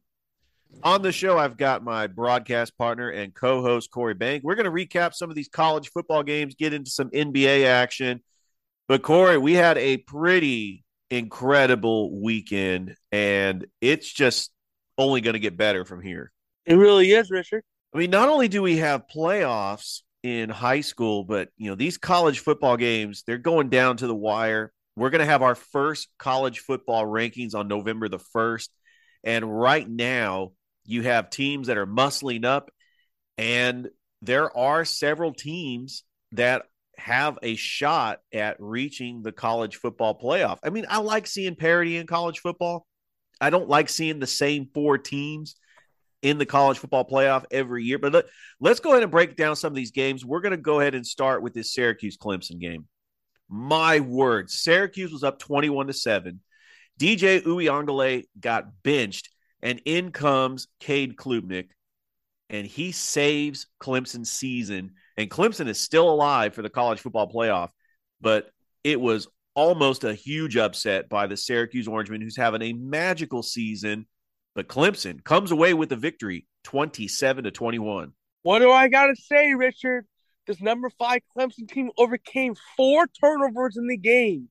On 0.83 1.01
the 1.01 1.11
show, 1.11 1.37
I've 1.37 1.57
got 1.57 1.83
my 1.83 2.07
broadcast 2.07 2.77
partner 2.77 3.09
and 3.09 3.33
co-host 3.33 3.91
Corey 3.91 4.15
Bank. 4.15 4.43
We're 4.43 4.55
going 4.55 4.65
to 4.65 4.71
recap 4.71 5.13
some 5.13 5.29
of 5.29 5.35
these 5.35 5.47
college 5.49 5.91
football 5.91 6.23
games, 6.23 6.55
get 6.55 6.73
into 6.73 6.89
some 6.89 7.09
NBA 7.11 7.65
action. 7.65 8.21
But 8.87 9.03
Corey, 9.03 9.37
we 9.37 9.53
had 9.53 9.77
a 9.77 9.97
pretty 9.97 10.83
incredible 11.09 12.21
weekend, 12.21 12.95
and 13.11 13.65
it's 13.79 14.11
just 14.11 14.51
only 14.97 15.21
going 15.21 15.33
to 15.33 15.39
get 15.39 15.55
better 15.55 15.85
from 15.85 16.01
here. 16.01 16.31
It 16.65 16.75
really 16.75 17.11
is, 17.11 17.29
Richard. 17.29 17.63
I 17.93 17.97
mean, 17.97 18.09
not 18.09 18.29
only 18.29 18.47
do 18.47 18.61
we 18.61 18.77
have 18.77 19.03
playoffs 19.13 20.01
in 20.23 20.49
high 20.49 20.81
school, 20.81 21.23
but 21.23 21.49
you 21.57 21.69
know, 21.69 21.75
these 21.75 21.97
college 21.97 22.39
football 22.39 22.77
games, 22.77 23.23
they're 23.25 23.37
going 23.37 23.69
down 23.69 23.97
to 23.97 24.07
the 24.07 24.15
wire. 24.15 24.71
We're 24.95 25.09
going 25.09 25.19
to 25.19 25.25
have 25.25 25.41
our 25.41 25.55
first 25.55 26.09
college 26.17 26.59
football 26.59 27.05
rankings 27.05 27.55
on 27.55 27.67
November 27.67 28.09
the 28.09 28.19
1st. 28.19 28.69
And 29.23 29.59
right 29.59 29.87
now, 29.87 30.51
you 30.85 31.03
have 31.03 31.29
teams 31.29 31.67
that 31.67 31.77
are 31.77 31.87
muscling 31.87 32.45
up, 32.45 32.71
and 33.37 33.89
there 34.21 34.55
are 34.55 34.85
several 34.85 35.33
teams 35.33 36.03
that 36.33 36.63
have 36.97 37.39
a 37.41 37.55
shot 37.55 38.19
at 38.33 38.57
reaching 38.59 39.23
the 39.23 39.31
college 39.31 39.77
football 39.77 40.17
playoff. 40.19 40.59
I 40.63 40.69
mean, 40.69 40.85
I 40.89 40.99
like 40.99 41.25
seeing 41.25 41.55
parity 41.55 41.97
in 41.97 42.05
college 42.05 42.39
football. 42.39 42.85
I 43.39 43.49
don't 43.49 43.67
like 43.67 43.89
seeing 43.89 44.19
the 44.19 44.27
same 44.27 44.69
four 44.73 44.97
teams 44.99 45.55
in 46.21 46.37
the 46.37 46.45
college 46.45 46.77
football 46.77 47.05
playoff 47.05 47.45
every 47.51 47.83
year. 47.83 47.97
But 47.97 48.13
let, 48.59 48.71
us 48.71 48.79
go 48.79 48.91
ahead 48.91 49.03
and 49.03 49.11
break 49.11 49.35
down 49.35 49.55
some 49.55 49.71
of 49.71 49.75
these 49.75 49.91
games. 49.91 50.23
We're 50.23 50.41
going 50.41 50.51
to 50.51 50.57
go 50.57 50.79
ahead 50.79 50.95
and 50.95 51.05
start 51.05 51.41
with 51.41 51.53
this 51.53 51.73
Syracuse 51.73 52.17
Clemson 52.17 52.59
game. 52.59 52.85
My 53.49 53.99
word, 53.99 54.49
Syracuse 54.49 55.11
was 55.11 55.23
up 55.23 55.39
21 55.39 55.87
to 55.87 55.93
7. 55.93 56.39
DJ 56.99 57.41
Uiagalelei 57.41 58.25
got 58.39 58.83
benched, 58.83 59.29
and 59.61 59.81
in 59.85 60.11
comes 60.11 60.67
Cade 60.79 61.15
Klubnik, 61.15 61.69
and 62.49 62.65
he 62.65 62.91
saves 62.91 63.67
Clemson's 63.81 64.31
season. 64.31 64.91
And 65.17 65.29
Clemson 65.29 65.67
is 65.67 65.79
still 65.79 66.09
alive 66.09 66.53
for 66.53 66.61
the 66.61 66.69
college 66.69 66.99
football 66.99 67.31
playoff, 67.31 67.69
but 68.19 68.49
it 68.83 68.99
was 68.99 69.27
almost 69.53 70.03
a 70.03 70.13
huge 70.13 70.57
upset 70.57 71.09
by 71.09 71.27
the 71.27 71.37
Syracuse 71.37 71.87
Orangemen, 71.87 72.21
who's 72.21 72.37
having 72.37 72.61
a 72.61 72.73
magical 72.73 73.43
season 73.43 74.05
but 74.53 74.67
Clemson 74.67 75.23
comes 75.23 75.51
away 75.51 75.73
with 75.73 75.89
the 75.89 75.95
victory 75.95 76.45
27 76.63 77.45
to 77.45 77.51
21. 77.51 78.13
What 78.43 78.59
do 78.59 78.71
I 78.71 78.87
got 78.87 79.07
to 79.07 79.15
say, 79.15 79.53
Richard? 79.53 80.05
This 80.47 80.61
number 80.61 80.89
five 80.89 81.21
Clemson 81.35 81.69
team 81.69 81.91
overcame 81.97 82.55
four 82.75 83.07
turnovers 83.07 83.77
in 83.77 83.87
the 83.87 83.97
game, 83.97 84.49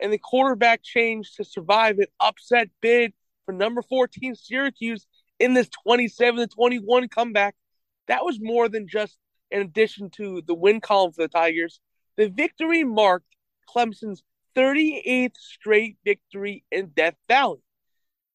and 0.00 0.12
the 0.12 0.18
quarterback 0.18 0.82
changed 0.82 1.36
to 1.36 1.44
survive 1.44 1.98
an 1.98 2.06
upset 2.20 2.68
bid 2.82 3.12
for 3.48 3.52
number 3.54 3.80
14 3.80 4.34
Syracuse 4.34 5.06
in 5.38 5.54
this 5.54 5.70
27 5.82 6.40
to 6.40 6.46
21 6.48 7.08
comeback. 7.08 7.56
That 8.06 8.22
was 8.22 8.38
more 8.38 8.68
than 8.68 8.86
just 8.86 9.16
an 9.50 9.62
addition 9.62 10.10
to 10.10 10.42
the 10.46 10.52
win 10.52 10.82
column 10.82 11.12
for 11.12 11.22
the 11.22 11.28
Tigers. 11.28 11.80
The 12.18 12.28
victory 12.28 12.84
marked 12.84 13.34
Clemson's 13.66 14.22
38th 14.54 15.38
straight 15.38 15.96
victory 16.04 16.62
in 16.70 16.88
Death 16.88 17.14
Valley 17.26 17.62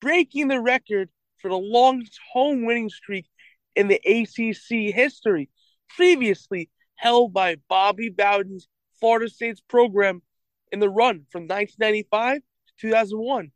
breaking 0.02 0.48
the 0.48 0.60
record 0.60 1.10
for 1.38 1.50
the 1.50 1.58
longest 1.58 2.20
home 2.32 2.66
winning 2.66 2.90
streak 2.90 3.28
in 3.76 3.90
the 3.90 4.02
ACC 4.04 4.96
history, 4.96 5.48
previously 5.90 6.72
held 6.96 7.34
by 7.34 7.58
Bobby 7.70 8.10
Bowden's 8.10 8.68
Florida 9.00 9.30
State's 9.30 9.62
program 9.62 10.24
in 10.72 10.80
the 10.80 10.90
run 10.90 11.28
from 11.30 11.44
1995 11.44 12.38
to 12.38 12.74
2001. 12.80 13.52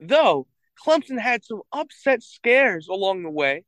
Though 0.00 0.46
Clemson 0.82 1.18
had 1.18 1.44
some 1.44 1.62
upset 1.72 2.22
scares 2.22 2.88
along 2.88 3.22
the 3.22 3.30
way, 3.30 3.64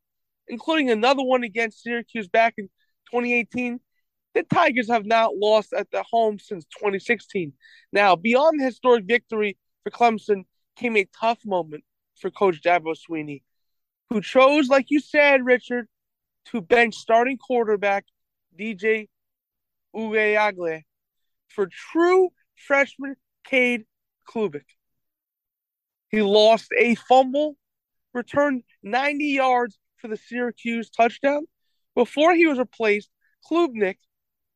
including 0.47 0.89
another 0.89 1.23
one 1.23 1.43
against 1.43 1.81
Syracuse 1.81 2.27
back 2.27 2.55
in 2.57 2.65
2018. 3.11 3.79
The 4.33 4.43
Tigers 4.43 4.89
have 4.89 5.05
not 5.05 5.35
lost 5.35 5.73
at 5.73 5.89
the 5.91 6.03
home 6.03 6.37
since 6.39 6.65
2016. 6.65 7.53
Now, 7.91 8.15
beyond 8.15 8.59
the 8.59 8.65
historic 8.65 9.05
victory 9.05 9.57
for 9.83 9.91
Clemson 9.91 10.43
came 10.75 10.95
a 10.95 11.07
tough 11.19 11.39
moment 11.45 11.83
for 12.19 12.29
Coach 12.29 12.61
Dabo 12.61 12.95
Swinney, 12.95 13.41
who 14.09 14.21
chose, 14.21 14.69
like 14.69 14.87
you 14.89 14.99
said, 14.99 15.45
Richard, 15.45 15.87
to 16.51 16.61
bench 16.61 16.95
starting 16.95 17.37
quarterback 17.37 18.05
DJ 18.59 19.07
Uiagalelei 19.95 20.83
for 21.47 21.67
true 21.67 22.29
freshman 22.55 23.15
Cade 23.43 23.85
Klubnik. 24.29 24.76
He 26.17 26.23
lost 26.23 26.71
a 26.75 26.95
fumble, 26.95 27.57
returned 28.11 28.63
90 28.81 29.23
yards 29.23 29.77
for 29.97 30.07
the 30.07 30.17
Syracuse 30.17 30.89
touchdown. 30.89 31.45
Before 31.93 32.33
he 32.33 32.47
was 32.47 32.57
replaced, 32.57 33.11
Klubnik, 33.47 33.97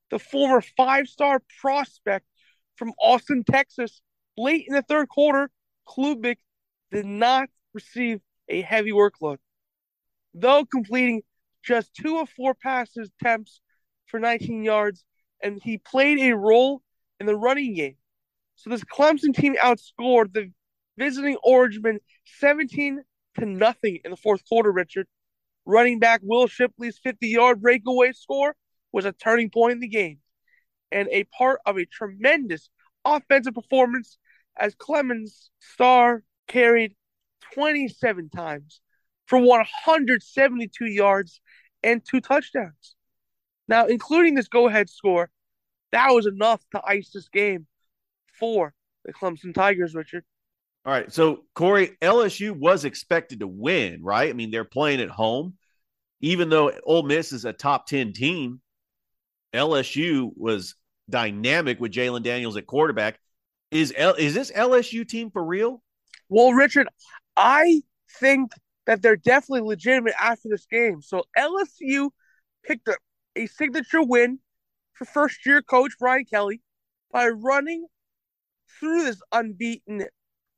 the 0.09 0.17
former 0.17 0.63
five-star 0.75 1.43
prospect 1.61 2.25
from 2.77 2.93
Austin, 2.99 3.43
Texas, 3.43 4.01
late 4.35 4.65
in 4.67 4.73
the 4.73 4.81
third 4.81 5.07
quarter, 5.07 5.51
Klubnik 5.87 6.37
did 6.91 7.05
not 7.05 7.47
receive 7.75 8.21
a 8.49 8.61
heavy 8.61 8.91
workload. 8.91 9.37
Though 10.33 10.65
completing 10.65 11.21
just 11.63 11.93
two 11.93 12.17
of 12.17 12.29
four 12.29 12.55
passes 12.55 13.11
attempts 13.21 13.61
for 14.07 14.19
19 14.19 14.63
yards, 14.63 15.05
and 15.43 15.61
he 15.61 15.77
played 15.77 16.17
a 16.21 16.35
role 16.35 16.81
in 17.19 17.27
the 17.27 17.35
running 17.35 17.75
game. 17.75 17.97
So 18.55 18.71
this 18.71 18.83
Clemson 18.83 19.35
team 19.35 19.55
outscored 19.63 20.33
the 20.33 20.51
visiting 21.01 21.35
Orangemen 21.43 21.99
17 22.37 23.01
to 23.39 23.45
nothing 23.45 23.97
in 24.05 24.11
the 24.11 24.17
fourth 24.17 24.47
quarter, 24.47 24.71
Richard. 24.71 25.07
Running 25.65 25.97
back 25.97 26.21
Will 26.23 26.45
Shipley's 26.45 26.99
50 26.99 27.27
yard 27.27 27.59
breakaway 27.59 28.11
score 28.11 28.55
was 28.91 29.05
a 29.05 29.11
turning 29.11 29.49
point 29.49 29.73
in 29.73 29.79
the 29.79 29.87
game 29.87 30.19
and 30.91 31.07
a 31.09 31.23
part 31.23 31.59
of 31.65 31.77
a 31.77 31.85
tremendous 31.85 32.69
offensive 33.03 33.55
performance 33.55 34.19
as 34.55 34.75
Clemson 34.75 35.25
star 35.59 36.23
carried 36.47 36.93
27 37.55 38.29
times 38.29 38.79
for 39.25 39.39
172 39.39 40.85
yards 40.85 41.41
and 41.81 42.05
two 42.05 42.21
touchdowns. 42.21 42.95
Now, 43.67 43.87
including 43.87 44.35
this 44.35 44.49
go 44.49 44.67
ahead 44.67 44.87
score, 44.87 45.31
that 45.91 46.11
was 46.11 46.27
enough 46.27 46.61
to 46.73 46.81
ice 46.85 47.09
this 47.11 47.29
game 47.29 47.65
for 48.37 48.75
the 49.03 49.13
Clemson 49.13 49.53
Tigers, 49.55 49.95
Richard. 49.95 50.25
All 50.83 50.93
right. 50.93 51.11
So, 51.13 51.43
Corey, 51.53 51.95
LSU 52.01 52.51
was 52.51 52.85
expected 52.85 53.41
to 53.41 53.47
win, 53.47 54.01
right? 54.03 54.29
I 54.29 54.33
mean, 54.33 54.49
they're 54.49 54.63
playing 54.63 55.01
at 55.01 55.09
home. 55.09 55.57
Even 56.21 56.49
though 56.49 56.71
Ole 56.83 57.03
Miss 57.03 57.31
is 57.31 57.45
a 57.45 57.53
top 57.53 57.87
10 57.87 58.13
team, 58.13 58.61
LSU 59.53 60.31
was 60.35 60.75
dynamic 61.09 61.79
with 61.79 61.91
Jalen 61.91 62.23
Daniels 62.23 62.57
at 62.57 62.67
quarterback. 62.67 63.19
Is 63.71 63.93
L- 63.95 64.15
is 64.15 64.33
this 64.33 64.51
LSU 64.51 65.07
team 65.07 65.31
for 65.31 65.43
real? 65.43 65.81
Well, 66.29 66.53
Richard, 66.53 66.87
I 67.35 67.81
think 68.19 68.51
that 68.85 69.01
they're 69.01 69.15
definitely 69.15 69.67
legitimate 69.67 70.13
after 70.19 70.49
this 70.49 70.65
game. 70.65 71.01
So 71.01 71.23
LSU 71.37 72.09
picked 72.63 72.87
up 72.87 72.97
a 73.35 73.47
signature 73.47 74.03
win 74.03 74.39
for 74.93 75.05
first 75.05 75.45
year 75.45 75.61
coach 75.61 75.91
Brian 75.99 76.25
Kelly 76.25 76.61
by 77.11 77.29
running 77.29 77.85
through 78.79 79.03
this 79.03 79.21
unbeaten 79.31 80.05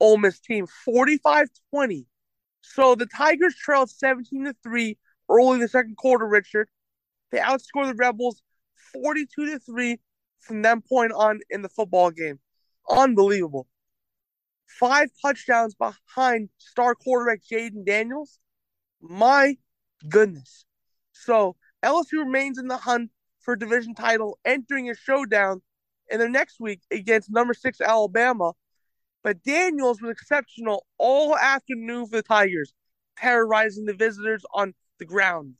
Ole 0.03 0.17
Miss 0.17 0.39
team 0.39 0.67
45 0.67 1.47
20. 1.71 2.05
So 2.61 2.95
the 2.95 3.05
Tigers 3.05 3.55
trailed 3.55 3.89
17 3.89 4.45
to 4.45 4.55
3 4.63 4.97
early 5.29 5.53
in 5.55 5.59
the 5.59 5.67
second 5.67 5.97
quarter, 5.97 6.27
Richard. 6.27 6.67
They 7.31 7.39
outscored 7.39 7.87
the 7.87 7.95
Rebels 7.95 8.41
42 8.93 9.45
to 9.47 9.59
3 9.59 9.99
from 10.39 10.61
that 10.61 10.85
point 10.87 11.11
on 11.13 11.39
in 11.49 11.61
the 11.61 11.69
football 11.69 12.11
game. 12.11 12.39
Unbelievable 12.89 13.67
five 14.79 15.09
touchdowns 15.21 15.75
behind 15.75 16.49
star 16.57 16.95
quarterback 16.95 17.41
Jayden 17.49 17.85
Daniels. 17.85 18.39
My 19.01 19.57
goodness. 20.07 20.65
So 21.11 21.55
LSU 21.83 22.19
remains 22.19 22.57
in 22.57 22.67
the 22.67 22.77
hunt 22.77 23.11
for 23.39 23.55
division 23.55 23.93
title, 23.93 24.39
entering 24.45 24.89
a 24.89 24.95
showdown 24.95 25.61
in 26.09 26.19
the 26.19 26.29
next 26.29 26.59
week 26.59 26.81
against 26.91 27.31
number 27.31 27.53
six 27.53 27.81
Alabama. 27.81 28.53
But 29.23 29.43
Daniels 29.43 30.01
was 30.01 30.11
exceptional 30.11 30.85
all 30.97 31.37
afternoon 31.37 32.07
for 32.07 32.17
the 32.17 32.23
Tigers, 32.23 32.73
terrorizing 33.17 33.85
the 33.85 33.93
visitors 33.93 34.43
on 34.53 34.73
the 34.99 35.05
ground. 35.05 35.55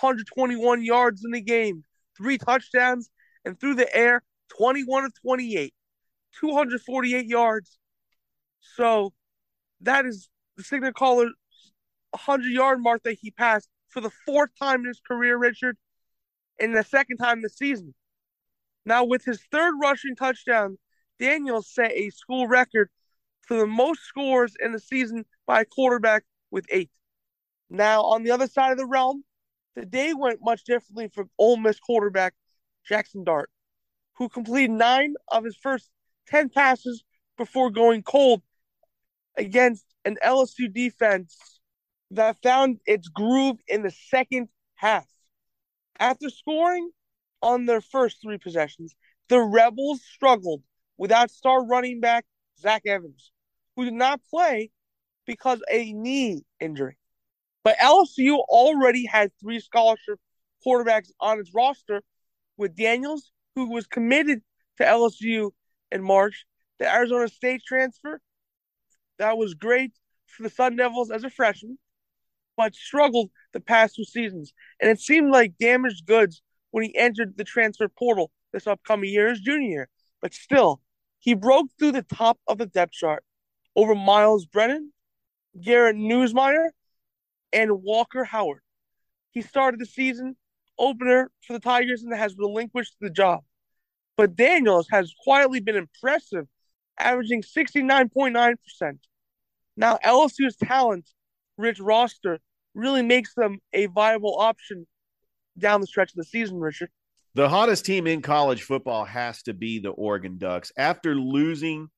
121 0.00 0.82
yards 0.82 1.22
in 1.24 1.32
the 1.32 1.42
game, 1.42 1.84
three 2.16 2.38
touchdowns, 2.38 3.10
and 3.44 3.60
through 3.60 3.74
the 3.74 3.94
air, 3.94 4.22
21 4.56 5.04
of 5.04 5.12
28, 5.20 5.74
248 6.40 7.26
yards, 7.26 7.78
so 8.76 9.12
that 9.80 10.06
is 10.06 10.28
the 10.56 10.62
signal 10.62 10.92
caller 10.92 11.26
100 12.10 12.50
yard 12.50 12.80
mark 12.80 13.02
that 13.02 13.18
he 13.20 13.30
passed 13.30 13.68
for 13.88 14.00
the 14.00 14.12
fourth 14.24 14.50
time 14.60 14.80
in 14.80 14.86
his 14.86 15.00
career, 15.06 15.36
Richard, 15.36 15.76
and 16.58 16.74
the 16.74 16.84
second 16.84 17.18
time 17.18 17.42
this 17.42 17.56
season. 17.56 17.94
Now, 18.84 19.04
with 19.04 19.24
his 19.24 19.42
third 19.50 19.74
rushing 19.80 20.16
touchdown, 20.16 20.78
Daniels 21.18 21.68
set 21.72 21.92
a 21.92 22.10
school 22.10 22.46
record 22.46 22.88
for 23.46 23.56
the 23.56 23.66
most 23.66 24.02
scores 24.02 24.54
in 24.60 24.72
the 24.72 24.78
season 24.80 25.24
by 25.46 25.62
a 25.62 25.64
quarterback 25.64 26.24
with 26.50 26.66
eight. 26.70 26.90
Now, 27.70 28.02
on 28.02 28.22
the 28.22 28.30
other 28.30 28.46
side 28.46 28.72
of 28.72 28.78
the 28.78 28.86
realm, 28.86 29.24
the 29.74 29.86
day 29.86 30.12
went 30.14 30.40
much 30.42 30.64
differently 30.64 31.08
for 31.08 31.24
Ole 31.38 31.56
Miss 31.56 31.80
quarterback 31.80 32.34
Jackson 32.86 33.24
Dart, 33.24 33.50
who 34.14 34.28
completed 34.28 34.72
nine 34.72 35.14
of 35.28 35.44
his 35.44 35.56
first 35.56 35.90
10 36.28 36.50
passes 36.50 37.02
before 37.38 37.70
going 37.70 38.02
cold 38.02 38.42
against 39.36 39.84
an 40.04 40.18
LSU 40.24 40.72
defense 40.72 41.60
that 42.10 42.42
found 42.42 42.78
its 42.86 43.08
groove 43.08 43.56
in 43.66 43.82
the 43.82 43.90
second 43.90 44.48
half. 44.74 45.06
After 45.98 46.28
scoring 46.28 46.90
on 47.40 47.64
their 47.64 47.80
first 47.80 48.20
three 48.20 48.38
possessions, 48.38 48.94
the 49.28 49.40
Rebels 49.40 50.02
struggled 50.02 50.62
without 50.98 51.30
star 51.30 51.64
running 51.64 52.00
back 52.00 52.26
Zach 52.60 52.82
Evans, 52.86 53.31
who 53.76 53.84
did 53.84 53.94
not 53.94 54.20
play 54.30 54.70
because 55.26 55.60
a 55.70 55.92
knee 55.92 56.44
injury. 56.60 56.96
But 57.64 57.78
LSU 57.78 58.38
already 58.48 59.06
had 59.06 59.30
three 59.40 59.60
scholarship 59.60 60.18
quarterbacks 60.66 61.10
on 61.20 61.38
its 61.38 61.52
roster 61.54 62.02
with 62.56 62.76
Daniels, 62.76 63.30
who 63.54 63.70
was 63.70 63.86
committed 63.86 64.42
to 64.78 64.84
LSU 64.84 65.50
in 65.90 66.02
March, 66.02 66.44
the 66.78 66.92
Arizona 66.92 67.28
State 67.28 67.62
transfer. 67.66 68.20
That 69.18 69.38
was 69.38 69.54
great 69.54 69.92
for 70.26 70.42
the 70.42 70.50
Sun 70.50 70.76
Devils 70.76 71.10
as 71.10 71.24
a 71.24 71.30
freshman, 71.30 71.78
but 72.56 72.74
struggled 72.74 73.30
the 73.52 73.60
past 73.60 73.96
two 73.96 74.04
seasons. 74.04 74.52
And 74.80 74.90
it 74.90 75.00
seemed 75.00 75.30
like 75.30 75.58
damaged 75.60 76.06
goods 76.06 76.42
when 76.70 76.84
he 76.84 76.96
entered 76.96 77.36
the 77.36 77.44
transfer 77.44 77.88
portal 77.88 78.32
this 78.52 78.66
upcoming 78.66 79.10
year, 79.10 79.28
his 79.28 79.40
junior. 79.40 79.88
But 80.20 80.34
still, 80.34 80.80
he 81.18 81.34
broke 81.34 81.68
through 81.78 81.92
the 81.92 82.02
top 82.02 82.38
of 82.48 82.58
the 82.58 82.66
depth 82.66 82.92
chart 82.92 83.22
over 83.76 83.94
Myles 83.94 84.46
Brennan, 84.46 84.92
Garrett 85.60 85.96
Nussmeier, 85.96 86.68
and 87.52 87.82
Walker 87.82 88.24
Howard. 88.24 88.62
He 89.30 89.42
started 89.42 89.80
the 89.80 89.86
season 89.86 90.36
opener 90.78 91.30
for 91.46 91.52
the 91.52 91.60
Tigers 91.60 92.02
and 92.02 92.14
has 92.14 92.36
relinquished 92.36 92.96
the 93.00 93.10
job. 93.10 93.40
But 94.16 94.36
Daniels 94.36 94.88
has 94.90 95.12
quietly 95.24 95.60
been 95.60 95.76
impressive, 95.76 96.46
averaging 96.98 97.42
69.9%. 97.42 98.98
Now, 99.76 99.98
LSU's 100.04 100.56
talent 100.56 101.10
rich 101.56 101.80
roster 101.80 102.38
really 102.74 103.02
makes 103.02 103.34
them 103.34 103.58
a 103.72 103.86
viable 103.86 104.36
option 104.38 104.86
down 105.58 105.80
the 105.80 105.86
stretch 105.86 106.10
of 106.10 106.16
the 106.16 106.24
season, 106.24 106.58
Richard. 106.58 106.90
The 107.34 107.48
hottest 107.48 107.86
team 107.86 108.06
in 108.06 108.20
college 108.20 108.62
football 108.62 109.04
has 109.04 109.42
to 109.44 109.54
be 109.54 109.78
the 109.78 109.90
Oregon 109.90 110.36
Ducks. 110.36 110.72
After 110.76 111.14
losing 111.14 111.88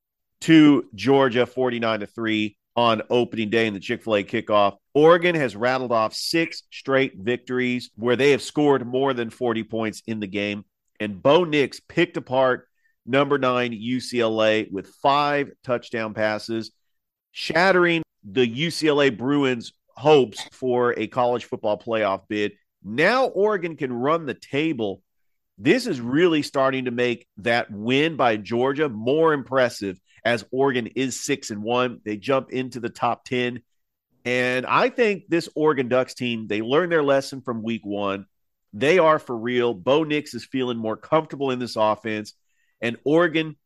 to 0.45 0.87
Georgia 0.95 1.47
49 1.47 2.01
to 2.01 2.07
3 2.07 2.55
on 2.77 3.01
opening 3.09 3.49
day 3.49 3.67
in 3.67 3.73
the 3.73 3.81
Chick 3.81 4.03
fil 4.03 4.17
A 4.17 4.23
kickoff, 4.23 4.77
Oregon 4.93 5.35
has 5.35 5.57
rattled 5.57 5.91
off 5.91 6.13
six 6.13 6.65
straight 6.71 7.15
victories 7.17 7.89
where 7.97 8.15
they 8.15 8.33
have 8.33 8.43
scored 8.43 8.87
more 8.87 9.15
than 9.15 9.31
40 9.31 9.65
points 9.65 10.03
in 10.07 10.21
the 10.21 10.27
game. 10.27 10.67
And 11.01 11.23
Bo 11.23 11.45
Nix 11.45 11.81
picked 11.81 12.19
apart 12.19 12.69
number 13.07 13.39
nine 13.39 13.73
UCLA 13.73 14.71
with 14.71 14.89
five 15.03 15.51
touchdown 15.65 16.13
passes, 16.13 16.73
shattering 17.33 18.03
the 18.23 18.47
UCLA 18.47 19.17
Bruins' 19.17 19.73
hopes 19.97 20.43
for 20.53 20.93
a 20.99 21.07
college 21.07 21.47
football 21.47 21.79
playoff 21.79 22.29
bid. 22.29 22.53
Now 22.83 23.29
Oregon 23.29 23.79
can 23.79 23.95
run 23.95 24.27
the 24.27 24.35
table. 24.35 25.01
This 25.57 25.87
is 25.87 26.03
really 26.03 26.43
starting 26.43 26.85
to 26.85 26.91
make 26.91 27.27
that 27.39 27.71
win 27.71 28.17
by 28.17 28.37
Georgia 28.37 28.91
more 28.91 29.33
impressive 29.33 29.99
as 30.25 30.45
Oregon 30.51 30.89
is 30.95 31.23
six 31.25 31.51
and 31.51 31.63
one. 31.63 32.01
They 32.05 32.17
jump 32.17 32.51
into 32.51 32.81
the 32.81 32.89
top 32.89 33.25
10. 33.25 33.63
And 34.25 34.65
I 34.65 34.89
think 34.89 35.25
this 35.29 35.49
Oregon 35.55 35.89
Ducks 35.89 36.15
team, 36.15 36.47
they 36.47 36.63
learned 36.63 36.91
their 36.93 37.03
lesson 37.03 37.43
from 37.43 37.63
week 37.63 37.83
one. 37.85 38.27
They 38.73 38.99
are 38.99 39.19
for 39.19 39.37
real. 39.37 39.75
Bo 39.75 40.03
Nix 40.03 40.35
is 40.35 40.45
feeling 40.45 40.79
more 40.79 40.97
comfortable 40.97 41.51
in 41.51 41.59
this 41.59 41.77
offense, 41.77 42.35
and 42.81 42.97
Oregon 43.05 43.57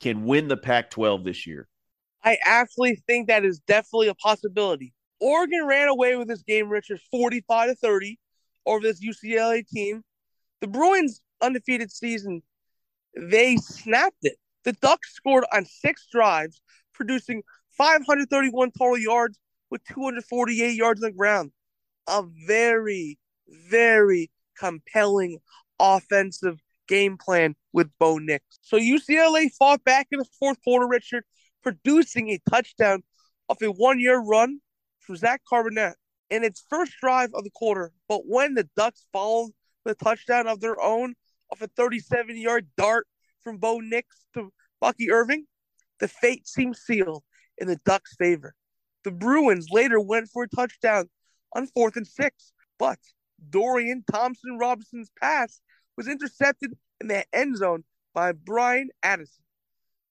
can 0.00 0.24
win 0.24 0.48
the 0.48 0.56
Pac 0.56 0.90
12 0.90 1.24
this 1.24 1.46
year. 1.46 1.68
I 2.24 2.38
actually 2.42 3.02
think 3.06 3.28
that 3.28 3.44
is 3.44 3.60
definitely 3.60 4.08
a 4.08 4.14
possibility. 4.14 4.94
Oregon 5.20 5.66
ran 5.66 5.88
away 5.88 6.16
with 6.16 6.28
this 6.28 6.42
game, 6.42 6.68
Richard, 6.68 7.00
45 7.10 7.70
to 7.70 7.74
30 7.76 8.18
over 8.64 8.80
this 8.80 9.04
UCLA 9.04 9.66
team. 9.66 10.02
The 10.60 10.68
Bruins' 10.68 11.20
undefeated 11.42 11.92
season, 11.92 12.42
they 13.14 13.56
snapped 13.56 14.16
it. 14.22 14.38
The 14.66 14.72
Ducks 14.72 15.14
scored 15.14 15.44
on 15.52 15.64
six 15.64 16.08
drives, 16.10 16.60
producing 16.92 17.44
531 17.78 18.72
total 18.76 18.98
yards 18.98 19.38
with 19.70 19.84
248 19.84 20.74
yards 20.74 21.04
on 21.04 21.10
the 21.10 21.16
ground. 21.16 21.52
A 22.08 22.24
very, 22.48 23.16
very 23.68 24.32
compelling 24.58 25.38
offensive 25.78 26.58
game 26.88 27.16
plan 27.16 27.54
with 27.72 27.90
Bo 28.00 28.18
Nix. 28.18 28.44
So 28.60 28.76
UCLA 28.76 29.52
fought 29.56 29.84
back 29.84 30.08
in 30.10 30.18
the 30.18 30.26
fourth 30.40 30.58
quarter, 30.64 30.88
Richard, 30.88 31.22
producing 31.62 32.30
a 32.30 32.40
touchdown 32.50 33.04
off 33.48 33.62
a 33.62 33.68
one 33.68 34.00
year 34.00 34.18
run 34.18 34.58
from 34.98 35.14
Zach 35.14 35.42
Charbonnet 35.48 35.94
in 36.28 36.42
its 36.42 36.64
first 36.68 36.92
drive 37.00 37.30
of 37.34 37.44
the 37.44 37.50
quarter. 37.50 37.92
But 38.08 38.22
when 38.26 38.54
the 38.54 38.68
Ducks 38.76 39.06
followed 39.12 39.52
the 39.84 39.94
touchdown 39.94 40.48
of 40.48 40.58
their 40.58 40.80
own 40.80 41.14
off 41.52 41.62
a 41.62 41.68
37 41.68 42.36
yard 42.36 42.66
dart 42.76 43.06
from 43.46 43.58
Bo 43.58 43.78
Nix 43.78 44.26
to 44.34 44.52
Bucky 44.80 45.10
Irving, 45.10 45.46
the 46.00 46.08
fate 46.08 46.46
seemed 46.46 46.76
sealed 46.76 47.24
in 47.58 47.68
the 47.68 47.80
Ducks' 47.84 48.14
favor. 48.16 48.54
The 49.04 49.10
Bruins 49.10 49.68
later 49.70 50.00
went 50.00 50.28
for 50.28 50.44
a 50.44 50.48
touchdown 50.48 51.08
on 51.54 51.66
fourth 51.68 51.96
and 51.96 52.06
six, 52.06 52.52
but 52.78 52.98
Dorian 53.50 54.04
Thompson 54.10 54.58
Robinson's 54.58 55.10
pass 55.20 55.60
was 55.96 56.08
intercepted 56.08 56.72
in 57.00 57.08
the 57.08 57.24
end 57.32 57.56
zone 57.56 57.84
by 58.14 58.32
Bryan 58.32 58.90
Addison. 59.02 59.44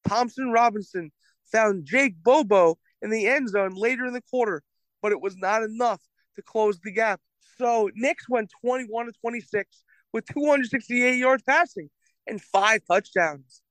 Thompson 0.07 0.51
Robinson 0.51 1.11
found 1.51 1.85
Jake 1.85 2.15
Bobo 2.23 2.77
in 3.01 3.09
the 3.09 3.27
end 3.27 3.49
zone 3.49 3.73
later 3.75 4.05
in 4.05 4.13
the 4.13 4.21
quarter, 4.21 4.63
but 5.01 5.11
it 5.11 5.21
was 5.21 5.35
not 5.37 5.63
enough 5.63 6.01
to 6.35 6.41
close 6.41 6.79
the 6.79 6.91
gap. 6.91 7.19
So 7.57 7.89
Nix 7.95 8.27
went 8.29 8.51
21 8.61 9.07
to 9.07 9.11
26 9.21 9.83
with 10.13 10.25
268 10.27 11.17
yards 11.17 11.43
passing 11.43 11.89
and 12.27 12.41
five 12.41 12.81
touchdowns. 12.89 13.61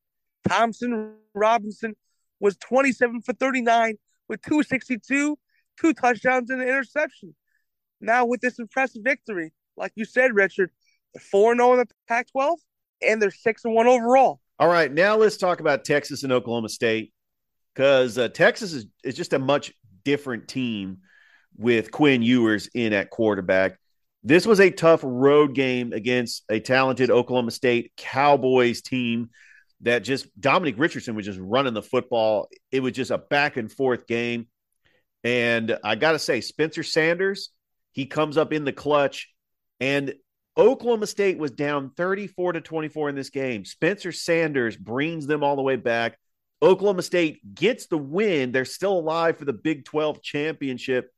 Thompson 0.49 1.15
Robinson 1.35 1.95
was 2.41 2.57
27 2.59 3.23
for 3.23 3.33
39 3.33 3.97
with 4.29 4.43
262, 4.43 5.39
two 5.81 5.95
touchdowns 5.95 6.51
and 6.51 6.61
an 6.61 6.69
interception. 6.69 7.35
Now, 8.01 8.27
with 8.27 8.41
this 8.41 8.59
impressive 8.59 9.03
victory, 9.03 9.53
like 9.77 9.93
you 9.95 10.05
said, 10.05 10.35
Richard, 10.35 10.71
they're 11.15 11.21
4 11.21 11.57
0 11.57 11.73
in 11.73 11.79
the 11.79 11.87
Pac 12.09 12.31
12 12.31 12.59
and 13.07 13.21
they're 13.21 13.31
6 13.31 13.63
1 13.65 13.87
overall. 13.87 14.41
All 14.59 14.69
right, 14.69 14.93
now 14.93 15.17
let's 15.17 15.37
talk 15.37 15.61
about 15.61 15.85
Texas 15.85 16.23
and 16.23 16.33
Oklahoma 16.33 16.69
State 16.69 17.13
because 17.75 18.19
uh, 18.19 18.29
Texas 18.29 18.73
is, 18.73 18.87
is 19.03 19.17
just 19.17 19.33
a 19.33 19.39
much 19.39 19.73
different 20.05 20.49
team 20.49 20.99
with 21.57 21.91
Quinn 21.91 22.23
Ewers 22.23 22.69
in 22.75 22.93
at 22.93 23.11
quarterback. 23.11 23.79
This 24.23 24.47
was 24.47 24.61
a 24.61 24.71
tough 24.71 25.01
road 25.03 25.55
game 25.55 25.93
against 25.93 26.45
a 26.49 26.61
talented 26.61 27.11
Oklahoma 27.11 27.51
State 27.51 27.93
Cowboys 27.97 28.81
team 28.81 29.31
that 29.81 30.01
just 30.01 30.29
Dominic 30.41 30.77
Richardson 30.79 31.15
was 31.15 31.27
just 31.27 31.41
running 31.41 31.75
the 31.75 31.83
football. 31.83 32.49
It 32.71 32.81
was 32.81 32.93
just 32.93 33.11
a 33.11 33.19
back 33.19 33.57
and 33.57 33.71
forth 33.71 34.07
game. 34.07 34.47
And 35.23 35.79
I 35.83 35.95
got 35.95 36.13
to 36.13 36.19
say, 36.19 36.41
Spencer 36.41 36.83
Sanders, 36.83 37.51
he 37.93 38.07
comes 38.07 38.37
up 38.37 38.53
in 38.53 38.65
the 38.65 38.73
clutch. 38.73 39.31
And 39.81 40.15
Oklahoma 40.57 41.07
State 41.07 41.39
was 41.39 41.51
down 41.51 41.91
34 41.97 42.53
to 42.55 42.61
24 42.61 43.09
in 43.09 43.15
this 43.15 43.31
game. 43.31 43.65
Spencer 43.65 44.13
Sanders 44.13 44.77
brings 44.77 45.27
them 45.27 45.43
all 45.43 45.57
the 45.57 45.63
way 45.63 45.77
back. 45.77 46.19
Oklahoma 46.63 47.03
State 47.03 47.55
gets 47.55 47.87
the 47.87 47.99
win. 47.99 48.53
They're 48.53 48.65
still 48.65 48.99
alive 48.99 49.39
for 49.39 49.45
the 49.45 49.53
Big 49.53 49.85
12 49.85 50.23
championship. 50.23 51.11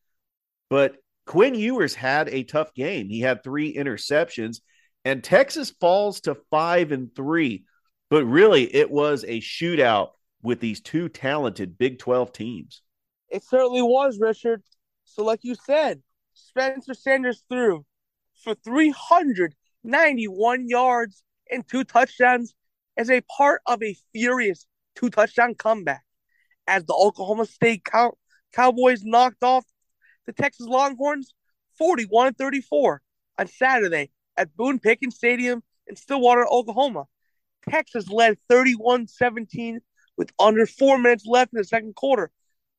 But 0.71 0.97
Quinn 1.27 1.55
Ewers 1.55 1.95
had 1.95 2.29
a 2.29 2.45
tough 2.45 2.73
game. 2.75 3.09
He 3.09 3.21
had 3.21 3.43
three 3.43 3.75
interceptions, 3.75 4.61
and 5.05 5.23
Texas 5.23 5.71
falls 5.71 6.21
to 6.23 6.37
five 6.51 6.93
and 6.93 7.15
three. 7.15 7.65
But 8.09 8.25
really, 8.25 8.75
it 8.75 8.91
was 8.91 9.25
a 9.25 9.41
shootout 9.41 10.11
with 10.43 10.61
these 10.61 10.81
two 10.81 11.09
talented 11.09 11.77
Big 11.77 11.99
12 11.99 12.33
teams. 12.33 12.83
It 13.29 13.43
certainly 13.45 13.83
was, 13.83 14.19
Richard. 14.21 14.63
So, 15.05 15.25
like 15.25 15.41
you 15.43 15.55
said, 15.55 16.03
Spencer 16.35 16.95
Sanders 16.95 17.43
threw 17.49 17.85
for 18.43 18.55
391 18.55 20.69
yards 20.69 21.23
and 21.51 21.67
two 21.67 21.85
touchdowns 21.85 22.55
as 22.97 23.11
a 23.11 23.21
part 23.23 23.61
of 23.67 23.83
a 23.83 23.97
furious 24.13 24.67
two 24.95 25.11
touchdown 25.11 25.55
comeback 25.55 26.05
as 26.67 26.85
the 26.85 26.95
Oklahoma 26.95 27.47
State 27.47 27.85
Cow- 27.85 28.17
Cowboys 28.53 29.05
knocked 29.05 29.43
off 29.43 29.65
the 30.27 30.33
Texas 30.33 30.67
Longhorns 30.67 31.33
41 31.79 32.35
34 32.35 33.03
on 33.39 33.47
Saturday 33.47 34.11
at 34.37 34.57
Boone 34.57 34.79
Pickens 34.79 35.17
Stadium 35.17 35.63
in 35.87 35.97
Stillwater, 35.97 36.47
Oklahoma. 36.49 37.05
Texas 37.69 38.09
led 38.09 38.39
31 38.49 39.09
17 39.09 39.81
with 40.17 40.33
under 40.39 40.67
four 40.67 40.99
minutes 40.99 41.27
left 41.27 41.53
in 41.53 41.59
the 41.59 41.65
second 41.65 41.95
quarter, 41.95 42.31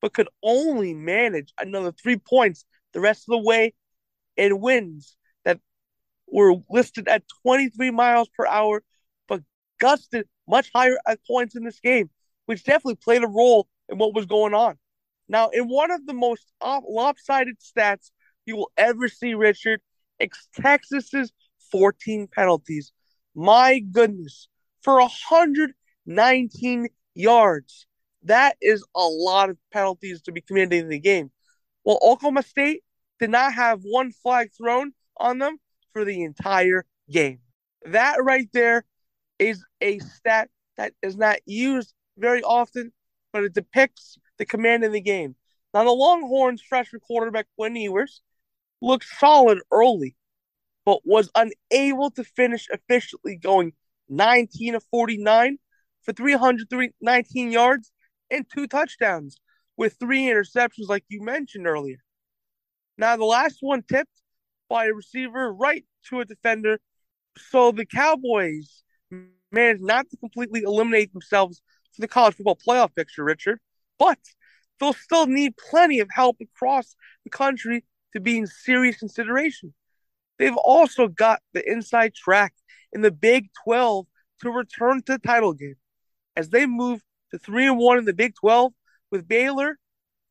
but 0.01 0.13
could 0.13 0.29
only 0.43 0.93
manage 0.93 1.53
another 1.59 1.91
three 1.91 2.17
points 2.17 2.65
the 2.93 2.99
rest 2.99 3.23
of 3.27 3.31
the 3.31 3.47
way 3.47 3.73
in 4.35 4.59
winds 4.59 5.15
that 5.45 5.59
were 6.27 6.55
listed 6.69 7.07
at 7.07 7.23
23 7.43 7.91
miles 7.91 8.29
per 8.35 8.45
hour, 8.47 8.83
but 9.27 9.41
gusted 9.79 10.27
much 10.47 10.71
higher 10.73 10.97
at 11.07 11.19
points 11.27 11.55
in 11.55 11.63
this 11.63 11.79
game, 11.79 12.09
which 12.45 12.63
definitely 12.63 12.95
played 12.95 13.23
a 13.23 13.27
role 13.27 13.67
in 13.89 13.97
what 13.97 14.15
was 14.15 14.25
going 14.25 14.53
on. 14.53 14.77
Now, 15.29 15.49
in 15.49 15.67
one 15.67 15.91
of 15.91 16.05
the 16.05 16.13
most 16.13 16.43
lopsided 16.61 17.57
stats 17.59 18.11
you 18.45 18.55
will 18.55 18.71
ever 18.77 19.09
see, 19.09 19.33
Richard, 19.33 19.81
it's 20.19 20.47
Texas's 20.55 21.31
14 21.71 22.27
penalties. 22.33 22.91
My 23.35 23.79
goodness, 23.79 24.47
for 24.88 25.01
119 25.01 26.88
yards. 27.13 27.88
That 28.23 28.55
is 28.61 28.85
a 28.95 29.03
lot 29.03 29.49
of 29.49 29.57
penalties 29.73 30.21
to 30.21 30.31
be 30.31 30.39
committed 30.39 30.71
in 30.71 30.88
the 30.88 30.97
game. 30.97 31.29
Well, 31.83 31.99
Oklahoma 32.01 32.43
State 32.43 32.85
did 33.19 33.29
not 33.29 33.53
have 33.53 33.81
one 33.81 34.13
flag 34.13 34.51
thrown 34.57 34.93
on 35.17 35.39
them 35.39 35.57
for 35.91 36.05
the 36.05 36.23
entire 36.23 36.85
game. 37.11 37.39
That 37.85 38.23
right 38.23 38.47
there 38.53 38.85
is 39.39 39.61
a 39.81 39.99
stat 39.99 40.49
that 40.77 40.93
is 41.01 41.17
not 41.17 41.39
used 41.45 41.93
very 42.17 42.41
often, 42.41 42.93
but 43.33 43.43
it 43.43 43.53
depicts 43.53 44.17
the 44.38 44.45
command 44.45 44.85
in 44.85 44.93
the 44.93 45.01
game. 45.01 45.35
Now, 45.73 45.83
the 45.83 45.89
Longhorns 45.89 46.61
freshman 46.61 47.01
quarterback 47.01 47.47
Quinn 47.57 47.75
Ewers 47.75 48.21
looked 48.81 49.05
solid 49.19 49.59
early, 49.69 50.15
but 50.85 51.01
was 51.03 51.29
unable 51.35 52.09
to 52.11 52.23
finish 52.23 52.69
efficiently, 52.71 53.35
going 53.35 53.73
19 54.10 54.76
of 54.76 54.84
49 54.91 55.58
for 56.03 56.14
319 56.14 57.51
yards 57.51 57.91
and 58.30 58.45
two 58.53 58.68
touchdowns 58.68 59.38
with 59.76 59.95
three 59.99 60.24
interceptions, 60.24 60.88
like 60.88 61.03
you 61.10 61.22
mentioned 61.22 61.68
earlier. 61.68 61.97
Now, 62.97 63.16
the 63.16 63.26
last 63.26 63.58
one 63.62 63.84
tipped 63.84 64.22
by 64.70 64.86
a 64.86 64.93
receiver 64.93 65.53
right 65.53 65.86
to 66.10 66.20
a 66.20 66.26
defender. 66.26 66.80
So 67.38 67.72
the 67.72 67.86
Cowboys 67.86 68.84
managed 69.51 69.84
not 69.84 70.10
to 70.10 70.18
completely 70.18 70.64
eliminate 70.64 71.14
themselves 71.14 71.62
from 71.95 72.01
the 72.01 72.08
college 72.08 72.36
football 72.36 72.58
playoff 72.58 72.95
picture, 72.95 73.24
Richard, 73.24 73.60
but 73.99 74.20
they'll 74.80 74.93
still 74.93 75.28
need 75.28 75.53
plenty 75.58 75.99
of 75.99 76.10
help 76.12 76.38
across 76.41 76.95
the 77.24 77.30
country 77.30 77.84
to 78.14 78.20
be 78.20 78.38
in 78.38 78.47
serious 78.47 78.97
consideration. 78.97 79.74
They've 80.39 80.55
also 80.55 81.08
got 81.08 81.41
the 81.53 81.70
inside 81.70 82.14
track 82.14 82.53
in 82.97 83.01
the 83.03 83.11
Big 83.11 83.49
12 83.63 84.07
to 84.41 84.49
return 84.49 85.03
to 85.03 85.13
the 85.13 85.19
title 85.19 85.53
game. 85.53 85.75
As 86.35 86.49
they 86.49 86.65
move 86.65 87.01
to 87.31 87.37
3 87.37 87.67
and 87.67 87.77
1 87.77 87.99
in 87.99 88.05
the 88.05 88.13
Big 88.13 88.33
12 88.35 88.73
with 89.11 89.27
Baylor, 89.27 89.77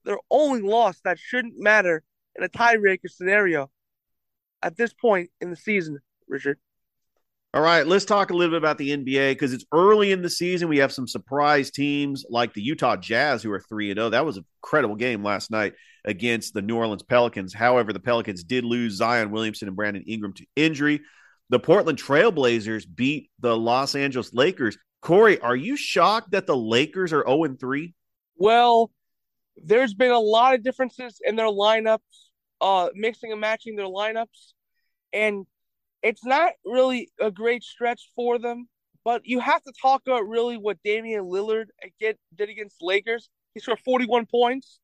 their 0.04 0.18
only 0.30 0.62
loss 0.62 1.00
that 1.04 1.18
shouldn't 1.18 1.58
matter 1.58 2.02
in 2.34 2.42
a 2.42 2.48
tiebreaker 2.48 3.08
scenario 3.08 3.70
at 4.62 4.76
this 4.76 4.92
point 4.92 5.30
in 5.40 5.50
the 5.50 5.56
season, 5.56 5.98
Richard. 6.28 6.58
All 7.54 7.62
right, 7.62 7.86
let's 7.86 8.04
talk 8.04 8.30
a 8.30 8.34
little 8.34 8.52
bit 8.52 8.58
about 8.58 8.78
the 8.78 8.90
NBA 8.90 9.30
because 9.30 9.52
it's 9.52 9.64
early 9.72 10.10
in 10.10 10.22
the 10.22 10.28
season. 10.28 10.68
We 10.68 10.78
have 10.78 10.92
some 10.92 11.06
surprise 11.06 11.70
teams 11.70 12.24
like 12.28 12.52
the 12.52 12.60
Utah 12.60 12.96
Jazz, 12.96 13.42
who 13.42 13.52
are 13.52 13.60
3 13.60 13.94
0. 13.94 14.10
That 14.10 14.26
was 14.26 14.36
a 14.36 14.44
incredible 14.62 14.96
game 14.96 15.22
last 15.22 15.50
night 15.50 15.74
against 16.04 16.52
the 16.52 16.62
New 16.62 16.76
Orleans 16.76 17.04
Pelicans. 17.04 17.54
However, 17.54 17.92
the 17.92 18.00
Pelicans 18.00 18.42
did 18.42 18.64
lose 18.64 18.96
Zion 18.96 19.30
Williamson 19.30 19.68
and 19.68 19.76
Brandon 19.76 20.02
Ingram 20.06 20.32
to 20.34 20.46
injury. 20.56 21.00
The 21.48 21.60
Portland 21.60 21.98
Trailblazers 21.98 22.86
beat 22.92 23.30
the 23.38 23.56
Los 23.56 23.94
Angeles 23.94 24.34
Lakers. 24.34 24.76
Corey, 25.00 25.38
are 25.40 25.54
you 25.54 25.76
shocked 25.76 26.32
that 26.32 26.46
the 26.46 26.56
Lakers 26.56 27.12
are 27.12 27.24
0 27.26 27.56
3? 27.58 27.94
Well, 28.36 28.90
there's 29.56 29.94
been 29.94 30.10
a 30.10 30.18
lot 30.18 30.54
of 30.54 30.62
differences 30.62 31.20
in 31.24 31.36
their 31.36 31.46
lineups, 31.46 31.98
uh, 32.60 32.88
mixing 32.94 33.30
and 33.30 33.40
matching 33.40 33.76
their 33.76 33.86
lineups. 33.86 34.52
And 35.12 35.46
it's 36.02 36.24
not 36.24 36.52
really 36.64 37.10
a 37.20 37.30
great 37.30 37.62
stretch 37.62 38.10
for 38.16 38.38
them, 38.38 38.68
but 39.04 39.22
you 39.24 39.38
have 39.40 39.62
to 39.62 39.72
talk 39.80 40.02
about 40.06 40.28
really 40.28 40.56
what 40.56 40.78
Damian 40.84 41.24
Lillard 41.24 41.66
did 42.00 42.18
against 42.38 42.82
Lakers. 42.82 43.30
He 43.54 43.60
scored 43.60 43.80
41 43.84 44.26
points 44.26 44.80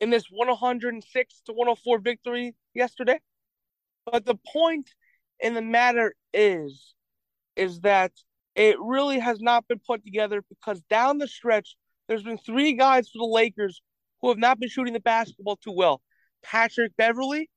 in 0.00 0.10
this 0.10 0.24
106 0.30 1.42
to 1.46 1.52
104 1.52 1.98
victory 1.98 2.54
yesterday. 2.74 3.18
But 4.04 4.24
the 4.24 4.36
point 4.52 4.90
in 5.42 5.54
the 5.54 5.62
matter 5.62 6.14
is, 6.32 6.94
is 7.56 7.80
that 7.80 8.12
it 8.54 8.76
really 8.80 9.18
has 9.18 9.40
not 9.40 9.66
been 9.68 9.80
put 9.86 10.04
together 10.04 10.42
because 10.48 10.80
down 10.88 11.18
the 11.18 11.28
stretch, 11.28 11.76
there's 12.08 12.22
been 12.22 12.38
three 12.38 12.74
guys 12.74 13.08
for 13.08 13.18
the 13.18 13.32
Lakers 13.32 13.82
who 14.20 14.28
have 14.28 14.38
not 14.38 14.60
been 14.60 14.68
shooting 14.68 14.92
the 14.92 15.00
basketball 15.00 15.56
too 15.56 15.72
well. 15.72 16.00
Patrick 16.42 16.96
Beverley, 16.96 17.50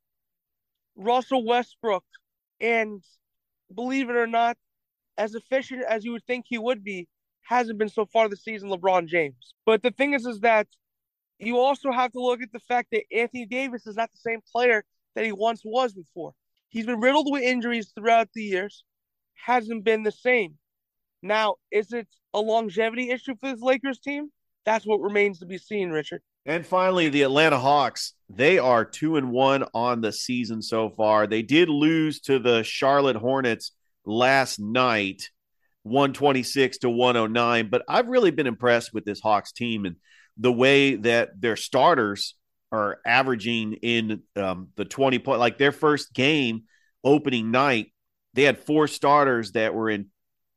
Russell 0.96 1.46
Westbrook, 1.46 2.04
and 2.60 3.04
believe 3.74 4.10
it 4.10 4.16
or 4.16 4.28
not, 4.28 4.58
as 5.18 5.36
efficient 5.36 5.84
as 5.88 6.04
you 6.04 6.12
would 6.12 6.26
think 6.26 6.46
he 6.48 6.58
would 6.58 6.84
be, 6.84 7.08
hasn't 7.44 7.78
been 7.78 7.90
so 7.90 8.06
far 8.06 8.28
this 8.28 8.44
season 8.44 8.70
LeBron 8.70 9.08
James. 9.08 9.54
But 9.66 9.84
the 9.84 9.92
thing 9.92 10.14
is, 10.14 10.26
is 10.26 10.40
that 10.42 10.68
you 11.40 11.60
also 11.60 11.92
have 11.92 12.12
to 12.14 12.20
look 12.20 12.42
at 12.42 12.52
the 12.52 12.60
fact 12.60 12.90
that 12.92 13.04
Anthony 13.12 13.46
Davis 13.46 13.86
is 13.86 13.96
not 13.96 14.12
the 14.12 14.18
same 14.18 14.40
player 14.52 14.84
that 15.16 15.26
he 15.26 15.32
once 15.32 15.62
was 15.64 15.94
before. 15.94 16.34
He's 16.76 16.86
been 16.86 17.00
riddled 17.00 17.32
with 17.32 17.42
injuries 17.42 17.94
throughout 17.96 18.28
the 18.34 18.44
years, 18.44 18.84
hasn't 19.46 19.86
been 19.86 20.04
the 20.04 20.12
same. 20.12 20.56
Now, 21.22 21.56
is 21.72 21.94
it 21.94 22.06
a 22.34 22.42
longevity 22.42 23.12
issue 23.12 23.36
for 23.40 23.50
this 23.50 23.62
Lakers 23.62 23.98
team? 23.98 24.30
That's 24.66 24.86
what 24.86 25.00
remains 25.00 25.40
to 25.40 25.46
be 25.46 25.58
seen, 25.58 25.92
Richard. 25.92 26.22
And 26.46 26.66
finally, 26.66 27.08
the 27.08 27.22
Atlanta 27.22 27.58
Hawks. 27.58 28.12
They 28.30 28.60
are 28.60 28.84
two 28.84 29.16
and 29.16 29.32
one 29.32 29.64
on 29.74 30.02
the 30.02 30.12
season 30.12 30.62
so 30.62 30.90
far. 30.90 31.28
They 31.28 31.44
did 31.44 31.70
lose 31.70 32.20
to 32.24 32.40
the 32.40 32.62
Charlotte 32.64 33.16
Hornets 33.16 33.72
last 34.06 34.60
night, 34.60 35.30
126 35.84 36.80
to 36.80 36.90
109. 36.90 37.70
But 37.70 37.84
I've 37.88 38.10
really 38.10 38.32
been 38.32 38.48
impressed 38.48 38.94
with 38.94 39.06
this 39.06 39.22
Hawks 39.22 39.54
team 39.54 39.86
and 39.86 39.96
the 40.36 40.52
way 40.52 40.96
that 40.96 41.40
their 41.40 41.56
starters 41.56 42.36
are 42.72 43.00
averaging 43.06 43.74
in 43.74 44.22
um, 44.36 44.70
the 44.76 44.86
20 44.86 45.20
point, 45.20 45.40
like 45.40 45.58
their 45.58 45.72
first 45.72 46.14
game 46.14 46.64
opening 47.04 47.52
night, 47.52 47.94
they 48.34 48.44
had 48.44 48.60
four 48.60 48.88
starters 48.88 49.54
that 49.54 49.74
were 49.74 49.90
in 49.90 50.08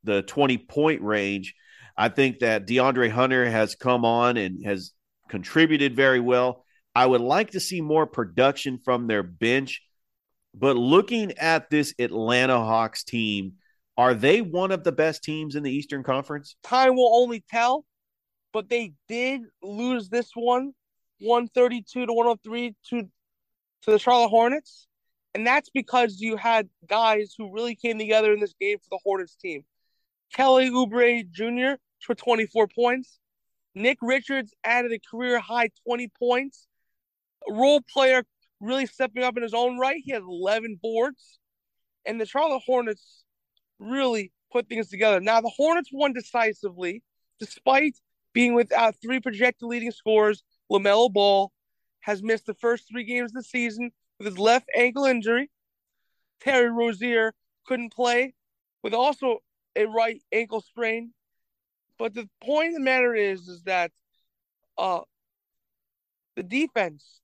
the 0.05 0.23
20 0.23 0.59
point 0.59 1.03
range. 1.03 1.55
I 1.97 2.09
think 2.09 2.41
that 2.41 2.67
DeAndre 2.67 3.11
Hunter 3.11 3.49
has 3.49 3.75
come 3.75 4.05
on 4.05 4.37
and 4.37 4.65
has 4.65 4.93
contributed 5.29 5.95
very 5.95 6.21
well. 6.21 6.65
I 6.95 7.07
would 7.07 7.21
like 7.21 7.51
to 7.53 7.61
see 7.61 7.81
more 7.81 8.07
production 8.07 8.79
from 8.79 9.07
their 9.07 9.23
bench. 9.23 9.83
But 10.55 10.77
looking 10.77 11.33
at 11.39 11.71
this 11.71 11.95
Atlanta 11.99 12.59
Hawks 12.59 13.05
team, 13.05 13.55
are 13.97 14.15
they 14.15 14.41
one 14.41 14.73
of 14.73 14.85
the 14.85 14.93
best 14.93 15.23
teams 15.23 15.55
in 15.55 15.63
the 15.63 15.71
Eastern 15.71 16.03
Conference? 16.03 16.57
Time 16.63 16.97
will 16.97 17.15
only 17.15 17.45
tell, 17.51 17.85
but 18.53 18.69
they 18.69 18.95
did 19.09 19.43
lose 19.63 20.09
this 20.09 20.31
one 20.35 20.73
132 21.21 22.07
to 22.07 22.13
103 22.13 22.75
to 22.91 23.09
to 23.83 23.91
the 23.91 23.99
Charlotte 23.99 24.29
Hornets. 24.29 24.87
And 25.35 25.47
that's 25.47 25.71
because 25.71 26.21
you 26.21 26.37
had 26.37 26.69
guys 26.87 27.35
who 27.37 27.53
really 27.53 27.75
came 27.75 27.99
together 27.99 28.33
in 28.33 28.41
this 28.41 28.55
game 28.61 28.79
for 28.79 28.89
the 28.91 28.99
Hornets 29.05 29.37
team. 29.37 29.65
Kelly 30.35 30.71
Oubre 30.71 31.31
Jr. 31.31 31.81
for 32.01 32.15
24 32.15 32.69
points. 32.69 33.19
Nick 33.75 33.99
Richards 34.03 34.53
added 34.65 34.93
a 34.93 34.99
career 34.99 35.39
high 35.39 35.71
20 35.87 36.11
points. 36.19 36.67
Role 37.49 37.81
player 37.81 38.25
really 38.61 38.87
stepping 38.87 39.23
up 39.23 39.37
in 39.37 39.43
his 39.43 39.55
own 39.55 39.79
right. 39.79 40.03
He 40.05 40.13
had 40.13 40.23
11 40.23 40.81
boards. 40.83 41.39
And 42.05 42.21
the 42.21 42.27
Charlotte 42.27 42.63
Hornets 42.67 43.25
really 43.79 44.33
put 44.51 44.69
things 44.69 44.89
together. 44.89 45.21
Now, 45.21 45.41
the 45.41 45.53
Hornets 45.55 45.91
won 45.93 46.13
decisively, 46.13 47.03
despite 47.39 47.97
being 48.33 48.55
without 48.55 48.97
three 49.01 49.21
projected 49.21 49.69
leading 49.69 49.93
scorers. 49.93 50.43
LaMelo 50.71 51.13
Ball 51.13 51.53
has 52.01 52.23
missed 52.23 52.47
the 52.47 52.55
first 52.55 52.89
three 52.89 53.05
games 53.05 53.31
of 53.31 53.35
the 53.35 53.43
season 53.43 53.91
with 54.19 54.27
his 54.27 54.39
left 54.39 54.69
ankle 54.77 55.05
injury. 55.05 55.51
Terry 56.41 56.71
Rozier 56.71 57.35
couldn't 57.67 57.93
play 57.93 58.35
with 58.83 58.95
also 58.95 59.39
a 59.77 59.87
right 59.87 60.23
ankle 60.33 60.61
sprain. 60.61 61.13
But 61.99 62.15
the 62.15 62.29
point 62.43 62.69
of 62.69 62.75
the 62.75 62.81
matter 62.81 63.15
is, 63.15 63.49
is 63.49 63.63
that 63.65 63.91
uh, 64.77 65.01
the 66.37 66.43
defense, 66.43 67.21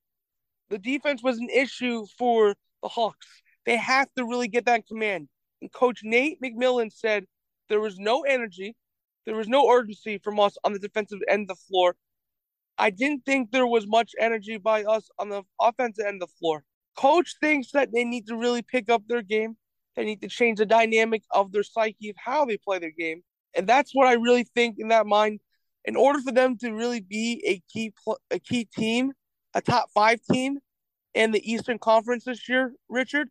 the 0.68 0.78
defense 0.78 1.22
was 1.22 1.38
an 1.38 1.48
issue 1.48 2.06
for 2.18 2.54
the 2.82 2.88
Hawks. 2.88 3.26
They 3.66 3.76
have 3.76 4.12
to 4.16 4.24
really 4.24 4.48
get 4.48 4.66
that 4.66 4.86
command. 4.86 5.28
And 5.62 5.72
Coach 5.72 6.00
Nate 6.02 6.40
McMillan 6.42 6.92
said 6.92 7.24
there 7.68 7.80
was 7.80 7.98
no 7.98 8.22
energy, 8.22 8.76
there 9.24 9.36
was 9.36 9.48
no 9.48 9.70
urgency 9.70 10.18
from 10.18 10.40
us 10.40 10.56
on 10.64 10.72
the 10.72 10.78
defensive 10.78 11.20
end 11.28 11.42
of 11.42 11.56
the 11.56 11.62
floor. 11.68 11.96
I 12.78 12.90
didn't 12.90 13.24
think 13.24 13.50
there 13.50 13.66
was 13.66 13.86
much 13.86 14.12
energy 14.18 14.58
by 14.58 14.84
us 14.84 15.08
on 15.18 15.28
the 15.28 15.42
offensive 15.60 16.06
end 16.06 16.22
of 16.22 16.28
the 16.28 16.34
floor. 16.38 16.64
Coach 16.96 17.36
thinks 17.40 17.70
that 17.72 17.92
they 17.92 18.04
need 18.04 18.26
to 18.26 18.36
really 18.36 18.62
pick 18.62 18.90
up 18.90 19.02
their 19.06 19.22
game. 19.22 19.56
They 19.96 20.04
need 20.04 20.22
to 20.22 20.28
change 20.28 20.58
the 20.58 20.66
dynamic 20.66 21.22
of 21.30 21.52
their 21.52 21.62
psyche 21.62 22.10
of 22.10 22.16
how 22.24 22.44
they 22.44 22.56
play 22.56 22.78
their 22.78 22.92
game. 22.96 23.22
And 23.54 23.68
that's 23.68 23.92
what 23.92 24.08
I 24.08 24.14
really 24.14 24.44
think 24.54 24.76
in 24.78 24.88
that 24.88 25.06
mind. 25.06 25.40
In 25.84 25.96
order 25.96 26.20
for 26.20 26.32
them 26.32 26.56
to 26.58 26.72
really 26.72 27.00
be 27.00 27.42
a 27.46 27.62
key 27.72 27.92
pl- 28.02 28.18
a 28.30 28.38
key 28.38 28.64
team, 28.64 29.12
a 29.54 29.60
top 29.60 29.90
five 29.94 30.20
team 30.32 30.58
in 31.12 31.30
the 31.30 31.52
Eastern 31.52 31.78
Conference 31.78 32.24
this 32.24 32.48
year, 32.48 32.74
Richard, 32.88 33.28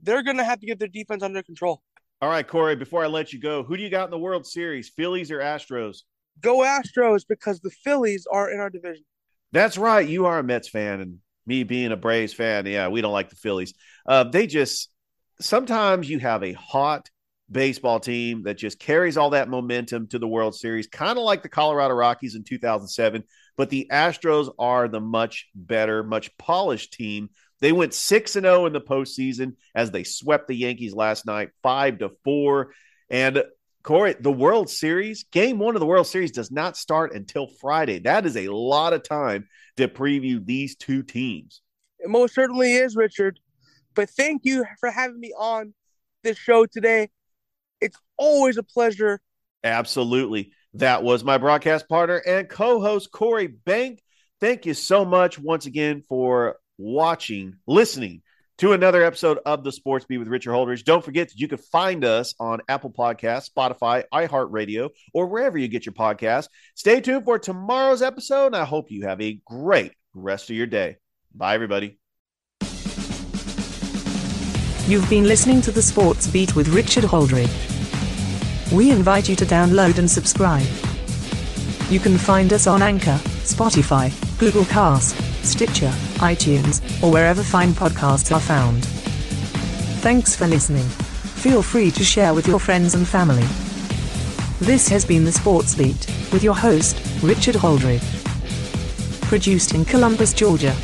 they're 0.00 0.22
going 0.22 0.36
to 0.36 0.44
have 0.44 0.60
to 0.60 0.66
get 0.66 0.78
their 0.78 0.88
defense 0.88 1.22
under 1.22 1.42
control. 1.42 1.82
All 2.22 2.28
right, 2.28 2.46
Corey, 2.46 2.76
before 2.76 3.04
I 3.04 3.08
let 3.08 3.32
you 3.32 3.40
go, 3.40 3.62
who 3.62 3.76
do 3.76 3.82
you 3.82 3.90
got 3.90 4.04
in 4.04 4.10
the 4.10 4.18
World 4.18 4.46
Series, 4.46 4.88
Phillies 4.88 5.30
or 5.30 5.38
Astros? 5.38 5.98
Go 6.40 6.58
Astros 6.58 7.22
because 7.28 7.60
the 7.60 7.70
Phillies 7.70 8.26
are 8.30 8.50
in 8.50 8.60
our 8.60 8.70
division. 8.70 9.04
That's 9.52 9.78
right. 9.78 10.06
You 10.06 10.26
are 10.26 10.38
a 10.38 10.42
Mets 10.42 10.68
fan, 10.68 11.00
and 11.00 11.18
me 11.46 11.64
being 11.64 11.92
a 11.92 11.96
Braves 11.96 12.34
fan, 12.34 12.66
yeah, 12.66 12.88
we 12.88 13.00
don't 13.00 13.12
like 13.12 13.30
the 13.30 13.36
Phillies. 13.36 13.74
Uh, 14.06 14.24
they 14.24 14.46
just 14.46 14.90
sometimes 15.40 16.08
you 16.08 16.18
have 16.18 16.42
a 16.42 16.52
hot 16.52 17.08
baseball 17.50 17.98
team 17.98 18.42
that 18.42 18.58
just 18.58 18.78
carries 18.78 19.16
all 19.16 19.30
that 19.30 19.48
momentum 19.48 20.06
to 20.08 20.18
the 20.18 20.28
World 20.28 20.54
Series, 20.54 20.86
kind 20.86 21.18
of 21.18 21.24
like 21.24 21.42
the 21.42 21.48
Colorado 21.48 21.94
Rockies 21.94 22.34
in 22.34 22.44
2007. 22.44 23.24
But 23.56 23.70
the 23.70 23.88
Astros 23.90 24.52
are 24.58 24.88
the 24.88 25.00
much 25.00 25.48
better, 25.54 26.02
much 26.02 26.36
polished 26.36 26.92
team. 26.92 27.30
They 27.60 27.72
went 27.72 27.94
6 27.94 28.36
and 28.36 28.44
0 28.44 28.66
in 28.66 28.72
the 28.72 28.80
postseason 28.80 29.54
as 29.74 29.90
they 29.90 30.04
swept 30.04 30.46
the 30.46 30.54
Yankees 30.54 30.94
last 30.94 31.26
night, 31.26 31.50
5 31.62 31.98
to 31.98 32.10
4. 32.24 32.72
And 33.10 33.42
Corey, 33.88 34.14
the 34.20 34.30
World 34.30 34.68
Series, 34.68 35.24
game 35.32 35.58
one 35.58 35.74
of 35.74 35.80
the 35.80 35.86
World 35.86 36.06
Series 36.06 36.30
does 36.30 36.50
not 36.50 36.76
start 36.76 37.14
until 37.14 37.46
Friday. 37.46 38.00
That 38.00 38.26
is 38.26 38.36
a 38.36 38.48
lot 38.48 38.92
of 38.92 39.02
time 39.02 39.48
to 39.78 39.88
preview 39.88 40.44
these 40.44 40.76
two 40.76 41.02
teams. 41.02 41.62
It 41.98 42.10
most 42.10 42.34
certainly 42.34 42.74
is, 42.74 42.96
Richard. 42.96 43.40
But 43.94 44.10
thank 44.10 44.44
you 44.44 44.66
for 44.78 44.90
having 44.90 45.18
me 45.18 45.32
on 45.38 45.72
this 46.22 46.36
show 46.36 46.66
today. 46.66 47.08
It's 47.80 47.96
always 48.18 48.58
a 48.58 48.62
pleasure. 48.62 49.22
Absolutely. 49.64 50.52
That 50.74 51.02
was 51.02 51.24
my 51.24 51.38
broadcast 51.38 51.88
partner 51.88 52.18
and 52.26 52.46
co 52.46 52.82
host, 52.82 53.10
Corey 53.10 53.46
Bank. 53.46 54.02
Thank 54.38 54.66
you 54.66 54.74
so 54.74 55.06
much 55.06 55.38
once 55.38 55.64
again 55.64 56.02
for 56.06 56.58
watching, 56.76 57.54
listening 57.66 58.20
to 58.58 58.72
another 58.72 59.04
episode 59.04 59.38
of 59.46 59.62
the 59.62 59.70
Sports 59.70 60.04
Beat 60.04 60.18
with 60.18 60.28
Richard 60.28 60.50
Holdridge. 60.50 60.84
Don't 60.84 61.04
forget 61.04 61.28
that 61.28 61.38
you 61.38 61.46
can 61.46 61.58
find 61.58 62.04
us 62.04 62.34
on 62.40 62.60
Apple 62.68 62.90
Podcasts, 62.90 63.48
Spotify, 63.50 64.02
iHeartRadio, 64.12 64.90
or 65.14 65.26
wherever 65.26 65.56
you 65.56 65.68
get 65.68 65.86
your 65.86 65.92
podcasts. 65.92 66.48
Stay 66.74 67.00
tuned 67.00 67.24
for 67.24 67.38
tomorrow's 67.38 68.02
episode, 68.02 68.46
and 68.46 68.56
I 68.56 68.64
hope 68.64 68.90
you 68.90 69.06
have 69.06 69.20
a 69.20 69.40
great 69.46 69.92
rest 70.12 70.50
of 70.50 70.56
your 70.56 70.66
day. 70.66 70.96
Bye, 71.34 71.54
everybody. 71.54 71.98
You've 74.86 75.08
been 75.08 75.24
listening 75.24 75.60
to 75.62 75.70
the 75.70 75.82
Sports 75.82 76.26
Beat 76.26 76.56
with 76.56 76.68
Richard 76.68 77.04
Holdridge. 77.04 77.52
We 78.72 78.90
invite 78.90 79.28
you 79.28 79.36
to 79.36 79.44
download 79.44 79.98
and 79.98 80.10
subscribe. 80.10 80.66
You 81.90 82.00
can 82.00 82.18
find 82.18 82.52
us 82.52 82.66
on 82.66 82.82
Anchor, 82.82 83.20
Spotify, 83.44 84.10
Google 84.38 84.64
Cast, 84.64 85.27
Stitcher, 85.42 85.92
iTunes, 86.18 86.80
or 87.02 87.10
wherever 87.10 87.42
fine 87.42 87.72
podcasts 87.72 88.34
are 88.34 88.40
found. 88.40 88.84
Thanks 90.00 90.36
for 90.36 90.46
listening. 90.46 90.84
Feel 90.84 91.62
free 91.62 91.90
to 91.92 92.04
share 92.04 92.34
with 92.34 92.46
your 92.46 92.58
friends 92.58 92.94
and 92.94 93.06
family. 93.06 93.46
This 94.60 94.88
has 94.88 95.04
been 95.04 95.24
the 95.24 95.32
Sports 95.32 95.74
Beat 95.74 96.06
with 96.32 96.42
your 96.42 96.54
host, 96.54 97.00
Richard 97.22 97.54
Holdridge. 97.54 98.02
Produced 99.22 99.74
in 99.74 99.84
Columbus, 99.84 100.32
Georgia. 100.32 100.74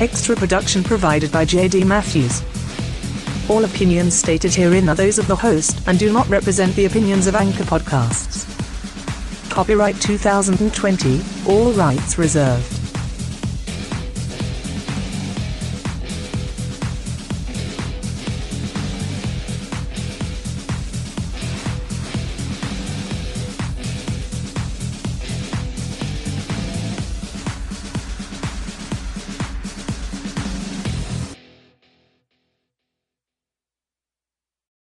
Extra 0.00 0.34
production 0.34 0.82
provided 0.82 1.30
by 1.30 1.44
JD 1.44 1.86
Matthews. 1.86 2.42
All 3.48 3.64
opinions 3.64 4.14
stated 4.14 4.54
herein 4.54 4.88
are 4.88 4.94
those 4.94 5.18
of 5.18 5.26
the 5.26 5.36
host 5.36 5.80
and 5.86 5.98
do 5.98 6.12
not 6.12 6.28
represent 6.28 6.74
the 6.74 6.86
opinions 6.86 7.26
of 7.26 7.34
Anchor 7.34 7.64
Podcasts. 7.64 8.48
Copyright 9.50 10.00
2020, 10.00 11.20
all 11.46 11.72
rights 11.72 12.18
reserved. 12.18 12.91